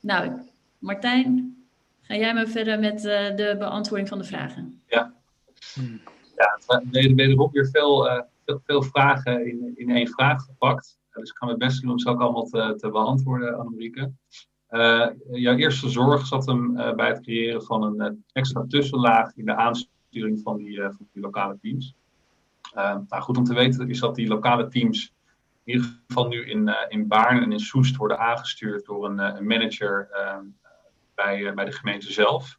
Nou, 0.00 0.32
Martijn, 0.78 1.56
ga 2.02 2.14
jij 2.14 2.34
maar 2.34 2.48
verder 2.48 2.78
met 2.78 3.00
de 3.02 3.56
beantwoording 3.58 4.08
van 4.08 4.18
de 4.18 4.24
vragen. 4.24 4.82
Ja, 4.86 5.14
ja 6.36 6.82
wederom 7.14 7.50
weer 7.52 7.68
veel, 7.68 8.24
veel, 8.44 8.60
veel 8.64 8.82
vragen 8.82 9.46
in, 9.46 9.72
in 9.74 9.90
één 9.90 10.08
vraag 10.08 10.44
gepakt. 10.44 10.98
Dus 11.12 11.30
ik 11.30 11.36
ga 11.36 11.46
mijn 11.46 11.58
best 11.58 11.82
doen 11.82 11.90
om 11.90 11.98
ze 11.98 12.08
ook 12.08 12.20
allemaal 12.20 12.44
te, 12.44 12.74
te 12.76 12.90
beantwoorden, 12.90 13.58
Annemieke. 13.58 14.12
Uh, 14.70 15.06
jouw 15.30 15.56
eerste 15.56 15.88
zorg 15.88 16.26
zat 16.26 16.46
hem 16.46 16.78
uh, 16.78 16.94
bij 16.94 17.08
het 17.08 17.20
creëren 17.20 17.62
van 17.62 17.82
een 17.82 18.12
uh, 18.12 18.18
extra 18.32 18.64
tussenlaag 18.68 19.36
in 19.36 19.44
de 19.44 19.54
aansturing 19.54 20.40
van 20.42 20.56
die, 20.56 20.80
van 20.80 21.08
die 21.12 21.22
lokale 21.22 21.58
teams. 21.60 21.94
nou, 22.74 23.22
goed 23.22 23.36
om 23.36 23.44
te 23.44 23.54
weten 23.54 23.88
is 23.88 23.98
dat 23.98 24.14
die 24.14 24.28
lokale 24.28 24.68
teams 24.68 25.14
in 25.64 25.72
ieder 25.72 26.00
geval 26.06 26.28
nu 26.28 26.46
in, 26.46 26.70
in 26.88 27.08
Baarn 27.08 27.42
en 27.42 27.52
in 27.52 27.60
Soest 27.60 27.96
worden 27.96 28.18
aangestuurd 28.18 28.84
door 28.84 29.04
een, 29.04 29.18
een 29.18 29.46
manager 29.46 30.08
bij, 31.14 31.54
bij 31.54 31.64
de 31.64 31.72
gemeente 31.72 32.12
zelf. 32.12 32.58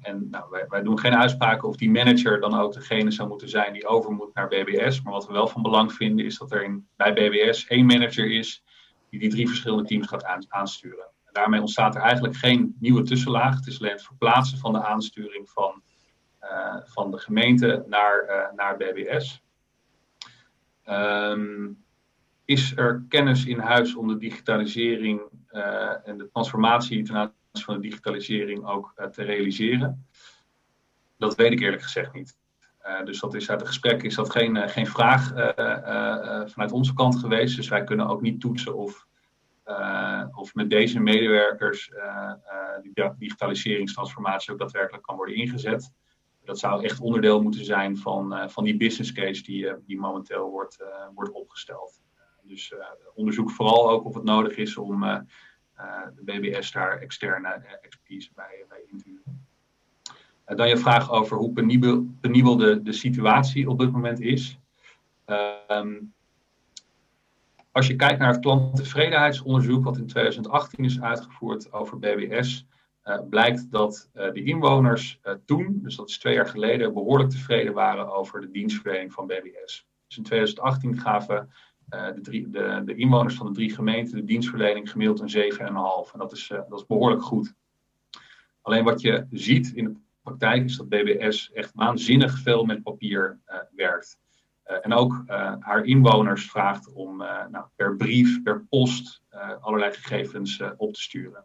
En 0.00 0.28
nou, 0.30 0.50
wij, 0.50 0.64
wij, 0.68 0.82
doen 0.82 0.98
geen 0.98 1.14
uitspraken 1.14 1.68
of 1.68 1.76
die 1.76 1.90
manager 1.90 2.40
dan 2.40 2.54
ook 2.54 2.72
degene 2.72 3.10
zou 3.10 3.28
moeten 3.28 3.48
zijn 3.48 3.72
die 3.72 3.86
over 3.86 4.10
moet 4.10 4.34
naar 4.34 4.48
BBS. 4.48 5.02
Maar 5.02 5.12
wat 5.12 5.26
we 5.26 5.32
wel 5.32 5.48
van 5.48 5.62
belang 5.62 5.92
vinden 5.92 6.24
is 6.24 6.38
dat 6.38 6.52
er 6.52 6.64
in, 6.64 6.88
bij 6.96 7.12
BBS 7.12 7.66
één 7.66 7.86
manager 7.86 8.30
is 8.30 8.64
die 9.10 9.20
die 9.20 9.30
drie 9.30 9.48
verschillende 9.48 9.84
teams 9.84 10.06
gaat 10.06 10.48
aansturen. 10.48 11.04
En 11.24 11.32
daarmee 11.32 11.60
ontstaat 11.60 11.94
er 11.94 12.00
eigenlijk 12.00 12.36
geen 12.36 12.76
nieuwe 12.80 13.02
tussenlaag. 13.02 13.54
Het 13.54 13.66
is 13.66 13.80
alleen 13.80 13.92
het 13.92 14.04
verplaatsen 14.04 14.58
van 14.58 14.72
de 14.72 14.84
aansturing 14.84 15.50
van, 15.50 15.82
uh, 16.42 16.76
van 16.84 17.10
de 17.10 17.18
gemeente 17.18 17.84
naar, 17.86 18.24
uh, 18.28 18.56
naar 18.56 18.76
BBS. 18.76 19.42
Ehm, 20.84 21.72
is 22.44 22.76
er 22.76 23.04
kennis 23.08 23.46
in 23.46 23.58
huis 23.58 23.94
om 23.94 24.08
de 24.08 24.16
digitalisering 24.16 25.20
en 26.04 26.18
de 26.18 26.28
transformatie 26.32 27.02
ten 27.02 27.34
van 27.62 27.74
de 27.74 27.80
digitalisering 27.80 28.66
ook 28.66 28.92
te 29.12 29.22
realiseren? 29.22 30.06
Dat 31.18 31.34
weet 31.34 31.52
ik 31.52 31.60
eerlijk 31.60 31.82
gezegd 31.82 32.12
niet. 32.12 32.38
Uh, 32.86 33.04
dus 33.04 33.20
dat 33.20 33.34
is 33.34 33.50
uit 33.50 33.60
het 33.60 33.68
gesprek 33.68 34.02
is 34.02 34.14
dat 34.14 34.30
geen, 34.30 34.56
uh, 34.56 34.68
geen 34.68 34.86
vraag 34.86 35.28
vanuit 36.50 36.72
onze 36.72 36.94
kant 36.94 37.16
geweest. 37.16 37.56
Dus 37.56 37.68
wij 37.68 37.84
kunnen 37.84 38.06
ook 38.06 38.20
niet 38.20 38.40
toetsen 38.40 38.76
of, 38.76 39.06
of 40.34 40.54
met 40.54 40.70
deze 40.70 41.00
medewerkers 41.00 41.90
die 42.82 43.10
digitaliseringstransformatie 43.18 44.52
ook 44.52 44.58
daadwerkelijk 44.58 45.02
kan 45.02 45.16
worden 45.16 45.34
ingezet. 45.34 45.92
Dat 46.44 46.58
zou 46.58 46.84
echt 46.84 47.00
onderdeel 47.00 47.42
moeten 47.42 47.64
zijn 47.64 47.96
van, 47.96 48.50
van 48.50 48.64
die 48.64 48.76
business 48.76 49.12
case 49.12 49.42
die, 49.42 49.72
die 49.86 50.00
momenteel 50.00 50.50
wordt, 50.50 50.84
wordt 51.14 51.32
opgesteld. 51.32 52.02
dus 52.42 52.74
onderzoek 53.14 53.50
vooral 53.50 53.90
ook 53.90 54.04
of 54.04 54.14
het 54.14 54.24
nodig 54.24 54.56
is 54.56 54.76
om 54.76 55.26
de 56.14 56.22
BBS 56.24 56.72
daar 56.72 56.98
externe 56.98 57.48
expertise 57.82 58.30
bij, 58.34 58.64
bij 58.68 58.82
in 58.86 58.98
te 58.98 59.04
huren. 59.08 59.46
Eh, 60.44 60.56
dan 60.56 60.68
je 60.68 60.76
vraag 60.76 61.10
over 61.10 61.36
hoe 61.36 61.52
penibel, 61.52 62.06
penibel 62.20 62.56
de, 62.56 62.82
de 62.82 62.92
situatie 62.92 63.68
op 63.68 63.78
dit 63.78 63.92
moment 63.92 64.20
is. 64.20 64.58
Ehm, 65.24 65.94
als 67.72 67.86
je 67.86 67.96
kijkt 67.96 68.18
naar 68.18 68.32
het 68.32 68.40
klanttevredenheidsonderzoek 68.40 69.84
wat 69.84 69.96
in 69.96 70.06
2018 70.06 70.84
is 70.84 71.00
uitgevoerd 71.00 71.72
over 71.72 71.98
BBS, 71.98 72.66
eh, 73.02 73.18
blijkt 73.30 73.70
dat 73.70 74.10
de 74.12 74.42
inwoners 74.42 75.20
toen, 75.44 75.78
dus 75.82 75.96
dat 75.96 76.08
is 76.08 76.18
twee 76.18 76.34
jaar 76.34 76.48
geleden, 76.48 76.94
behoorlijk 76.94 77.30
tevreden 77.30 77.74
waren 77.74 78.12
over 78.12 78.40
de 78.40 78.50
dienstverlening 78.50 79.12
van 79.12 79.26
BBS. 79.26 79.86
Dus 80.06 80.16
in 80.16 80.22
2018 80.22 80.98
gaven 80.98 81.52
de, 82.14 82.20
drie, 82.20 82.50
de, 82.50 82.82
de, 82.84 82.94
inwoners 82.94 83.34
van 83.34 83.46
de 83.46 83.52
drie 83.52 83.74
gemeenten 83.74 84.16
de 84.16 84.24
dienstverlening 84.24 84.90
gemiddeld 84.90 85.20
een 85.20 85.52
7,5. 85.52 85.58
En 86.12 86.18
dat 86.18 86.32
is, 86.32 86.46
dat 86.68 86.80
is 86.80 86.86
behoorlijk 86.86 87.22
goed. 87.22 87.54
Alleen 88.62 88.84
wat 88.84 89.00
je 89.00 89.26
ziet 89.30 89.72
in 89.74 89.84
het 89.84 89.96
praktijk 90.22 90.64
is 90.64 90.76
dat 90.76 90.88
BBS 90.88 91.52
echt 91.52 91.70
waanzinnig 91.74 92.38
veel 92.38 92.64
met 92.64 92.82
papier 92.82 93.38
uh, 93.46 93.56
werkt. 93.74 94.18
En 94.64 94.92
ook 94.92 95.22
haar 95.58 95.84
inwoners 95.84 96.50
vraagt 96.50 96.92
om 96.92 97.16
nou, 97.50 97.64
per 97.76 97.96
brief, 97.96 98.42
per 98.42 98.64
post 98.68 99.22
allerlei 99.60 99.92
gegevens 99.92 100.62
op 100.76 100.92
te 100.92 101.00
sturen. 101.00 101.44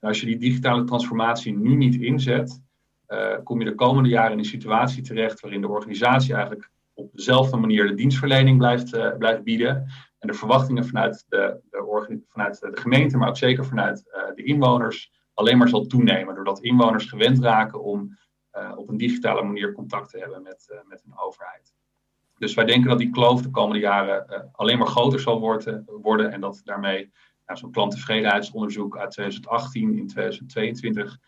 En 0.00 0.08
als 0.08 0.20
je 0.20 0.26
die 0.26 0.38
digitale 0.38 0.84
transformatie 0.84 1.58
nu 1.58 1.74
niet 1.74 1.94
inzet, 1.94 2.62
kom 3.44 3.58
je 3.58 3.64
de 3.64 3.74
komende 3.74 4.08
jaren 4.08 4.32
in 4.32 4.38
een 4.38 4.44
situatie 4.44 5.02
terecht 5.02 5.40
waarin 5.40 5.60
de 5.60 5.68
organisatie 5.68 6.34
eigenlijk 6.34 6.70
op 6.94 7.12
dezelfde 7.12 7.56
manier 7.56 7.86
de 7.86 7.94
dienstverlening 7.94 8.58
blijft, 8.58 9.18
blijft 9.18 9.42
bieden. 9.42 9.76
En 10.18 10.28
de 10.28 10.34
verwachtingen 10.34 10.86
vanuit 10.86 11.24
de, 11.28 11.60
de, 11.70 12.22
vanuit 12.28 12.60
de 12.60 12.80
gemeente, 12.80 13.16
maar 13.16 13.28
ook 13.28 13.36
zeker 13.36 13.64
vanuit 13.64 14.02
de 14.34 14.42
inwoners, 14.42 15.12
alleen 15.34 15.58
maar 15.58 15.68
zal 15.68 15.86
toenemen. 15.86 16.34
Doordat 16.34 16.62
inwoners 16.62 17.06
gewend 17.06 17.38
raken 17.38 17.82
om 17.82 18.18
uh, 18.52 18.72
op 18.76 18.88
een 18.88 18.96
digitale 18.96 19.42
manier 19.42 19.72
contact 19.72 20.10
te 20.10 20.18
hebben 20.18 20.42
met, 20.42 20.82
met 20.86 21.02
een 21.06 21.18
overheid. 21.18 21.74
Dus 22.38 22.54
wij 22.54 22.64
denken 22.64 22.88
dat 22.88 22.98
die 22.98 23.10
kloof 23.10 23.42
de 23.42 23.50
komende 23.50 23.80
jaren 23.80 24.50
alleen 24.52 24.78
maar 24.78 24.86
groter 24.86 25.20
zal 25.20 25.40
worden, 25.40 25.84
worden 25.86 26.32
en 26.32 26.40
dat 26.40 26.60
daarmee 26.64 27.12
nou, 27.46 27.58
zo'n 27.58 27.72
klanttevredenheidsonderzoek 27.72 28.98
uit 28.98 29.10
2018 29.10 29.98
in 29.98 30.06
2022 30.06 31.18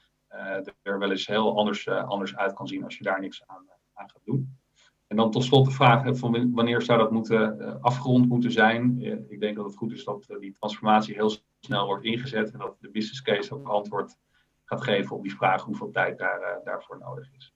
er 0.83 0.99
wel 0.99 1.11
eens 1.11 1.27
heel 1.27 1.59
anders, 1.59 1.89
anders 1.89 2.37
uit 2.37 2.53
kan 2.53 2.69
zien 2.69 2.85
als 2.85 2.99
je 2.99 3.05
daar 3.05 3.21
niks 3.21 3.43
aan, 3.47 3.67
aan 3.93 4.11
gaat 4.11 4.25
doen. 4.25 4.59
En 5.07 5.17
dan 5.17 5.31
tot 5.31 5.45
slot 5.45 5.65
de 5.65 5.71
vraag 5.71 6.17
van 6.19 6.53
wanneer 6.55 6.83
zou 6.83 6.99
dat 6.99 7.11
moeten, 7.11 7.81
afgerond 7.81 8.29
moeten 8.29 8.53
zijn. 8.53 9.03
ik 9.29 9.41
denk 9.41 9.57
dat 9.57 9.65
het 9.65 9.77
goed 9.77 9.93
is 9.93 10.05
dat 10.05 10.27
die 10.41 10.53
transformatie 10.53 11.15
heel 11.15 11.33
snel 11.61 11.87
wordt 11.87 12.05
ingezet 12.05 12.51
en 12.51 12.59
dat 12.59 12.77
de 12.81 12.91
business 12.91 13.23
case 13.23 13.55
ook 13.55 13.69
antwoord 13.69 14.17
gaat 14.65 14.83
geven 14.83 15.17
op 15.17 15.23
die 15.23 15.37
vraag 15.37 15.63
hoeveel 15.63 15.91
tijd 15.91 16.19
daar, 16.19 16.41
uh, 16.41 16.65
daarvoor 16.65 16.99
nodig 16.99 17.29
is. 17.37 17.55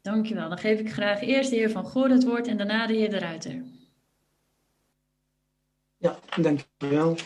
Dankjewel. 0.00 0.48
Dan 0.48 0.58
geef 0.58 0.80
ik 0.80 0.92
graag 0.92 1.20
eerst 1.20 1.50
de 1.50 1.56
heer 1.56 1.70
Van 1.70 1.86
Goor 1.86 2.08
het 2.08 2.24
woord 2.24 2.46
en 2.46 2.56
daarna 2.56 2.86
de 2.86 2.94
heer 2.94 3.10
De 3.10 3.18
Ruiter. 3.18 3.62
Ja, 5.96 6.18
dankjewel. 6.40 7.16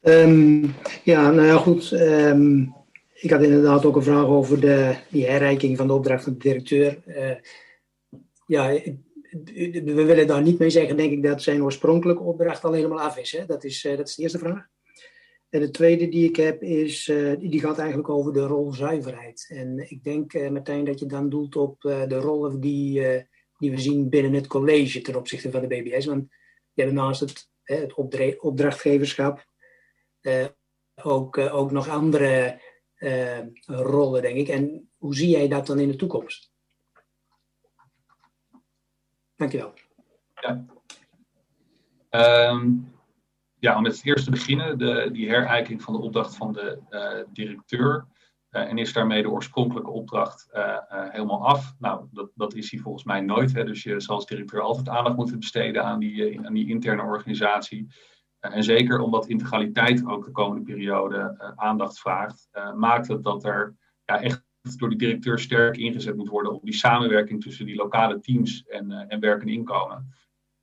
Um, 0.00 0.74
ja, 1.04 1.30
nou 1.30 1.46
ja, 1.46 1.56
goed. 1.56 1.90
Um, 1.92 2.74
ik 3.22 3.30
had 3.30 3.42
inderdaad 3.42 3.84
ook 3.84 3.96
een 3.96 4.02
vraag 4.02 4.26
over 4.26 4.60
de, 4.60 4.96
die 5.10 5.26
herreiking 5.26 5.76
van 5.76 5.86
de 5.86 5.92
opdracht 5.92 6.24
van 6.24 6.32
de 6.32 6.38
directeur. 6.38 7.02
Uh, 7.06 7.34
ja, 8.46 8.68
we 9.84 9.92
willen 9.94 10.26
daar 10.26 10.42
niet 10.42 10.58
mee 10.58 10.70
zeggen, 10.70 10.96
denk 10.96 11.12
ik, 11.12 11.22
dat 11.22 11.42
zijn 11.42 11.62
oorspronkelijke 11.62 12.22
opdracht 12.22 12.64
al 12.64 12.72
helemaal 12.72 13.00
af 13.00 13.18
is. 13.18 13.32
Hè? 13.32 13.46
Dat, 13.46 13.64
is 13.64 13.84
uh, 13.84 13.96
dat 13.96 14.08
is 14.08 14.14
de 14.14 14.22
eerste 14.22 14.38
vraag. 14.38 14.66
En 15.50 15.60
de 15.60 15.70
tweede 15.70 16.08
die 16.08 16.28
ik 16.28 16.36
heb, 16.36 16.62
is, 16.62 17.08
uh, 17.08 17.38
die 17.38 17.60
gaat 17.60 17.78
eigenlijk 17.78 18.08
over 18.08 18.32
de 18.32 18.46
rolzuiverheid. 18.46 19.46
En 19.48 19.90
ik 19.90 20.04
denk, 20.04 20.32
uh, 20.32 20.50
Martijn, 20.50 20.84
dat 20.84 20.98
je 20.98 21.06
dan 21.06 21.28
doelt 21.28 21.56
op 21.56 21.80
de 21.80 22.18
rollen 22.18 22.60
die, 22.60 23.02
die 23.58 23.70
we 23.70 23.80
zien 23.80 24.08
binnen 24.08 24.32
het 24.32 24.46
college 24.46 25.00
ten 25.00 25.16
opzichte 25.16 25.50
van 25.50 25.60
de 25.60 25.66
BBS. 25.66 26.06
Want 26.06 26.24
je 26.72 26.82
hebt 26.82 26.94
naast 26.94 27.20
het, 27.20 27.48
het 27.62 27.94
opdrachtgeverschap 28.38 29.44
ook, 31.02 31.38
ook 31.38 31.70
nog 31.70 31.88
andere 31.88 32.60
rollen, 33.66 34.22
denk 34.22 34.36
ik. 34.36 34.48
En 34.48 34.90
hoe 34.98 35.14
zie 35.14 35.28
jij 35.28 35.48
dat 35.48 35.66
dan 35.66 35.78
in 35.78 35.88
de 35.88 35.96
toekomst? 35.96 36.52
Dankjewel. 39.36 39.72
Ja. 40.40 40.64
Um 42.50 42.90
ja, 43.62 43.76
om 43.76 43.82
met 43.82 43.96
het 43.96 44.06
eerste 44.06 44.24
te 44.24 44.30
beginnen, 44.30 44.78
de, 44.78 45.08
die 45.12 45.28
herijking 45.28 45.82
van 45.82 45.92
de 45.92 46.00
opdracht 46.00 46.36
van 46.36 46.52
de 46.52 46.78
uh, 46.90 47.32
directeur. 47.32 48.06
Uh, 48.50 48.70
en 48.70 48.78
is 48.78 48.92
daarmee 48.92 49.22
de 49.22 49.30
oorspronkelijke 49.30 49.90
opdracht 49.90 50.48
helemaal 51.10 51.46
af? 51.46 51.74
Nou, 51.78 52.06
dat, 52.12 52.30
dat 52.34 52.54
is 52.54 52.70
hij 52.70 52.80
volgens 52.80 53.04
mij 53.04 53.20
nooit. 53.20 53.54
Hè? 53.54 53.64
Dus 53.64 53.82
je 53.82 54.00
zal 54.00 54.14
als 54.14 54.26
directeur 54.26 54.60
altijd 54.60 54.88
aandacht 54.88 55.16
moeten 55.16 55.38
besteden 55.38 55.84
aan 55.84 55.98
die, 55.98 56.46
aan 56.46 56.54
die 56.54 56.68
interne 56.68 57.02
organisatie. 57.02 57.86
En 58.50 58.64
zeker 58.64 59.00
omdat 59.00 59.28
integraliteit 59.28 60.06
ook 60.06 60.24
de 60.24 60.30
komende 60.30 60.62
periode 60.62 61.52
aandacht 61.56 62.00
vraagt, 62.00 62.48
maakt 62.76 63.08
het 63.08 63.22
dat 63.22 63.44
er 63.44 63.76
ja, 64.04 64.20
echt 64.20 64.44
door 64.76 64.88
die 64.88 64.98
directeur 64.98 65.38
sterk 65.38 65.76
ingezet 65.76 66.16
moet 66.16 66.28
worden 66.28 66.52
op 66.52 66.64
die 66.64 66.74
samenwerking 66.74 67.42
tussen 67.42 67.66
die 67.66 67.76
lokale 67.76 68.20
teams 68.20 68.64
en, 68.64 68.92
en 68.92 69.20
werk 69.20 69.42
en 69.42 69.48
inkomen. 69.48 70.14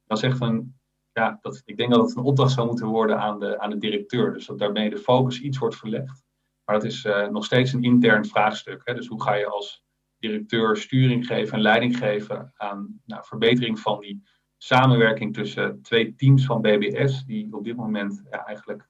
Dat 0.06 0.18
is 0.18 0.24
echt 0.24 0.42
een 0.42 0.80
ja, 1.12 1.38
dat, 1.42 1.62
ik 1.66 1.78
denk 1.78 1.92
dat 1.92 2.08
het 2.08 2.18
een 2.18 2.24
opdracht 2.24 2.52
zou 2.52 2.68
moeten 2.68 2.88
worden 2.88 3.20
aan 3.20 3.40
de, 3.40 3.60
aan 3.60 3.70
de 3.70 3.78
directeur. 3.78 4.34
Dus 4.34 4.46
dat 4.46 4.60
daarmee 4.60 4.90
de 4.90 4.98
focus 4.98 5.42
iets 5.42 5.58
wordt 5.58 5.76
verlegd. 5.76 6.24
Maar 6.66 6.80
dat 6.80 6.84
is 6.84 7.08
nog 7.32 7.46
steeds 7.46 7.74
een 7.74 7.84
intern 7.84 8.26
vraagstuk. 8.26 8.82
Hè? 8.84 8.94
Dus 8.94 9.08
hoe 9.08 9.22
ga 9.22 9.34
je 9.34 9.46
als 9.46 9.84
directeur 10.18 10.78
sturing 10.78 11.26
geven 11.26 11.54
en 11.54 11.62
leiding 11.62 11.98
geven 11.98 12.54
aan 12.56 13.02
nou, 13.06 13.26
verbetering 13.26 13.80
van 13.80 14.00
die 14.00 14.24
samenwerking 14.62 15.34
tussen 15.34 15.82
twee 15.82 16.16
teams 16.16 16.46
van 16.46 16.62
BBS, 16.62 17.26
die 17.26 17.54
op 17.54 17.64
dit 17.64 17.76
moment 17.76 18.24
eigenlijk 18.30 18.88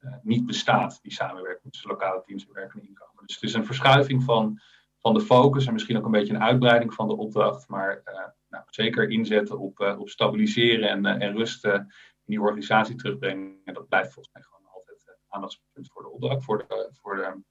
uh, 0.00 0.14
niet 0.22 0.46
bestaat, 0.46 0.98
die 1.02 1.12
samenwerking 1.12 1.72
tussen 1.72 1.90
lokale 1.90 2.22
teams 2.26 2.46
en 2.46 2.52
werkende 2.52 2.86
inkomen. 2.86 3.26
Dus 3.26 3.34
het 3.34 3.44
is 3.44 3.54
een 3.54 3.66
verschuiving 3.66 4.22
van, 4.22 4.60
van 4.98 5.14
de 5.14 5.20
focus 5.20 5.66
en 5.66 5.72
misschien 5.72 5.96
ook 5.96 6.04
een 6.04 6.10
beetje 6.10 6.34
een 6.34 6.42
uitbreiding 6.42 6.94
van 6.94 7.08
de 7.08 7.16
opdracht. 7.16 7.68
Maar 7.68 8.02
nou, 8.48 8.64
zeker 8.66 9.10
inzetten 9.10 9.58
op, 9.58 9.80
op 9.98 10.08
stabiliseren 10.08 10.88
en, 10.88 11.06
en 11.06 11.36
rust 11.36 11.64
in 11.64 11.86
die 12.24 12.40
organisatie 12.40 12.94
terugbrengen. 12.94 13.60
En 13.64 13.74
dat 13.74 13.88
blijft 13.88 14.12
volgens 14.12 14.34
mij 14.34 14.42
gewoon 14.42 14.72
altijd 14.72 15.16
aandachtspunt 15.28 15.88
voor 15.92 16.02
de 16.02 16.10
opdracht, 16.10 16.44
voor 16.44 16.58
de, 16.58 16.88
voor 16.92 17.16
de 17.16 17.42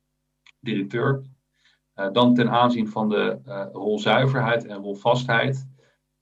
directeur. 0.59 1.21
dan 2.11 2.33
ten 2.33 2.49
aanzien 2.49 2.87
van 2.87 3.09
de 3.09 3.39
rolzuiverheid 3.71 4.65
en 4.65 4.77
rolvastheid. 4.77 5.70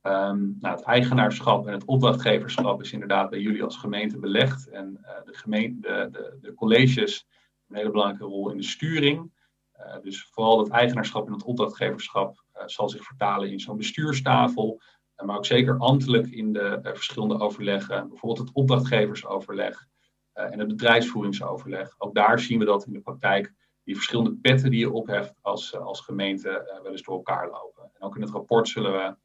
Um, 0.04 0.56
nou, 0.60 0.76
het 0.76 0.86
eigenaarschap 0.86 1.68
en 1.68 1.74
het 1.74 1.86
opdrachtgeverschap 1.86 2.82
is 2.82 2.92
inderdaad 2.92 3.30
bij 3.30 3.40
jullie 3.40 3.64
als 3.64 3.78
gemeente 3.78 4.20
belegd. 4.20 4.70
En 4.70 4.98
uh, 5.02 5.10
de, 5.26 5.34
gemeente, 5.34 5.80
de, 5.82 6.10
de, 6.12 6.38
de, 6.42 6.54
colleges 6.54 7.28
een 7.68 7.76
hele 7.76 7.92
belangrijke 7.92 8.26
rol 8.26 8.50
in 8.50 8.58
de 8.58 8.64
sturing. 8.64 9.32
Uh, 9.80 9.96
dus 10.02 10.28
vooral 10.32 10.60
het 10.60 10.70
eigenaarschap 10.70 11.28
en 11.28 11.34
het 11.34 11.44
opdrachtgeverschap 11.44 12.44
uh, 12.56 12.64
zal 12.66 12.90
zich 12.90 13.04
vertalen 13.04 13.52
in 13.52 13.60
zo'n 13.60 13.78
bestuurstafel. 13.78 14.82
maar 15.26 15.38
ook 15.38 15.46
zeker 15.46 15.78
ambtelijk 15.78 16.28
in 16.28 16.54
de 16.54 16.80
verschillende 16.84 17.40
overleggen. 17.40 18.10
Bijvoorbeeld 18.10 18.48
het 18.48 18.56
opdrachtgeversoverleg 18.56 19.88
en 20.34 20.60
het 20.60 20.68
bedrijfsvoeringsoverleg. 20.68 21.96
Ook 21.98 22.16
daar 22.16 22.40
zien 22.40 22.60
we 22.60 22.66
dat 22.66 22.86
in 22.86 22.94
de 22.94 23.02
praktijk 23.02 23.54
die 23.84 23.96
verschillende 23.96 24.36
petten 24.36 24.70
die 24.70 24.80
je 24.80 24.92
opheft 24.92 25.34
als, 25.42 25.76
als 25.76 26.02
gemeente 26.02 26.80
wel 26.84 26.92
eens 26.92 27.02
door 27.02 27.16
elkaar 27.16 27.50
lopen. 27.50 27.92
En 27.94 28.02
ook 28.02 28.16
in 28.16 28.22
het 28.22 28.32
rapport 28.32 28.68
zullen 28.68 28.92
we 28.92 29.16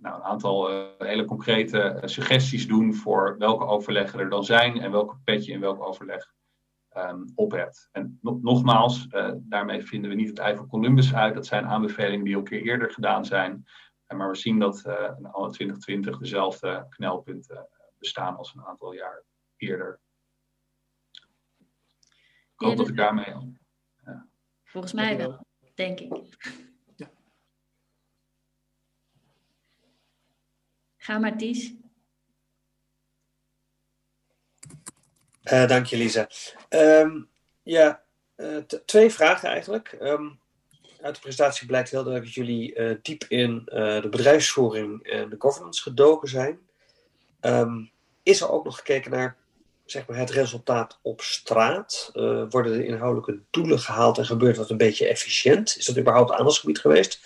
nou, 0.00 0.16
een 0.16 0.22
aantal 0.22 0.72
uh, 0.72 0.86
hele 0.98 1.24
concrete 1.24 1.98
uh, 2.02 2.08
suggesties 2.08 2.68
doen 2.68 2.94
voor 2.94 3.38
welke 3.38 3.64
overleggen 3.64 4.18
er 4.18 4.28
dan 4.28 4.44
zijn 4.44 4.80
en 4.80 4.90
welke 4.90 5.16
pet 5.24 5.44
je 5.44 5.52
in 5.52 5.60
welk 5.60 5.82
overleg 5.82 6.32
um, 6.96 7.32
op 7.34 7.50
hebt. 7.50 7.88
En 7.92 8.18
no 8.22 8.38
nogmaals, 8.42 9.06
daarmee 9.38 9.82
vinden 9.82 10.10
we 10.10 10.16
niet 10.16 10.28
het 10.28 10.38
ei 10.38 10.56
van 10.56 10.66
Columbus 10.66 11.14
uit. 11.14 11.34
Dat 11.34 11.46
zijn 11.46 11.66
aanbevelingen 11.66 12.24
die 12.24 12.34
al 12.34 12.40
een 12.40 12.46
keer 12.46 12.62
eerder 12.62 12.90
gedaan 12.90 13.24
zijn. 13.24 13.64
maar 14.06 14.30
we 14.30 14.36
zien 14.36 14.58
dat 14.58 14.84
in 15.18 15.26
alle 15.26 15.50
2020 15.50 16.18
dezelfde 16.18 16.86
knelpunten 16.88 17.68
bestaan 17.98 18.36
als 18.36 18.54
een 18.54 18.64
aantal 18.64 18.92
jaar 18.92 19.24
eerder. 19.56 20.00
Ik 22.54 22.66
hoop 22.66 22.76
dat 22.76 22.88
ik 22.88 22.96
daarmee 22.96 23.34
al. 23.34 23.52
Volgens 24.64 24.92
mij 24.92 25.16
wel, 25.16 25.46
denk 25.74 26.00
ik. 26.00 26.68
Ga 31.00 31.18
maar, 31.18 31.36
Ties. 31.36 31.72
Uh, 35.44 35.68
dank 35.68 35.86
je, 35.86 35.96
Lisa. 35.96 36.28
Um, 36.68 37.28
ja, 37.62 38.02
uh, 38.36 38.56
twee 38.84 39.10
vragen 39.10 39.48
eigenlijk. 39.48 39.96
Um, 40.00 40.40
uit 41.00 41.14
de 41.14 41.20
presentatie 41.20 41.66
blijkt 41.66 41.90
heel 41.90 42.04
duidelijk 42.04 42.34
dat 42.34 42.46
jullie 42.46 42.74
uh, 42.74 42.96
diep 43.02 43.24
in 43.24 43.62
de 43.64 44.08
bedrijfsvoering 44.10 45.02
en 45.02 45.28
de 45.28 45.36
governance 45.38 45.82
gedoken 45.82 46.28
zijn. 46.28 46.58
Um, 47.40 47.90
is 48.22 48.40
er 48.40 48.50
ook 48.50 48.64
nog 48.64 48.76
gekeken 48.76 49.10
naar 49.10 49.36
zeg 49.84 50.06
maar, 50.06 50.16
het 50.16 50.30
resultaat 50.30 50.98
op 51.02 51.20
straat? 51.20 52.10
worden 52.48 52.72
de 52.72 52.86
inhoudelijke 52.86 53.40
doelen 53.50 53.78
gehaald 53.78 54.18
en 54.18 54.26
gebeurt 54.26 54.56
dat 54.56 54.70
een 54.70 54.76
beetje 54.76 55.08
efficiënt? 55.08 55.76
Is 55.76 55.84
dat 55.84 55.98
überhaupt 55.98 56.30
aandachtsgebied 56.30 56.78
geweest? 56.78 57.20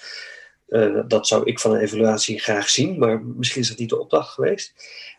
Uh, 0.68 1.00
dat 1.06 1.26
zou 1.26 1.44
ik 1.44 1.60
van 1.60 1.74
een 1.74 1.80
evaluatie 1.80 2.40
graag 2.40 2.68
zien, 2.68 2.98
maar 2.98 3.22
misschien 3.24 3.62
is 3.62 3.68
dat 3.68 3.78
niet 3.78 3.88
de 3.88 4.00
opdracht 4.00 4.32
geweest. 4.32 4.74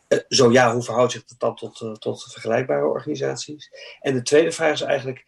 Uh, 0.08 0.20
zo 0.28 0.52
ja, 0.52 0.74
hoe 0.74 0.84
verhoudt 0.84 1.12
zich 1.12 1.26
dat 1.26 1.40
dan 1.40 1.56
tot, 1.56 1.82
uh, 1.82 1.92
tot 1.92 2.24
vergelijkbare 2.32 2.86
organisaties? 2.86 3.72
En 4.02 4.14
de 4.14 4.22
tweede 4.22 4.52
vraag 4.52 4.74
is 4.74 4.82
eigenlijk, 4.82 5.26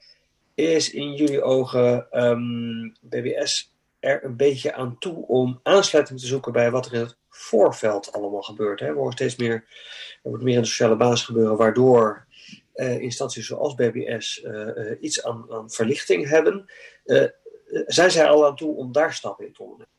is 0.54 0.92
in 0.92 1.14
jullie 1.14 1.42
ogen 1.42 2.08
um, 2.26 2.96
BBS 3.02 3.76
er 4.00 4.24
een 4.24 4.36
beetje 4.36 4.74
aan 4.74 4.98
toe 5.00 5.28
om 5.28 5.60
aansluiting 5.64 6.20
te 6.20 6.28
zoeken 6.28 6.52
bij 6.52 6.72
wat 6.72 6.86
er 6.86 6.94
in 6.94 7.00
het 7.00 7.18
voorveld 7.30 8.12
allemaal 8.12 8.42
gebeurt? 8.42 8.80
Hè? 8.80 8.88
We 8.88 8.98
horen 8.98 9.14
steeds 9.14 9.36
meer, 9.36 9.54
er 10.24 10.30
wordt 10.30 10.44
meer 10.44 10.56
in 10.56 10.62
de 10.62 10.68
sociale 10.68 10.96
basis 10.96 11.26
gebeuren, 11.26 11.58
waardoor 11.58 12.26
instanties 13.00 13.48
zoals 13.48 13.76
BBS 13.76 14.46
iets 15.00 15.24
aan, 15.24 15.46
aan 15.50 15.70
verlichting 15.70 16.30
hebben. 16.30 16.66
zijn 17.86 18.12
zij 18.12 18.28
al 18.28 18.46
aan 18.46 18.56
toe 18.56 18.76
om 18.76 18.92
daar 18.92 19.14
stappen 19.14 19.46
in 19.46 19.54
te 19.54 19.62
ondernemen? 19.64 19.97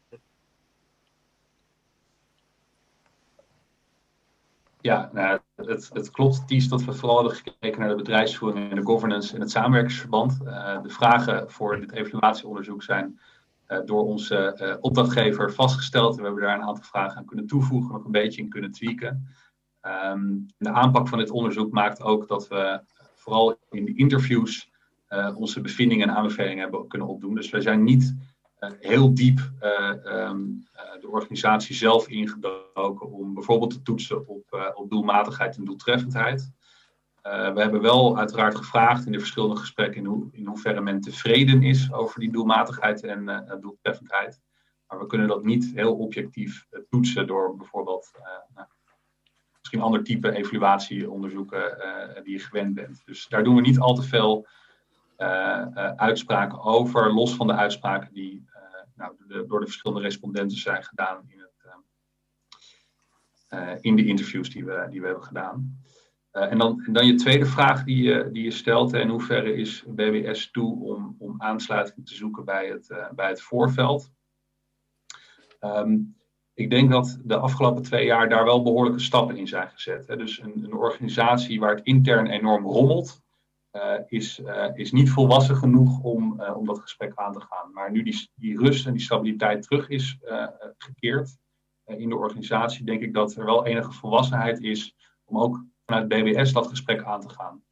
Ja, 4.88 5.10
nou, 5.12 5.38
het, 5.56 5.90
het 5.92 6.10
klopt, 6.10 6.46
Ties, 6.46 6.68
dat 6.68 6.84
we 6.84 6.92
vooral 6.92 7.18
hebben 7.18 7.36
gekeken 7.36 7.80
naar 7.80 7.88
de 7.88 7.94
bedrijfsvoering 7.94 8.70
en 8.70 8.76
de 8.76 8.84
governance 8.84 9.34
en 9.34 9.40
het 9.40 9.50
samenwerkingsverband. 9.50 10.38
Uh, 10.44 10.82
de 10.82 10.88
vragen 10.88 11.50
voor 11.50 11.80
dit 11.80 11.92
evaluatieonderzoek 11.92 12.82
zijn 12.82 13.20
uh, 13.68 13.78
door 13.84 14.04
onze 14.04 14.58
uh, 14.62 14.74
opdrachtgever 14.80 15.52
vastgesteld. 15.52 16.16
We 16.16 16.22
hebben 16.22 16.42
daar 16.42 16.54
een 16.54 16.62
aantal 16.62 16.84
vragen 16.84 17.16
aan 17.16 17.24
kunnen 17.24 17.46
toevoegen, 17.46 17.92
nog 17.92 18.04
een 18.04 18.10
beetje 18.10 18.42
in 18.42 18.48
kunnen 18.48 18.70
tweaken. 18.70 19.28
Um, 20.12 20.46
de 20.58 20.70
aanpak 20.70 21.08
van 21.08 21.18
dit 21.18 21.30
onderzoek 21.30 21.72
maakt 21.72 22.02
ook 22.02 22.28
dat 22.28 22.48
we 22.48 22.80
vooral 23.14 23.58
in 23.70 23.84
de 23.84 23.94
interviews 23.94 24.70
onze 25.34 25.60
bevindingen 25.60 26.08
en 26.08 26.14
aanbevelingen 26.14 26.62
hebben 26.62 26.88
kunnen 26.88 27.08
opdoen. 27.08 27.34
Dus 27.34 27.50
wij 27.50 27.60
zijn 27.60 27.82
niet 27.82 28.14
heel 28.58 29.14
diep 29.14 29.38
uh, 29.62 29.90
um, 30.04 30.66
uh, 30.74 31.00
de 31.00 31.08
organisatie 31.08 31.74
zelf 31.74 32.08
ingedoken 32.08 33.10
om 33.10 33.34
bijvoorbeeld 33.34 33.70
te 33.70 33.82
toetsen 33.82 34.28
op, 34.28 34.72
op 34.74 34.90
doelmatigheid 34.90 35.56
en 35.56 35.64
doeltreffendheid. 35.64 36.52
we 37.22 37.60
hebben 37.60 37.80
wel 37.80 38.18
uiteraard 38.18 38.56
gevraagd 38.56 39.06
in 39.06 39.12
de 39.12 39.18
verschillende 39.18 39.56
gesprekken 39.56 40.04
in, 40.04 40.28
in 40.32 40.46
hoeverre 40.46 40.80
men 40.80 41.00
tevreden 41.00 41.62
is 41.62 41.92
over 41.92 42.20
die 42.20 42.32
doelmatigheid 42.32 43.04
en 43.04 43.46
doeltreffendheid. 43.60 44.40
Maar 44.88 44.98
we 44.98 45.06
kunnen 45.06 45.28
dat 45.28 45.44
niet 45.44 45.70
heel 45.74 45.96
objectief 45.96 46.66
toetsen 46.88 47.26
door 47.26 47.56
bijvoorbeeld 47.56 48.10
nou, 48.54 48.66
misschien 49.58 49.80
ander 49.80 50.04
type 50.04 50.32
evaluatieonderzoeken 50.32 51.78
die 52.24 52.32
je 52.32 52.38
gewend 52.38 52.74
bent. 52.74 53.02
Dus 53.04 53.28
daar 53.28 53.44
doen 53.44 53.54
we 53.54 53.60
niet 53.60 53.78
al 53.78 53.94
te 53.94 54.02
veel 54.02 54.46
uitspraken 55.96 56.62
over, 56.62 57.12
los 57.12 57.34
van 57.34 57.46
de 57.46 57.54
uitspraken 57.54 58.12
die 58.12 58.47
nou, 58.98 59.14
de, 59.26 59.46
door 59.46 59.60
de 59.60 59.66
verschillende 59.66 60.02
respondenten 60.02 60.58
zijn 60.58 60.84
gedaan 60.84 61.24
in, 61.26 61.38
het, 61.38 61.56
in 63.80 63.96
de 63.96 64.06
interviews 64.06 64.50
die 64.50 64.64
we, 64.64 64.86
die 64.90 65.00
we 65.00 65.06
hebben 65.06 65.24
gedaan. 65.24 65.82
en, 66.30 66.58
dan, 66.58 66.82
en 66.86 66.92
dan 66.92 67.06
je 67.06 67.14
tweede 67.14 67.46
vraag 67.46 67.84
die 67.84 68.02
je, 68.02 68.28
die 68.32 68.44
je 68.44 68.50
stelt, 68.50 68.92
in 68.92 69.08
hoeverre 69.08 69.54
is 69.54 69.84
BBS 69.86 70.50
toe 70.50 70.84
om, 70.84 71.16
om 71.18 71.42
aansluiting 71.42 72.06
te 72.06 72.14
zoeken 72.14 72.44
bij 72.44 72.66
het, 72.66 73.08
bij 73.14 73.28
het 73.28 73.40
voorveld? 73.40 74.10
Um, 75.60 76.16
ik 76.58 76.70
denk 76.70 76.90
dat 76.90 77.18
de 77.24 77.36
afgelopen 77.36 77.82
twee 77.82 78.06
jaar 78.06 78.28
daar 78.28 78.44
wel 78.44 78.62
behoorlijke 78.62 78.98
stappen 78.98 79.36
in 79.36 79.48
zijn 79.48 79.70
gezet. 79.70 80.06
Hè. 80.06 80.16
Dus 80.16 80.40
een, 80.40 80.64
een 80.64 80.74
organisatie 80.74 81.60
waar 81.60 81.74
het 81.74 81.84
intern 81.84 82.26
enorm 82.26 82.64
rommelt, 82.64 83.22
is, 84.06 84.38
uh, 84.38 84.66
is 84.74 84.92
niet 84.92 85.10
volwassen 85.10 85.56
genoeg 85.56 86.02
om, 86.02 86.40
uh, 86.40 86.56
om 86.56 86.66
dat 86.66 86.78
gesprek 86.78 87.12
aan 87.14 87.32
te 87.32 87.40
gaan. 87.40 87.72
Maar 87.72 87.90
nu 87.90 88.02
die, 88.02 88.30
die 88.34 88.58
rust 88.58 88.86
en 88.86 88.92
die 88.92 89.02
stabiliteit 89.02 89.62
terug 89.62 89.88
is 89.88 90.18
gekeerd 90.78 91.38
in 91.84 92.08
de 92.08 92.16
organisatie, 92.16 92.84
denk 92.84 93.02
ik 93.02 93.14
dat 93.14 93.34
er 93.34 93.44
wel 93.44 93.66
enige 93.66 93.92
volwassenheid 93.92 94.60
is 94.60 94.94
om 95.24 95.38
ook 95.38 95.64
vanuit 95.84 96.08
BBS 96.08 96.52
dat 96.52 96.66
gesprek 96.66 97.02
aan 97.02 97.20
te 97.20 97.28
gaan. 97.28 97.62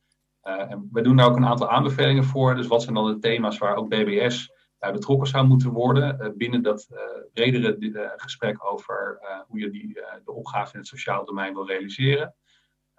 en 0.42 0.88
we 0.92 1.00
doen 1.00 1.16
daar 1.16 1.26
ook 1.26 1.36
een 1.36 1.46
aantal 1.46 1.70
aanbevelingen 1.70 2.24
voor. 2.24 2.54
Dus 2.54 2.66
wat 2.66 2.82
zijn 2.82 2.94
dan 2.94 3.06
de 3.06 3.18
thema's 3.18 3.58
waar 3.58 3.76
ook 3.76 3.88
BBS 3.88 4.52
bij 4.78 4.92
betrokken 4.92 5.28
zou 5.28 5.46
moeten 5.46 5.70
worden 5.70 6.34
binnen 6.36 6.62
dat 6.62 6.88
bredere 7.32 8.12
gesprek 8.16 8.64
over 8.72 9.20
hoe 9.48 9.60
je 9.60 9.70
die, 9.70 9.92
de 10.24 10.32
opgave 10.32 10.72
in 10.72 10.78
het 10.78 10.88
sociale 10.88 11.24
domein 11.24 11.54
wil 11.54 11.66
realiseren. 11.66 12.34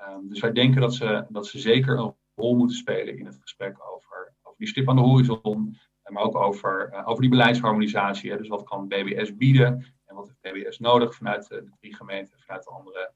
Um, 0.02 0.30
dus 0.30 0.40
wij 0.40 0.52
denken 0.52 0.82
dat 0.82 0.94
ze, 0.94 1.26
dat 1.30 1.48
ze 1.48 1.60
zeker 1.60 1.98
een 2.00 2.16
rol 2.38 2.56
moeten 2.56 2.78
spelen 2.78 3.18
in 3.18 3.26
het 3.26 3.38
gesprek 3.42 3.78
over, 3.94 4.36
over 4.42 4.58
die 4.58 4.68
stip 4.68 4.90
aan 4.90 4.96
de 4.96 5.02
horizon, 5.02 5.78
maar 6.04 6.24
ook 6.24 6.36
over, 6.36 6.90
uh, 6.94 7.08
over 7.08 7.22
die 7.22 7.30
beleidsharmonisatie. 7.30 8.32
Hè. 8.32 8.38
Dus 8.38 8.48
wat 8.48 8.64
kan 8.64 8.88
BBS 8.88 9.36
bieden 9.36 9.86
en 10.06 10.16
wat 10.16 10.28
heeft 10.28 10.56
BBS 10.56 10.80
nodig 10.80 11.16
vanuit 11.16 11.52
uh, 11.52 11.58
de 11.58 11.72
drie 11.80 11.96
gemeenten 11.96 12.34
en 12.34 12.40
vanuit 12.40 12.64
de 12.64 12.70
andere 12.70 13.12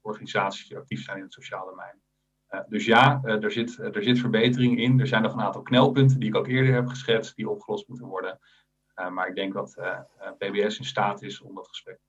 organisaties 0.00 0.68
die 0.68 0.76
actief 0.76 1.04
zijn 1.04 1.16
in 1.16 1.22
het 1.22 1.32
sociale 1.32 1.70
domein. 1.70 2.02
dus 2.68 2.84
ja, 2.84 3.20
er, 3.22 3.50
zit, 3.50 3.78
er 3.78 4.02
zit 4.02 4.18
verbetering 4.18 4.78
in. 4.78 5.00
Er 5.00 5.06
zijn 5.06 5.22
nog 5.22 5.32
een 5.32 5.40
aantal 5.40 5.62
knelpunten 5.62 6.18
die 6.18 6.28
ik 6.28 6.34
ook 6.34 6.46
eerder 6.46 6.74
heb 6.74 6.86
geschetst, 6.86 7.36
die 7.36 7.48
opgelost 7.48 7.88
moeten 7.88 8.06
worden. 8.06 8.38
maar 9.10 9.28
ik 9.28 9.34
denk 9.34 9.52
dat 9.52 9.74
BBS 10.38 10.78
in 10.78 10.84
staat 10.84 11.22
is 11.22 11.40
om 11.40 11.54
dat 11.54 11.68
gesprek. 11.68 12.00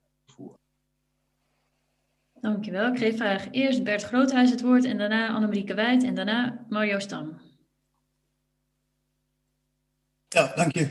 Dankjewel. 2.46 2.92
Ik 2.92 2.98
geef 2.98 3.16
graag 3.16 3.48
eerst 3.52 3.84
Bert 3.84 4.04
Groothuis 4.04 4.50
het 4.50 4.62
woord 4.62 4.86
en 4.86 4.98
daarna 4.98 5.28
Annemarieke 5.28 5.74
Wijd 5.74 6.04
en 6.04 6.16
daarna 6.16 6.66
Mario 6.70 7.00
Stam. 7.00 7.38
Ja, 10.28 10.52
dank 10.56 10.76
je. 10.76 10.90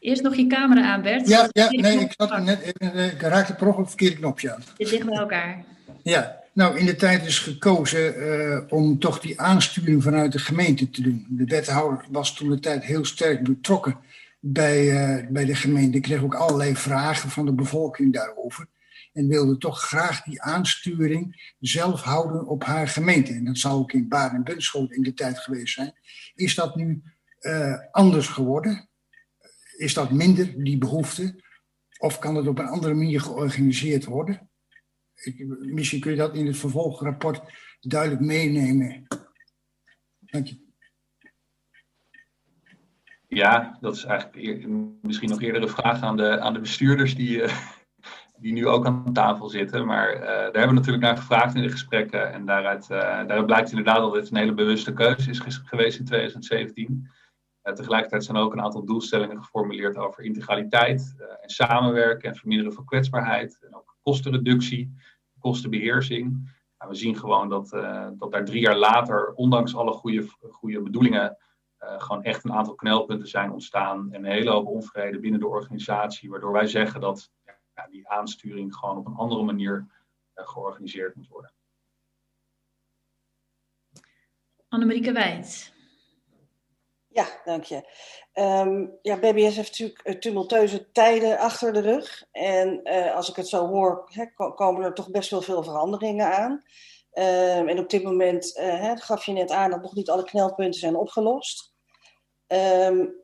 Eerst 0.00 0.22
nog 0.22 0.36
je 0.36 0.46
camera 0.46 0.92
aan, 0.92 1.02
Bert. 1.02 1.28
Ja, 1.28 1.48
ja 1.50 1.70
nee, 1.70 1.98
ik, 1.98 2.12
zat 2.16 2.42
net, 2.42 2.66
ik 3.12 3.20
raakte 3.20 3.54
per 3.54 3.66
ongeluk 3.66 3.88
verkeerde 3.88 4.16
knopje 4.16 4.52
aan. 4.52 4.62
Dit 4.76 4.90
ligt 4.90 5.06
bij 5.06 5.18
elkaar. 5.18 5.64
Ja, 6.02 6.40
nou 6.52 6.78
in 6.78 6.86
de 6.86 6.96
tijd 6.96 7.26
is 7.26 7.38
gekozen 7.38 8.14
uh, 8.16 8.58
om 8.68 8.98
toch 8.98 9.20
die 9.20 9.40
aansturing 9.40 10.02
vanuit 10.02 10.32
de 10.32 10.38
gemeente 10.38 10.90
te 10.90 11.02
doen. 11.02 11.26
De 11.28 11.44
wethouder 11.44 12.04
was 12.10 12.34
toen 12.34 12.50
de 12.50 12.60
tijd 12.60 12.84
heel 12.84 13.04
sterk 13.04 13.42
betrokken 13.42 13.96
bij, 14.40 14.84
uh, 14.84 15.26
bij 15.28 15.44
de 15.44 15.54
gemeente. 15.54 15.96
Ik 15.96 16.02
kreeg 16.02 16.22
ook 16.22 16.34
allerlei 16.34 16.76
vragen 16.76 17.30
van 17.30 17.46
de 17.46 17.52
bevolking 17.52 18.12
daarover. 18.12 18.66
En 19.12 19.28
wilde 19.28 19.58
toch 19.58 19.80
graag 19.80 20.22
die 20.22 20.42
aansturing 20.42 21.52
zelf 21.60 22.02
houden 22.02 22.46
op 22.46 22.64
haar 22.64 22.88
gemeente. 22.88 23.32
En 23.32 23.44
dat 23.44 23.58
zou 23.58 23.74
ook 23.74 23.92
in 23.92 24.08
Bunschoten 24.44 24.96
in 24.96 25.02
de 25.02 25.14
tijd 25.14 25.38
geweest 25.38 25.74
zijn. 25.74 25.94
Is 26.34 26.54
dat 26.54 26.76
nu 26.76 27.02
uh, 27.40 27.78
anders 27.90 28.28
geworden? 28.28 28.88
Is 29.76 29.94
dat 29.94 30.10
minder, 30.10 30.64
die 30.64 30.78
behoefte? 30.78 31.42
Of 31.98 32.18
kan 32.18 32.34
het 32.34 32.46
op 32.46 32.58
een 32.58 32.66
andere 32.66 32.94
manier 32.94 33.20
georganiseerd 33.20 34.04
worden? 34.04 34.50
Ik, 35.14 35.46
misschien 35.58 36.00
kun 36.00 36.10
je 36.10 36.16
dat 36.16 36.34
in 36.34 36.46
het 36.46 36.56
vervolgrapport 36.56 37.42
duidelijk 37.80 38.20
meenemen. 38.20 39.06
Dank 40.18 40.46
je. 40.46 40.60
Ja, 43.28 43.78
dat 43.80 43.96
is 43.96 44.04
eigenlijk 44.04 44.66
misschien 45.02 45.28
nog 45.28 45.42
eerder 45.42 45.62
een 45.62 45.68
vraag 45.68 46.02
aan 46.02 46.16
de, 46.16 46.40
aan 46.40 46.52
de 46.52 46.60
bestuurders 46.60 47.14
die, 47.14 47.42
uh, 47.42 47.72
die 48.42 48.52
nu 48.52 48.66
ook 48.66 48.86
aan 48.86 49.12
tafel 49.12 49.48
zitten. 49.48 49.86
Maar 49.86 50.14
uh, 50.14 50.20
daar 50.22 50.42
hebben 50.42 50.68
we 50.68 50.72
natuurlijk 50.72 51.04
naar 51.04 51.16
gevraagd 51.16 51.54
in 51.54 51.62
de 51.62 51.68
gesprekken. 51.68 52.32
En 52.32 52.46
daaruit, 52.46 52.82
uh, 52.82 52.98
daaruit 52.98 53.46
blijkt 53.46 53.70
inderdaad 53.70 53.96
dat 53.96 54.14
dit 54.14 54.30
een 54.30 54.36
hele 54.36 54.54
bewuste 54.54 54.92
keuze 54.92 55.30
is 55.30 55.60
geweest 55.64 55.98
in 55.98 56.04
2017. 56.04 57.10
tegelijkertijd 57.62 58.24
zijn 58.24 58.36
er 58.36 58.42
ook 58.42 58.52
een 58.52 58.62
aantal 58.62 58.84
doelstellingen 58.84 59.42
geformuleerd 59.42 59.96
over 59.96 60.24
integraliteit 60.24 61.14
en 61.40 61.48
samenwerken 61.48 62.28
en 62.28 62.36
verminderen 62.36 62.72
van 62.72 62.84
kwetsbaarheid. 62.84 63.58
En 63.66 63.76
ook 63.76 63.96
kostenreductie, 64.02 64.96
kostenbeheersing. 65.38 66.30
Nou, 66.78 66.90
we 66.90 66.96
zien 66.96 67.16
gewoon 67.16 67.48
dat, 67.48 67.68
dat 68.18 68.32
daar 68.32 68.44
drie 68.44 68.60
jaar 68.60 68.78
later, 68.78 69.32
ondanks 69.34 69.74
alle 69.76 69.92
goede, 69.92 70.26
goede 70.50 70.82
bedoelingen, 70.82 71.36
gewoon 71.78 72.22
echt 72.22 72.44
een 72.44 72.52
aantal 72.52 72.74
knelpunten 72.74 73.28
zijn 73.28 73.52
ontstaan 73.52 74.12
en 74.12 74.24
een 74.24 74.32
hele 74.32 74.50
hoop 74.50 74.66
onvrede 74.66 75.18
binnen 75.18 75.40
de 75.40 75.46
organisatie, 75.46 76.30
waardoor 76.30 76.52
wij 76.52 76.66
zeggen 76.66 77.00
dat 77.00 77.30
ja, 77.74 77.86
die 77.86 78.08
aansturing 78.08 78.74
gewoon 78.74 78.96
op 78.96 79.06
een 79.06 79.16
andere 79.16 79.42
manier 79.42 79.86
uh, 80.34 80.48
georganiseerd 80.48 81.14
moet 81.14 81.28
worden. 81.28 81.52
Annemarieke 84.68 85.12
Wijt. 85.12 85.72
Ja, 87.08 87.26
dank 87.44 87.64
je. 87.64 87.88
Um, 88.34 88.98
ja, 89.02 89.18
BBS 89.18 89.56
heeft 89.56 89.78
natuurlijk 89.78 90.20
tumultueuze 90.20 90.90
tijden 90.90 91.38
achter 91.38 91.72
de 91.72 91.80
rug. 91.80 92.24
En 92.30 92.80
uh, 92.84 93.14
als 93.14 93.28
ik 93.28 93.36
het 93.36 93.48
zo 93.48 93.66
hoor, 93.66 94.04
hè, 94.12 94.26
komen 94.54 94.82
er 94.82 94.94
toch 94.94 95.10
best 95.10 95.30
wel 95.30 95.42
veel 95.42 95.62
veranderingen 95.62 96.36
aan. 96.36 96.52
Um, 97.14 97.68
en 97.68 97.78
op 97.78 97.90
dit 97.90 98.02
moment 98.02 98.58
uh, 98.58 98.80
hè, 98.80 98.96
gaf 98.96 99.24
je 99.24 99.32
net 99.32 99.50
aan 99.50 99.70
dat 99.70 99.82
nog 99.82 99.94
niet 99.94 100.10
alle 100.10 100.24
knelpunten 100.24 100.80
zijn 100.80 100.96
opgelost. 100.96 101.74
Um, 102.46 103.21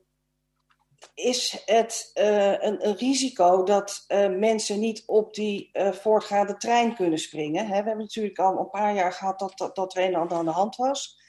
is 1.15 1.63
het 1.67 2.11
uh, 2.15 2.53
een, 2.53 2.87
een, 2.87 2.97
risico 2.97 3.63
dat 3.63 4.05
uh, 4.09 4.29
mensen 4.29 4.81
niet 4.81 5.03
op 5.07 5.35
die 5.35 5.71
uh, 5.73 5.93
voortgaande 5.93 6.57
trein 6.57 6.95
kunnen 6.95 7.19
springen? 7.19 7.63
Hè? 7.63 7.69
We 7.69 7.75
hebben 7.75 7.99
natuurlijk 7.99 8.39
al 8.39 8.59
een 8.59 8.71
paar 8.71 8.95
jaar 8.95 9.13
gehad 9.13 9.39
dat, 9.39 9.59
dat, 9.59 9.75
dat 9.75 9.97
een 9.97 10.03
en 10.03 10.15
ander 10.15 10.37
aan 10.37 10.45
de 10.45 10.51
hand 10.51 10.77
was. 10.77 11.21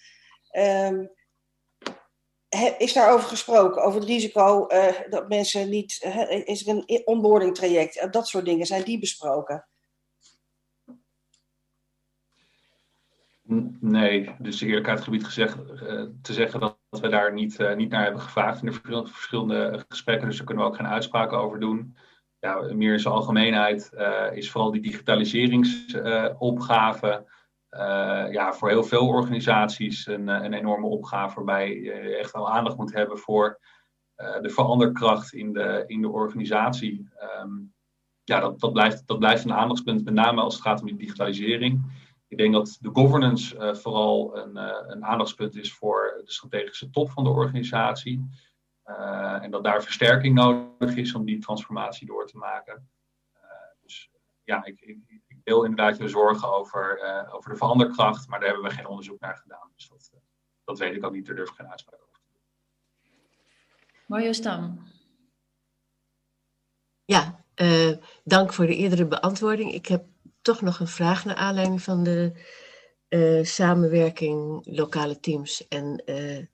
Um, 0.51 1.11
is 2.77 2.93
daarover 2.93 3.27
gesproken, 3.27 3.83
over 3.83 3.99
het 3.99 4.09
risico 4.09 4.67
dat 5.09 5.29
mensen 5.29 5.69
niet. 5.69 5.99
is 6.45 6.67
er 6.67 6.83
een 6.85 7.01
onboarding 7.05 7.55
traject? 7.55 8.07
dat 8.11 8.27
soort 8.27 8.45
dingen, 8.45 8.65
zijn 8.65 8.83
die 8.83 8.99
besproken? 8.99 9.67
Nee, 13.79 14.35
dus 14.39 14.61
eerlijkheid 14.61 15.01
gebied 15.01 15.25
gezegd, 15.25 15.57
uh, 15.57 16.03
te 16.21 16.33
zeggen 16.33 16.59
dat 16.59 16.77
we 16.89 17.07
daar 17.07 17.33
niet, 17.33 17.59
uh, 17.59 17.75
niet 17.75 17.89
naar 17.89 18.03
hebben 18.03 18.21
gevraagd 18.21 18.63
in 18.63 18.71
de 18.71 19.05
verschillende 19.05 19.85
gesprekken. 19.87 20.27
Dus 20.27 20.37
daar 20.37 20.45
kunnen 20.45 20.63
we 20.63 20.69
ook 20.69 20.77
geen 20.77 20.87
uitspraken 20.87 21.37
over 21.37 21.59
doen. 21.59 21.97
Ja, 22.39 22.73
meer 22.73 22.93
in 22.93 22.99
zijn 22.99 23.13
algemeenheid 23.13 23.91
uh, 23.93 24.25
is 24.31 24.51
vooral 24.51 24.71
die 24.71 24.81
digitaliseringsopgave 24.81 27.25
ja, 28.31 28.53
voor 28.53 28.69
heel 28.69 28.83
veel 28.83 29.07
organisaties 29.07 30.07
een, 30.07 30.27
een 30.27 30.53
enorme 30.53 30.87
opgave 30.87 31.35
waarbij 31.35 31.79
je 31.79 31.91
echt 31.91 32.31
wel 32.31 32.51
aandacht 32.51 32.77
moet 32.77 32.93
hebben 32.93 33.17
voor 33.17 33.59
de 34.15 34.49
veranderkracht 34.49 35.33
in 35.33 35.53
de, 35.53 35.83
in 35.87 36.01
de 36.01 36.09
organisatie. 36.09 37.09
Um, 37.41 37.73
ja, 38.23 38.39
dat, 38.39 38.59
dat, 38.59 38.73
blijft, 38.73 39.07
dat 39.07 39.19
blijft 39.19 39.43
een 39.43 39.53
aandachtspunt, 39.53 40.03
met 40.03 40.13
name 40.13 40.41
als 40.41 40.53
het 40.53 40.63
gaat 40.63 40.81
om 40.81 40.87
die 40.87 40.95
digitalisering. 40.95 42.07
Ik 42.29 42.37
denk 42.37 42.53
dat 42.53 42.77
de 42.81 42.89
governance 42.93 43.55
uh, 43.55 43.75
vooral 43.75 44.37
een, 44.37 44.57
uh, 44.57 44.77
een, 44.87 45.05
aandachtspunt 45.05 45.55
is 45.55 45.73
voor 45.73 46.21
de 46.25 46.31
strategische 46.31 46.89
top 46.89 47.11
van 47.11 47.23
de 47.23 47.29
organisatie. 47.29 48.29
Uh, 48.85 49.43
en 49.43 49.51
dat 49.51 49.63
daar 49.63 49.83
versterking 49.83 50.35
nodig 50.35 50.95
is 50.95 51.13
om 51.13 51.25
die 51.25 51.39
transformatie 51.39 52.07
door 52.07 52.27
te 52.27 52.37
maken. 52.37 52.89
dus 53.81 54.09
ja, 54.43 54.65
ik, 54.65 54.81
ik, 54.81 54.97
ik, 55.07 55.37
deel 55.43 55.63
inderdaad 55.63 55.97
je 55.97 56.07
zorgen 56.07 56.53
over, 56.53 56.99
over 57.31 57.51
de 57.51 57.57
veranderkracht, 57.57 58.27
maar 58.27 58.39
daar 58.39 58.49
hebben 58.49 58.69
we 58.69 58.75
geen 58.75 58.87
onderzoek 58.87 59.19
naar 59.19 59.37
gedaan. 59.37 59.71
Dus 59.75 59.89
dat, 59.89 60.11
dat 60.63 60.79
weet 60.79 60.95
ik 60.95 61.05
ook 61.05 61.13
niet, 61.13 61.25
daar 61.25 61.35
durf 61.35 61.49
ik 61.49 61.55
geen 61.55 61.69
uitspraak 61.69 62.01
over 62.01 62.19
te 62.21 62.27
doen. 62.31 62.41
Mario 64.07 64.31
Stam. 64.31 64.83
Ja, 67.05 67.43
dank 68.23 68.53
voor 68.53 68.65
de 68.65 68.75
eerdere 68.75 69.07
beantwoording. 69.07 69.73
Ik 69.73 69.85
heb 69.85 70.05
toch 70.41 70.61
nog 70.61 70.79
een 70.79 70.87
vraag 70.87 71.25
naar 71.25 71.35
aanleiding 71.35 71.81
van 71.81 72.03
de 72.03 72.31
uh, 73.09 73.43
samenwerking 73.43 74.61
lokale 74.65 75.19
teams 75.19 75.67
en 75.67 76.03
uh, 76.05 76.45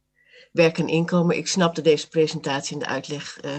werk 0.51 0.77
en 0.77 0.87
inkomen. 0.87 1.37
Ik 1.37 1.47
snap 1.47 1.75
dat 1.75 1.83
deze 1.83 2.07
presentatie 2.07 2.73
en 2.73 2.79
de 2.79 2.85
uitleg 2.85 3.43
uh, 3.45 3.51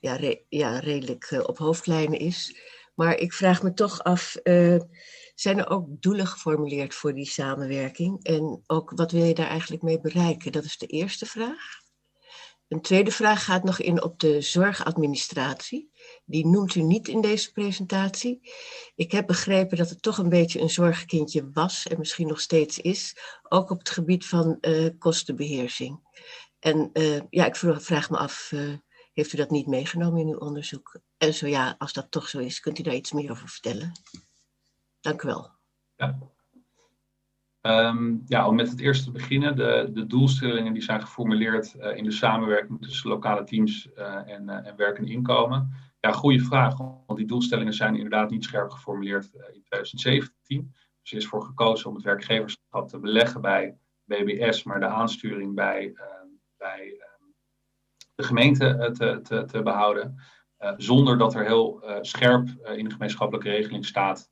ja, 0.00 0.34
ja, 0.48 0.78
redelijk 0.78 1.44
op 1.46 1.58
hoofdlijnen 1.58 2.18
is. 2.18 2.60
Maar 2.94 3.18
ik 3.18 3.32
vraag 3.32 3.62
me 3.62 3.72
toch 3.72 4.02
af, 4.02 4.36
zijn 5.34 5.58
er 5.58 5.70
ook 5.70 5.86
doelen 5.88 6.26
geformuleerd 6.26 6.94
voor 6.94 7.14
die 7.14 7.26
samenwerking? 7.26 8.24
En 8.24 8.62
ook 8.66 8.92
wat 8.94 9.10
wil 9.10 9.24
je 9.24 9.34
daar 9.34 9.48
eigenlijk 9.48 9.82
mee 9.82 10.00
bereiken? 10.00 10.52
Dat 10.52 10.64
is 10.64 10.78
de 10.78 10.86
eerste 10.86 11.26
vraag. 11.26 11.87
Een 12.68 12.80
tweede 12.80 13.10
vraag 13.10 13.44
gaat 13.44 13.64
nog 13.64 13.80
in 13.80 14.02
op 14.02 14.20
de 14.20 14.40
zorgadministratie. 14.40 15.90
Die 16.24 16.46
noemt 16.46 16.74
u 16.74 16.82
niet 16.82 17.08
in 17.08 17.20
deze 17.20 17.52
presentatie. 17.52 18.50
Ik 18.94 19.12
heb 19.12 19.26
begrepen 19.26 19.76
dat 19.76 19.88
het 19.88 20.02
toch 20.02 20.18
een 20.18 20.28
beetje 20.28 20.60
een 20.60 20.70
zorgkindje 20.70 21.50
was 21.52 21.86
en 21.86 21.98
misschien 21.98 22.26
nog 22.26 22.40
steeds 22.40 22.78
is, 22.78 23.16
ook 23.42 23.70
op 23.70 23.78
het 23.78 23.90
gebied 23.90 24.26
van 24.26 24.58
uh, 24.60 24.88
kostenbeheersing. 24.98 26.00
En 26.58 26.90
uh, 26.92 27.20
ja, 27.30 27.46
ik 27.46 27.56
vraag 27.56 28.10
me 28.10 28.16
af, 28.16 28.50
uh, 28.52 28.76
heeft 29.12 29.32
u 29.32 29.36
dat 29.36 29.50
niet 29.50 29.66
meegenomen 29.66 30.20
in 30.20 30.28
uw 30.28 30.38
onderzoek? 30.38 31.00
En 31.16 31.34
zo 31.34 31.46
ja, 31.46 31.74
als 31.78 31.92
dat 31.92 32.10
toch 32.10 32.28
zo 32.28 32.38
is, 32.38 32.60
kunt 32.60 32.78
u 32.78 32.82
daar 32.82 32.94
iets 32.94 33.12
meer 33.12 33.30
over 33.30 33.48
vertellen? 33.48 33.92
Dank 35.00 35.22
u 35.22 35.26
wel. 35.26 35.50
Ja. 35.96 36.18
Um, 37.62 38.22
ja, 38.26 38.48
om 38.48 38.54
met 38.54 38.70
het 38.70 38.80
eerste 38.80 39.04
te 39.04 39.10
beginnen, 39.10 39.56
de, 39.56 39.88
de 39.92 40.06
doelstellingen 40.06 40.72
die 40.72 40.82
zijn 40.82 41.00
geformuleerd 41.00 41.74
uh, 41.74 41.96
in 41.96 42.04
de 42.04 42.10
samenwerking 42.10 42.82
tussen 42.82 43.10
lokale 43.10 43.44
teams 43.44 43.88
uh, 43.96 44.30
en, 44.30 44.42
uh, 44.48 44.66
en 44.66 44.76
werk 44.76 44.98
en 44.98 45.06
inkomen. 45.06 45.72
Ja, 46.00 46.12
goede 46.12 46.40
vraag, 46.40 46.76
want 46.76 47.16
die 47.16 47.26
doelstellingen 47.26 47.72
zijn 47.72 47.94
inderdaad 47.94 48.30
niet 48.30 48.44
scherp 48.44 48.70
geformuleerd 48.70 49.24
in 49.34 49.62
2017. 49.62 50.74
Dus 51.02 51.12
is 51.12 51.26
voor 51.26 51.42
gekozen 51.42 51.88
om 51.88 51.94
het 51.94 52.04
werkgeverschap 52.04 52.88
te 52.88 52.98
beleggen 52.98 53.40
bij 53.40 53.78
BBS, 54.04 54.62
maar 54.62 54.80
de 54.80 54.86
aansturing 54.86 55.54
bij, 55.54 55.92
bij 56.56 56.96
ehm, 56.98 57.30
de 58.14 58.22
gemeente 58.22 58.90
te, 59.22 59.44
te, 59.46 59.62
behouden. 59.62 60.22
zonder 60.76 61.18
dat 61.18 61.34
er 61.34 61.44
heel 61.44 61.84
scherp 62.00 62.48
in 62.76 62.84
de 62.84 62.90
gemeenschappelijke 62.90 63.50
regeling 63.50 63.86
staat 63.86 64.30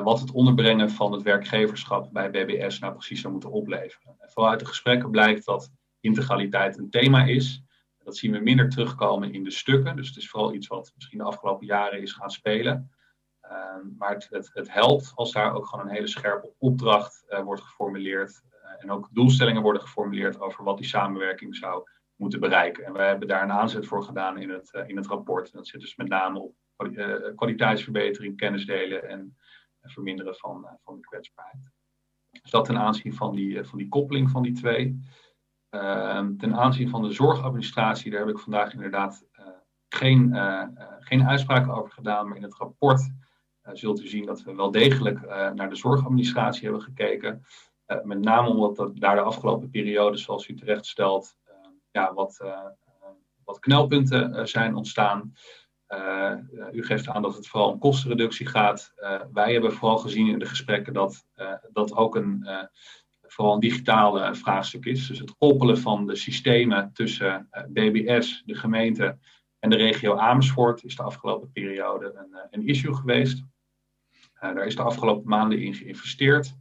wat 0.00 0.20
het 0.20 0.32
onderbrengen 0.32 0.90
van 0.90 1.12
het 1.12 1.22
werkgeverschap 1.22 2.12
bij 2.12 2.30
BBS 2.30 2.78
nou 2.78 2.92
precies 2.92 3.20
zou 3.20 3.32
moeten 3.32 3.50
opleveren. 3.50 4.16
En 4.18 4.30
vooral 4.30 4.50
uit 4.50 4.60
de 4.60 4.66
gesprekken 4.66 5.10
blijkt 5.10 5.44
dat 5.44 5.70
integraliteit 6.00 6.78
een 6.78 6.90
thema 6.90 7.24
is. 7.24 7.62
Dat 7.98 8.16
zien 8.16 8.32
we 8.32 8.38
minder 8.38 8.68
terugkomen 8.68 9.32
in 9.32 9.44
de 9.44 9.50
stukken. 9.50 9.96
Dus 9.96 10.08
het 10.08 10.16
is 10.16 10.30
vooral 10.30 10.54
iets 10.54 10.66
wat 10.66 10.92
misschien 10.94 11.18
de 11.18 11.24
afgelopen 11.24 11.66
jaren 11.66 12.02
is 12.02 12.12
gaan 12.12 12.30
spelen. 12.30 12.90
Uh, 13.44 13.50
maar 13.98 14.14
het, 14.14 14.50
het, 14.52 14.72
helpt 14.72 15.12
als 15.14 15.32
daar 15.32 15.54
ook 15.54 15.66
gewoon 15.66 15.86
een 15.86 15.94
hele 15.94 16.06
scherpe 16.06 16.52
opdracht 16.58 17.24
uh, 17.28 17.40
wordt 17.40 17.62
geformuleerd. 17.62 18.42
en 18.78 18.90
ook 18.90 19.08
doelstellingen 19.10 19.62
worden 19.62 19.82
geformuleerd 19.82 20.40
over 20.40 20.64
wat 20.64 20.76
die 20.76 20.86
samenwerking 20.86 21.56
zou 21.56 21.82
moeten 22.16 22.40
bereiken. 22.40 22.84
En 22.84 22.92
we 22.92 23.02
hebben 23.02 23.28
daar 23.28 23.42
een 23.42 23.52
aanzet 23.52 23.86
voor 23.86 24.02
gedaan 24.02 24.38
in 24.38 24.50
het, 24.50 24.82
in 24.86 24.96
het 24.96 25.06
rapport. 25.06 25.50
En 25.50 25.56
dat 25.56 25.66
zit 25.66 25.80
dus 25.80 25.96
met 25.96 26.08
name 26.08 26.38
op 26.38 26.54
kwaliteitsverbetering, 27.34 28.36
kennisdelen 28.36 29.08
en 29.08 29.36
en 29.61 29.61
verminderen 29.90 30.34
van, 30.34 30.66
eh, 30.66 30.72
van 30.84 30.94
de 30.94 31.00
kwetsbaarheid. 31.00 31.70
Dus 32.30 32.50
dat 32.50 32.64
ten 32.64 32.78
aanzien 32.78 33.14
van 33.14 33.34
die, 33.34 33.58
eh, 33.58 33.64
van 33.64 33.78
die 33.78 33.88
koppeling 33.88 34.30
van 34.30 34.42
die 34.42 34.52
twee. 34.52 35.00
Ehm, 35.68 36.36
ten 36.36 36.54
aanzien 36.56 36.88
van 36.88 37.02
de 37.02 37.12
zorgadministratie, 37.12 38.10
daar 38.10 38.20
heb 38.20 38.28
ik 38.28 38.38
vandaag 38.38 38.72
inderdaad 38.72 39.26
uh, 39.38 39.46
geen, 39.88 40.34
geen 40.98 41.28
uitspraken 41.28 41.74
over 41.74 41.92
gedaan, 41.92 42.28
maar 42.28 42.36
in 42.36 42.42
het 42.42 42.54
rapport 42.54 43.12
zult 43.72 44.02
u 44.02 44.08
zien 44.08 44.26
dat 44.26 44.42
we 44.42 44.54
wel 44.54 44.70
degelijk 44.70 45.20
naar 45.54 45.68
de 45.68 45.76
zorgadministratie 45.76 46.62
hebben 46.62 46.82
gekeken. 46.82 47.44
met 48.02 48.20
name 48.20 48.48
omdat 48.48 48.76
dat 48.76 48.96
daar 48.96 49.14
de 49.14 49.20
afgelopen 49.20 49.70
periode, 49.70 50.16
zoals 50.16 50.48
u 50.48 50.54
terecht 50.54 50.86
stelt, 50.86 51.36
ja, 51.90 52.14
wat, 52.14 52.44
wat 53.44 53.58
knelpunten 53.58 54.48
zijn 54.48 54.74
ontstaan. 54.74 55.32
U 56.72 56.84
geeft 56.84 57.08
aan 57.08 57.22
dat 57.22 57.36
het 57.36 57.48
vooral 57.48 57.70
om 57.70 57.78
kostenreductie 57.78 58.46
gaat. 58.46 58.92
wij 59.32 59.52
hebben 59.52 59.72
vooral 59.72 59.98
gezien 59.98 60.28
in 60.28 60.38
de 60.38 60.46
gesprekken 60.46 60.92
dat 60.92 61.26
dat 61.72 61.96
ook 61.96 62.16
een, 62.16 62.46
vooral 63.22 63.54
een 63.54 63.60
digitale 63.60 64.34
vraagstuk 64.34 64.84
is. 64.84 65.06
Dus 65.06 65.18
het 65.18 65.36
koppelen 65.36 65.78
van 65.78 66.06
de 66.06 66.16
systemen 66.16 66.90
tussen 66.92 67.48
BBS, 67.68 68.42
de 68.46 68.54
gemeente 68.54 69.18
en 69.62 69.70
de 69.70 69.76
regio 69.76 70.16
Amersfoort 70.16 70.84
is 70.84 70.96
de 70.96 71.02
afgelopen 71.02 71.52
periode 71.52 72.12
een, 72.14 72.38
een 72.50 72.66
issue 72.66 72.94
geweest. 72.94 73.44
daar 74.40 74.66
is 74.66 74.76
de 74.76 74.82
afgelopen 74.82 75.28
maanden 75.28 75.60
in 75.60 75.74
geïnvesteerd. 75.74 76.54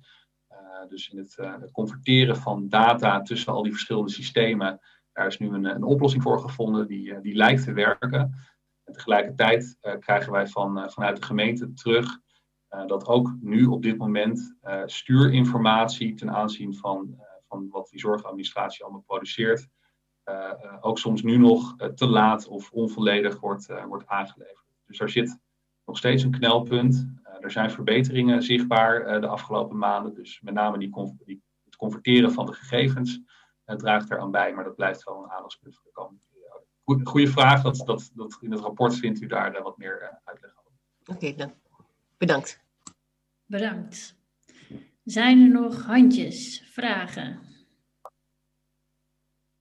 Eh, 0.48 0.58
dus 0.90 1.10
in 1.10 1.18
het, 1.18 1.72
converteren 1.72 2.38
van 2.38 2.70
data 2.70 3.22
tussen 3.22 3.54
al 3.54 3.64
die 3.64 3.72
verschillende 3.72 4.12
systemen, 4.12 4.80
daar 5.14 5.28
is 5.28 5.38
nu 5.38 5.48
een, 5.48 5.66
een 5.66 5.84
oplossing 5.84 6.24
voor 6.24 6.40
gevonden 6.40 6.88
die, 6.88 7.14
eh, 7.14 7.22
die 7.22 7.36
lijkt 7.36 7.64
te 7.64 7.74
werken. 7.74 8.36
En 8.84 8.94
tegelijkertijd 8.94 9.78
krijgen 10.00 10.32
wij 10.32 10.48
van, 10.48 10.92
vanuit 10.92 11.18
de 11.18 11.24
gemeente 11.24 11.74
terug 11.74 12.20
dat 12.88 13.06
ook 13.06 13.36
nu 13.40 13.66
op 13.66 13.82
dit 13.82 13.98
moment 13.98 14.56
stuurinformatie 14.86 16.14
ten 16.14 16.32
aanzien 16.32 16.76
van, 16.76 17.22
van 17.48 17.70
wat 17.70 17.90
die 17.90 18.00
zorgadministratie 18.00 18.84
allemaal 18.84 19.04
produceert, 19.08 19.68
ook 20.82 21.00
soms 21.00 21.22
nu 21.22 21.38
nog 21.38 21.76
te 21.96 22.08
laat 22.08 22.48
of 22.48 22.72
onvolledig 22.72 23.40
wordt, 23.40 23.68
wordt 23.88 24.08
aangeleverd. 24.08 24.66
Dus 24.86 24.98
daar 24.98 25.10
zit 25.10 25.40
nog 25.86 25.98
steeds 25.98 26.24
een 26.24 26.32
knelpunt 26.32 27.22
er 27.42 27.52
zijn 27.52 27.72
verbeteringen 27.72 28.44
zichtbaar 28.44 29.02
eh, 29.02 29.22
de 29.22 29.28
afgelopen 29.28 29.78
maanden. 29.78 30.14
Dus 30.14 30.42
met 30.42 30.54
name 30.54 30.78
die, 30.78 31.16
die 31.26 31.44
het 31.64 31.76
converteren 31.76 32.32
van 32.32 32.46
de 32.46 32.54
gegevens 32.54 33.22
draagt 33.66 34.12
eraan 34.12 34.32
bij. 34.32 34.54
Maar 34.54 34.64
dat 34.64 34.76
blijft 34.76 35.04
wel 35.04 35.24
een 35.24 35.32
aandachtspunt 35.32 35.76
voor 35.76 35.86
de 35.86 35.92
komende 35.92 36.22
Goeie 36.84 37.30
vraag. 37.30 37.62
Dat, 37.62 37.84
dat, 37.86 38.12
dat 38.14 38.38
in 38.42 38.52
het 38.52 38.60
rapport 38.60 38.96
vindt 38.96 39.22
u 39.22 39.28
daar 39.28 39.62
wat 39.64 39.78
meer 39.78 40.20
uitleg 40.24 40.52
over. 40.58 40.72
Oké, 41.06 41.36
dan. 41.36 41.54
Bedankt. 42.18 42.60
Bedankt. 43.46 44.16
Zijn 45.04 45.42
er 45.42 45.50
nog 45.50 45.86
handjes, 45.86 46.64
vragen? 46.72 47.40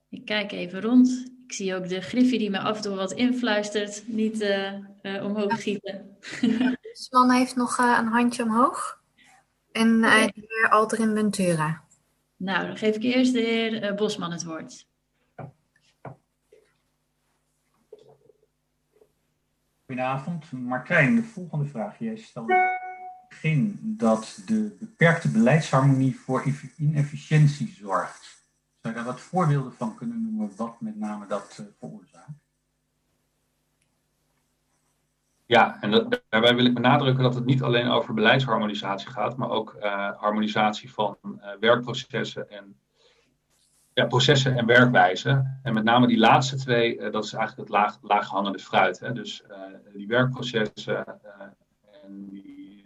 Ik 0.09 0.25
kijk 0.25 0.53
even 0.53 0.81
rond. 0.81 1.33
Ik 1.47 1.53
zie 1.53 1.75
ook 1.75 1.89
de 1.89 2.01
griffie 2.01 2.39
die 2.39 2.51
me 2.51 2.59
af 2.59 2.77
en 2.77 2.83
toe 2.83 2.95
wat 2.97 3.13
influistert, 3.13 4.05
niet 4.07 4.41
uh, 4.41 4.75
uh, 5.03 5.25
omhoog 5.25 5.63
gieten. 5.63 6.17
Sman 6.93 7.31
heeft 7.39 7.57
nog 7.57 7.79
uh, 7.79 7.97
een 8.01 8.07
handje 8.07 8.43
omhoog. 8.43 9.03
En 9.73 10.01
de 10.01 10.31
heer 10.35 10.69
Alterin 10.71 11.15
Ventura. 11.15 11.85
Nou, 12.37 12.67
dan 12.67 12.77
geef 12.77 12.97
ik 12.97 13.03
eerst 13.03 13.33
de 13.33 13.41
heer 13.41 13.95
Bosman 13.95 14.33
het 14.33 14.45
woord. 14.45 14.89
Goedenavond. 19.91 20.53
Martijn, 20.53 21.15
de 21.15 21.23
volgende 21.23 21.65
vraag. 21.65 21.99
Jij 21.99 22.17
stelde 22.17 22.55
het 22.55 23.29
begin 23.29 23.79
dat 23.83 24.43
de 24.47 24.77
beperkte 24.81 25.31
beleidsharmonie 25.31 26.21
voor 26.21 26.45
inefficiëntie 26.77 27.69
zorgt. 27.69 28.45
Zou 28.81 28.95
je 28.95 29.01
daar 29.01 29.05
wat 29.05 29.21
voorbeelden 29.21 29.73
van 29.73 29.95
kunnen 29.95 30.23
noemen 30.23 30.57
wat 30.57 30.81
met 30.81 30.97
name 30.97 31.27
dat 31.27 31.59
uh, 31.61 31.67
veroorzaakt? 31.79 32.31
Ja, 35.47 35.81
en 35.81 35.91
daarbij 36.29 36.55
wil 36.55 36.65
ik 36.65 36.75
benadrukken 36.75 37.23
dat 37.23 37.35
het 37.35 37.45
niet 37.45 37.63
alleen 37.63 37.89
over 37.89 38.15
beleidsharmonisatie 38.15 39.11
gaat, 39.11 39.37
maar 39.37 39.51
ook 39.51 39.77
uh, 39.81 40.11
harmonisatie 40.17 40.93
van 40.93 41.19
uh, 41.23 41.51
werkprocessen 41.61 42.51
en 42.51 42.81
ja, 44.01 44.07
processen 44.07 44.57
en 44.57 44.67
werkwijzen. 44.67 45.61
En 45.63 45.75
met 45.75 45.85
name 45.85 46.07
die 46.07 46.19
laatste 46.19 46.57
twee, 46.57 47.11
dat 47.11 47.25
is 47.25 47.33
eigenlijk 47.33 47.69
het 47.69 47.79
laag, 47.79 47.99
laaghangende 48.03 48.59
fruit. 48.59 49.01
Hè? 49.01 49.13
Dus 49.13 49.43
die 49.95 50.07
werkprocessen 50.07 51.05
en 52.05 52.29
die 52.29 52.85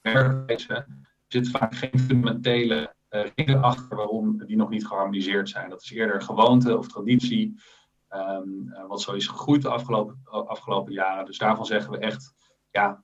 werkwijzen 0.00 1.06
zit 1.26 1.50
vaak 1.50 1.74
geen 1.74 1.98
fundamentele 1.98 2.94
uh, 3.10 3.62
achter 3.62 3.96
waarom 3.96 4.46
die 4.46 4.56
nog 4.56 4.68
niet 4.68 4.86
geharmoniseerd 4.86 5.48
zijn. 5.48 5.70
Dat 5.70 5.82
is 5.82 5.90
eerder 5.90 6.22
gewoonte 6.22 6.78
of 6.78 6.88
traditie, 6.88 7.60
ehm, 8.08 8.72
eh, 8.72 8.86
wat 8.86 9.00
zo 9.00 9.12
is 9.12 9.26
gegroeid 9.26 9.62
de 9.62 9.68
afgelopen, 9.68 10.20
afgelopen 10.24 10.92
jaren. 10.92 11.24
Dus 11.24 11.38
daarvan 11.38 11.66
zeggen 11.66 11.92
we 11.92 11.98
echt, 11.98 12.34
ja, 12.70 13.02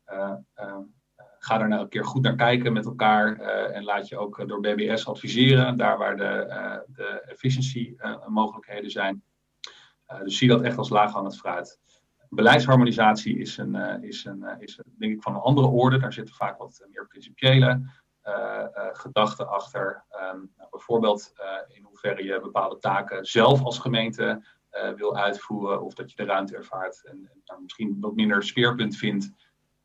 ga 1.39 1.61
er 1.61 1.69
nou 1.69 1.83
een 1.83 1.89
keer 1.89 2.05
goed 2.05 2.23
naar 2.23 2.37
kijken 2.37 2.73
met 2.73 2.85
elkaar 2.85 3.39
en 3.71 3.85
laat 3.85 4.09
je 4.09 4.19
ook 4.19 4.49
door 4.49 4.61
BBS 4.61 5.07
adviseren, 5.07 5.77
daar 5.77 5.99
waar 5.99 6.17
de, 6.17 6.85
de 6.87 7.23
efficiency 7.27 7.97
mogelijkheden 8.27 8.91
zijn. 8.91 9.23
dus 10.23 10.39
zie 10.39 10.49
dat 10.49 10.63
echt 10.63 10.79
als 10.79 10.89
laaghangend 10.89 11.39
fruit. 11.39 11.79
Beleidsharmonisatie 12.29 13.39
is, 13.39 13.57
een, 13.57 14.03
is, 14.03 14.25
een, 14.25 14.45
is 14.59 14.81
denk 14.99 15.13
ik 15.13 15.23
van 15.23 15.35
een 15.35 15.41
andere 15.41 15.67
orde. 15.67 15.99
Daar 15.99 16.13
zitten 16.13 16.35
vaak 16.35 16.59
wat 16.59 16.87
meer 16.91 17.07
principiële 17.07 17.81
uh, 18.29 18.65
gedachten 18.93 19.49
achter. 19.49 20.05
Um, 20.13 20.53
nou, 20.57 20.71
bijvoorbeeld 20.71 21.33
uh, 21.41 21.77
in 21.77 21.83
hoeverre 21.83 22.25
je 22.25 22.41
bepaalde 22.41 22.79
taken 22.79 23.25
zelf 23.25 23.63
als 23.63 23.79
gemeente 23.79 24.57
wil 24.97 25.17
uitvoeren 25.17 25.83
of 25.83 25.95
dat 25.95 26.11
je 26.11 26.17
de 26.17 26.25
ruimte 26.25 26.57
ervaart 26.57 27.05
en, 27.05 27.29
en 27.33 27.41
nou, 27.45 27.63
misschien 27.63 27.97
wat 28.01 28.15
minder 28.15 28.43
speerpunt 28.43 28.97
vindt, 28.97 29.33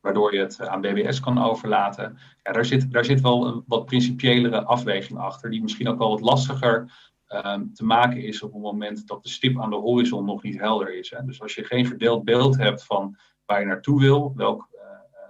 waardoor 0.04 0.34
je 0.34 0.40
het 0.40 0.60
aan 0.60 0.80
BBS 0.80 1.20
kan 1.20 1.38
overlaten. 1.38 2.18
Ja, 2.42 2.52
daar, 2.52 2.64
zit, 2.64 2.92
daar 2.92 3.04
zit 3.04 3.20
wel 3.20 3.46
een 3.46 3.64
wat 3.66 3.84
principiëlere 3.84 4.64
afweging 4.64 5.18
achter, 5.18 5.50
die 5.50 5.62
misschien 5.62 5.88
ook 5.88 5.98
wel 5.98 6.10
wat 6.10 6.20
lastiger 6.20 6.92
um, 7.28 7.74
te 7.74 7.84
maken 7.84 8.22
is 8.22 8.42
op 8.42 8.52
het 8.52 8.62
moment 8.62 9.06
dat 9.06 9.22
de 9.22 9.28
stip 9.28 9.60
aan 9.60 9.70
de 9.70 9.76
horizon 9.76 10.24
nog 10.24 10.42
niet 10.42 10.60
helder 10.60 10.98
is. 10.98 11.10
Hè. 11.10 11.24
Dus 11.24 11.42
als 11.42 11.54
je 11.54 11.64
geen 11.64 11.86
verdeeld 11.86 12.24
beeld 12.24 12.56
hebt 12.56 12.84
van 12.84 13.16
waar 13.44 13.60
je 13.60 13.66
naartoe 13.66 14.00
wil, 14.00 14.32
welk 14.36 14.68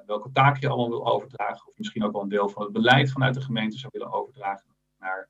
welke 0.07 0.33
taak 0.33 0.61
je 0.61 0.69
allemaal 0.69 0.89
wil 0.89 1.07
overdragen. 1.07 1.69
Of 1.69 1.79
misschien 1.79 2.05
ook 2.05 2.13
wel 2.13 2.23
een 2.23 2.29
deel 2.29 2.49
van 2.49 2.63
het 2.63 2.73
beleid 2.73 3.13
vanuit 3.13 3.35
de 3.35 3.41
gemeente 3.41 3.79
zou 3.79 3.93
willen 3.93 4.13
overdragen 4.13 4.75
naar, 4.99 5.29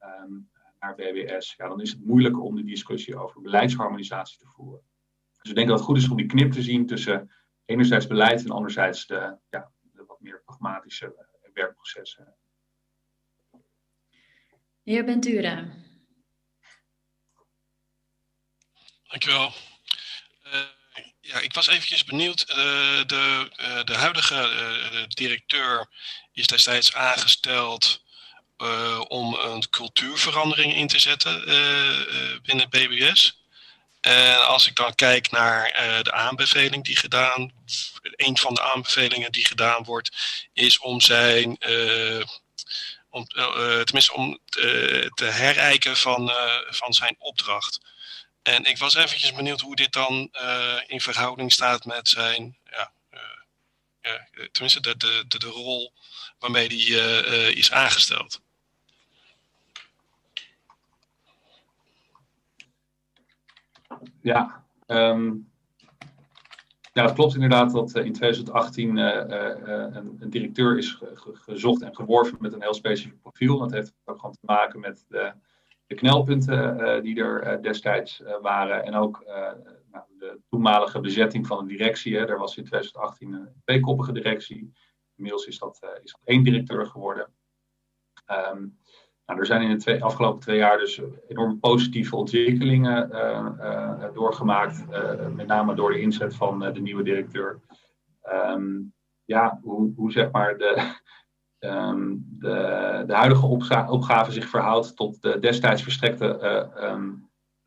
um, 0.00 0.50
naar 0.80 0.94
BBS. 0.94 1.54
Ja, 1.56 1.68
dan 1.68 1.80
is 1.80 1.90
het 1.90 2.04
moeilijk 2.04 2.42
om 2.42 2.54
die 2.54 2.64
discussie 2.64 3.16
over 3.16 3.40
beleidsharmonisatie 3.40 4.38
te 4.38 4.46
voeren. 4.46 4.80
Dus 5.40 5.50
ik 5.50 5.56
denk 5.56 5.68
dat 5.68 5.78
het 5.78 5.86
goed 5.86 5.96
is 5.96 6.08
om 6.08 6.16
die 6.16 6.26
knip 6.26 6.52
te 6.52 6.62
zien 6.62 6.86
tussen 6.86 7.30
enerzijds 7.64 8.06
beleid 8.06 8.44
en 8.44 8.50
anderzijds 8.50 9.06
de, 9.06 9.36
ja, 9.50 9.70
de 9.80 10.04
wat 10.06 10.20
meer 10.20 10.42
pragmatische 10.44 11.06
eh, 11.06 11.50
werkprocessen. 11.52 12.36
Heer 14.82 15.04
Ventura. 15.04 15.68
Dankjewel. 19.08 19.52
Uh, 20.46 20.60
ja, 21.20 21.38
ik 21.40 21.54
was 21.54 21.66
eventjes 21.68 22.04
benieuwd. 22.04 22.44
Uh, 22.48 22.56
de, 23.06 23.50
uh, 23.60 23.84
de 23.84 23.94
huidige 23.94 24.34
uh, 24.34 25.06
directeur 25.06 25.88
is 26.32 26.46
destijds 26.46 26.94
aangesteld 26.94 28.02
om 29.08 29.34
een 29.34 29.68
cultuurverandering 29.70 30.74
in 30.74 30.86
te 30.86 30.98
zetten 30.98 31.44
binnen 32.42 32.68
BBS. 32.68 33.43
En 34.04 34.46
als 34.46 34.66
ik 34.66 34.76
dan 34.76 34.94
kijk 34.94 35.30
naar 35.30 35.72
de 36.02 36.12
aanbeveling 36.12 36.84
die 36.84 36.96
gedaan, 36.96 37.52
een 38.02 38.38
van 38.38 38.54
de 38.54 38.62
aanbevelingen 38.62 39.32
die 39.32 39.46
gedaan 39.46 39.84
wordt, 39.84 40.16
is 40.52 40.78
om 40.78 41.00
zijn, 41.00 41.58
om, 43.10 43.26
tenminste 43.84 44.12
om 44.12 44.38
te 45.14 45.24
herijken 45.24 45.96
van, 45.96 46.32
van 46.66 46.92
zijn 46.92 47.16
opdracht. 47.18 47.80
En 48.42 48.64
ik 48.64 48.78
was 48.78 48.94
eventjes 48.94 49.32
benieuwd 49.32 49.60
hoe 49.60 49.76
dit 49.76 49.92
dan 49.92 50.30
in 50.86 51.00
verhouding 51.00 51.52
staat 51.52 51.84
met 51.84 52.08
zijn, 52.08 52.58
ja, 52.70 52.92
tenminste 54.52 54.80
de, 54.80 54.96
de, 54.96 55.38
de, 55.38 55.46
rol 55.46 55.92
waarmee 56.38 56.68
uh, 56.68 57.48
is 57.48 57.70
aangesteld. 57.70 58.40
Ja, 64.24 64.64
um, 64.86 65.52
ja, 66.92 67.04
het 67.04 67.12
klopt 67.12 67.34
inderdaad 67.34 67.72
dat 67.72 67.94
in 67.94 68.12
2018 68.12 68.96
een, 68.96 70.22
een, 70.22 70.30
directeur 70.30 70.78
is 70.78 71.00
gezocht 71.22 71.82
en 71.82 71.94
geworven 71.94 72.36
met 72.40 72.52
een 72.52 72.62
heel 72.62 72.74
specifiek 72.74 73.20
profiel. 73.20 73.58
Dat 73.58 73.72
heeft 73.72 73.94
ook 74.04 74.16
gewoon 74.18 74.32
te 74.32 74.46
maken 74.46 74.80
met 74.80 75.04
de 75.08 75.32
de 75.86 75.94
knelpunten 75.94 77.02
die 77.02 77.22
er 77.22 77.62
destijds 77.62 78.22
waren. 78.40 78.84
En 78.84 78.94
ook 78.94 79.24
nou, 79.90 80.04
de 80.18 80.40
toenmalige 80.48 81.00
bezetting 81.00 81.46
van 81.46 81.66
de 81.66 81.76
directie. 81.76 82.16
Hè. 82.16 82.26
Er 82.26 82.38
was 82.38 82.56
in 82.56 82.64
2018 82.64 83.32
een 83.32 83.48
tweekoppige 83.64 84.12
directie. 84.12 84.72
Inmiddels 85.16 85.46
is 85.46 85.58
dat, 85.58 85.80
is 86.02 86.12
dat 86.12 86.20
één 86.24 86.42
directeur 86.42 86.86
geworden. 86.86 87.32
Um, 88.52 88.78
nou, 89.26 89.40
er 89.40 89.46
zijn 89.46 89.62
in 89.62 89.70
de 89.70 89.76
twee, 89.76 90.04
afgelopen 90.04 90.40
twee 90.40 90.56
jaar 90.56 90.78
dus 90.78 91.00
enorm 91.28 91.60
positieve 91.60 92.16
ontwikkelingen 92.16 93.10
doorgemaakt. 94.14 94.84
met 95.34 95.46
name 95.46 95.74
door 95.74 95.92
de 95.92 96.00
inzet 96.00 96.34
van 96.34 96.58
de 96.58 96.80
nieuwe 96.80 97.02
directeur. 97.02 97.60
Um, 98.32 98.94
ja, 99.24 99.60
hoe, 99.62 99.92
hoe 99.96 100.12
zeg 100.12 100.30
maar 100.30 100.58
de, 100.58 100.94
um, 101.58 102.26
de, 102.38 103.04
de, 103.06 103.14
huidige 103.14 103.46
opgave 103.88 104.32
zich 104.32 104.48
verhoudt 104.48 104.96
tot 104.96 105.22
de 105.22 105.38
destijds 105.38 105.82
verstrekte 105.82 106.38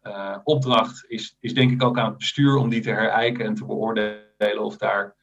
uh, 0.03 0.37
opdracht 0.43 1.05
is, 1.07 1.35
is 1.39 1.53
denk 1.53 1.71
ik 1.71 1.83
ook 1.83 1.97
aan 1.97 2.09
het 2.09 2.17
bestuur 2.17 2.55
om 2.55 2.69
die 2.69 2.81
te 2.81 2.89
herijken 2.89 3.45
en 3.45 3.53
te 3.53 3.65
beoordelen 3.65 4.63
of 4.63 4.77
daar, 4.77 5.15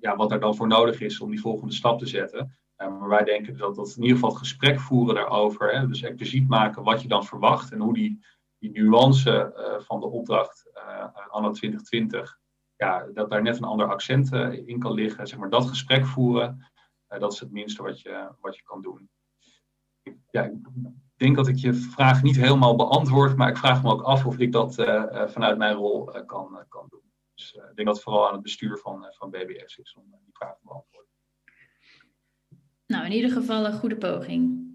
ja, 0.00 0.16
wat 0.16 0.32
er 0.32 0.40
dan 0.40 0.56
voor 0.56 0.66
nodig 0.66 1.00
is 1.00 1.20
om 1.20 1.30
die 1.30 1.40
volgende 1.40 1.74
stap 1.74 1.98
te 1.98 2.06
zetten. 2.06 2.58
Uh, 2.82 2.98
maar 2.98 3.08
wij 3.08 3.24
denken 3.24 3.56
dat, 3.56 3.74
dat 3.74 3.94
in 3.96 4.02
ieder 4.02 4.14
geval 4.14 4.30
het 4.30 4.38
gesprek 4.38 4.80
voeren 4.80 5.14
daarover, 5.14 5.72
hè, 5.72 5.86
dus 5.86 6.02
expliciet 6.02 6.48
maken 6.48 6.82
wat 6.82 7.02
je 7.02 7.08
dan 7.08 7.24
verwacht 7.24 7.72
en 7.72 7.80
hoe 7.80 7.94
die, 7.94 8.24
die 8.58 8.70
nuance 8.70 9.52
van 9.86 10.00
de 10.00 10.06
opdracht 10.06 10.70
anno 11.28 11.50
2020, 11.50 12.38
ja, 12.76 13.06
dat 13.14 13.30
daar 13.30 13.42
net 13.42 13.56
een 13.56 13.64
ander 13.64 13.88
accent 13.88 14.32
in 14.66 14.78
kan 14.78 14.92
liggen. 14.92 15.26
Zeg 15.26 15.38
maar, 15.38 15.50
dat 15.50 15.68
gesprek 15.68 16.06
voeren, 16.06 16.66
dat 17.06 17.32
is 17.32 17.40
het 17.40 17.50
minste 17.50 17.82
wat 17.82 18.00
je, 18.00 18.28
wat 18.40 18.56
je 18.56 18.62
kan 18.62 18.82
doen. 18.82 19.10
Ik 20.02 20.16
denk 21.16 21.36
dat 21.36 21.48
ik 21.48 21.56
je 21.56 21.74
vraag 21.74 22.22
niet 22.22 22.36
helemaal 22.36 22.76
beantwoord, 22.76 23.36
maar 23.36 23.48
ik 23.48 23.56
vraag 23.56 23.82
me 23.82 23.90
ook 23.90 24.02
af 24.02 24.26
of 24.26 24.38
ik 24.38 24.52
dat 24.52 24.74
vanuit 25.26 25.58
mijn 25.58 25.74
rol 25.74 26.04
kan, 26.26 26.64
kan 26.68 26.86
doen. 26.88 27.12
Dus 27.34 27.52
ik 27.52 27.74
denk 27.74 27.86
dat 27.86 27.94
het 27.94 28.04
vooral 28.04 28.26
aan 28.26 28.32
het 28.32 28.42
bestuur 28.42 28.78
van, 28.78 29.06
van 29.10 29.30
BBS 29.30 29.76
is 29.76 29.94
om 29.94 30.04
die 30.24 30.32
vraag 30.32 30.56
te 30.56 30.64
beantwoorden. 30.64 31.09
Nou, 32.90 33.04
in 33.04 33.12
ieder 33.12 33.30
geval 33.30 33.66
een 33.66 33.72
goede 33.72 33.96
poging. 33.96 34.68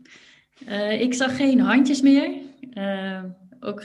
ik 1.00 1.14
zag 1.14 1.36
geen 1.36 1.60
handjes 1.60 2.02
meer. 2.02 2.30
ook, 3.60 3.84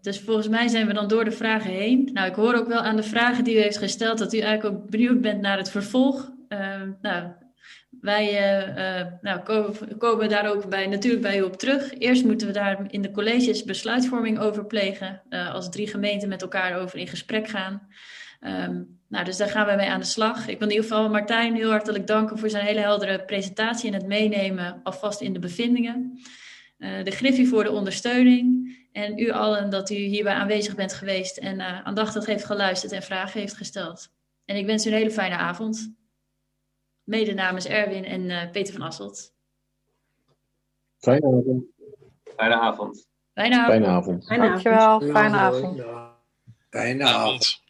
dus 0.00 0.20
volgens 0.20 0.48
mij 0.48 0.68
zijn 0.68 0.86
we 0.86 0.92
dan 0.92 1.08
door 1.08 1.24
de 1.24 1.30
vragen 1.30 1.70
heen. 1.70 2.10
Nou, 2.12 2.28
ik 2.28 2.34
hoor 2.34 2.54
ook 2.54 2.68
wel 2.68 2.80
aan 2.80 2.96
de 2.96 3.02
vragen 3.02 3.44
die 3.44 3.56
u 3.56 3.60
heeft 3.60 3.78
gesteld 3.78 4.18
dat 4.18 4.34
u 4.34 4.38
eigenlijk 4.38 4.76
ook 4.76 4.90
benieuwd 4.90 5.20
bent 5.20 5.40
naar 5.40 5.56
het 5.56 5.70
vervolg. 5.70 6.32
nou, 7.00 7.32
wij 8.00 8.26
uh, 8.26 8.76
uh, 8.76 9.06
nou, 9.20 9.40
komen, 9.40 9.98
komen 9.98 10.28
daar 10.28 10.50
ook 10.50 10.68
bij, 10.68 10.86
natuurlijk 10.86 11.22
bij 11.22 11.38
u 11.38 11.42
op 11.42 11.56
terug. 11.56 11.98
Eerst 11.98 12.24
moeten 12.24 12.46
we 12.46 12.52
daar 12.52 12.86
in 12.88 13.02
de 13.02 13.10
colleges 13.10 13.64
besluitvorming 13.64 14.38
over 14.38 14.66
plegen. 14.66 15.22
Uh, 15.30 15.54
als 15.54 15.70
drie 15.70 15.86
gemeenten 15.86 16.28
met 16.28 16.42
elkaar 16.42 16.80
over 16.80 16.98
in 16.98 17.08
gesprek 17.08 17.48
gaan. 17.48 17.88
Um, 18.40 18.97
nou, 19.08 19.24
dus 19.24 19.36
daar 19.36 19.48
gaan 19.48 19.66
we 19.66 19.74
mee 19.74 19.90
aan 19.90 20.00
de 20.00 20.06
slag. 20.06 20.48
Ik 20.48 20.58
wil 20.58 20.68
in 20.68 20.74
ieder 20.74 20.88
geval 20.88 21.08
Martijn 21.08 21.54
heel 21.54 21.70
hartelijk 21.70 22.06
danken 22.06 22.38
voor 22.38 22.50
zijn 22.50 22.66
hele 22.66 22.80
heldere 22.80 23.24
presentatie 23.24 23.88
en 23.88 23.94
het 23.94 24.06
meenemen 24.06 24.80
alvast 24.82 25.20
in 25.20 25.32
de 25.32 25.38
bevindingen. 25.38 26.20
de 26.78 27.10
Griffie 27.10 27.48
voor 27.48 27.64
de 27.64 27.70
ondersteuning. 27.70 28.76
En 28.92 29.18
u 29.18 29.30
allen 29.30 29.70
dat 29.70 29.90
u 29.90 29.94
hierbij 29.94 30.34
aanwezig 30.34 30.74
bent 30.74 30.92
geweest 30.92 31.36
en 31.36 31.60
aandachtig 31.60 32.26
heeft 32.26 32.44
geluisterd 32.44 32.92
en 32.92 33.02
vragen 33.02 33.40
heeft 33.40 33.56
gesteld. 33.56 34.10
En 34.44 34.56
ik 34.56 34.66
wens 34.66 34.86
u 34.86 34.90
een 34.90 34.96
hele 34.96 35.10
fijne 35.10 35.36
avond. 35.36 35.94
Mede 37.04 37.34
namens 37.34 37.66
Erwin 37.66 38.04
en 38.04 38.20
uh, 38.20 38.50
Peter 38.50 38.72
van 38.72 38.82
Asselt. 38.82 39.34
Fijne 40.98 41.26
avond. 41.26 41.64
Fijne 42.36 42.54
avond. 42.54 43.08
Fijne 43.34 43.56
avond. 43.56 43.66
Fijne 43.74 43.86
avond. 43.86 44.26
Dankjewel. 44.26 45.00
Fijne 45.00 45.36
avond. 45.36 45.82
Fijne 46.70 47.04
avond. 47.04 47.62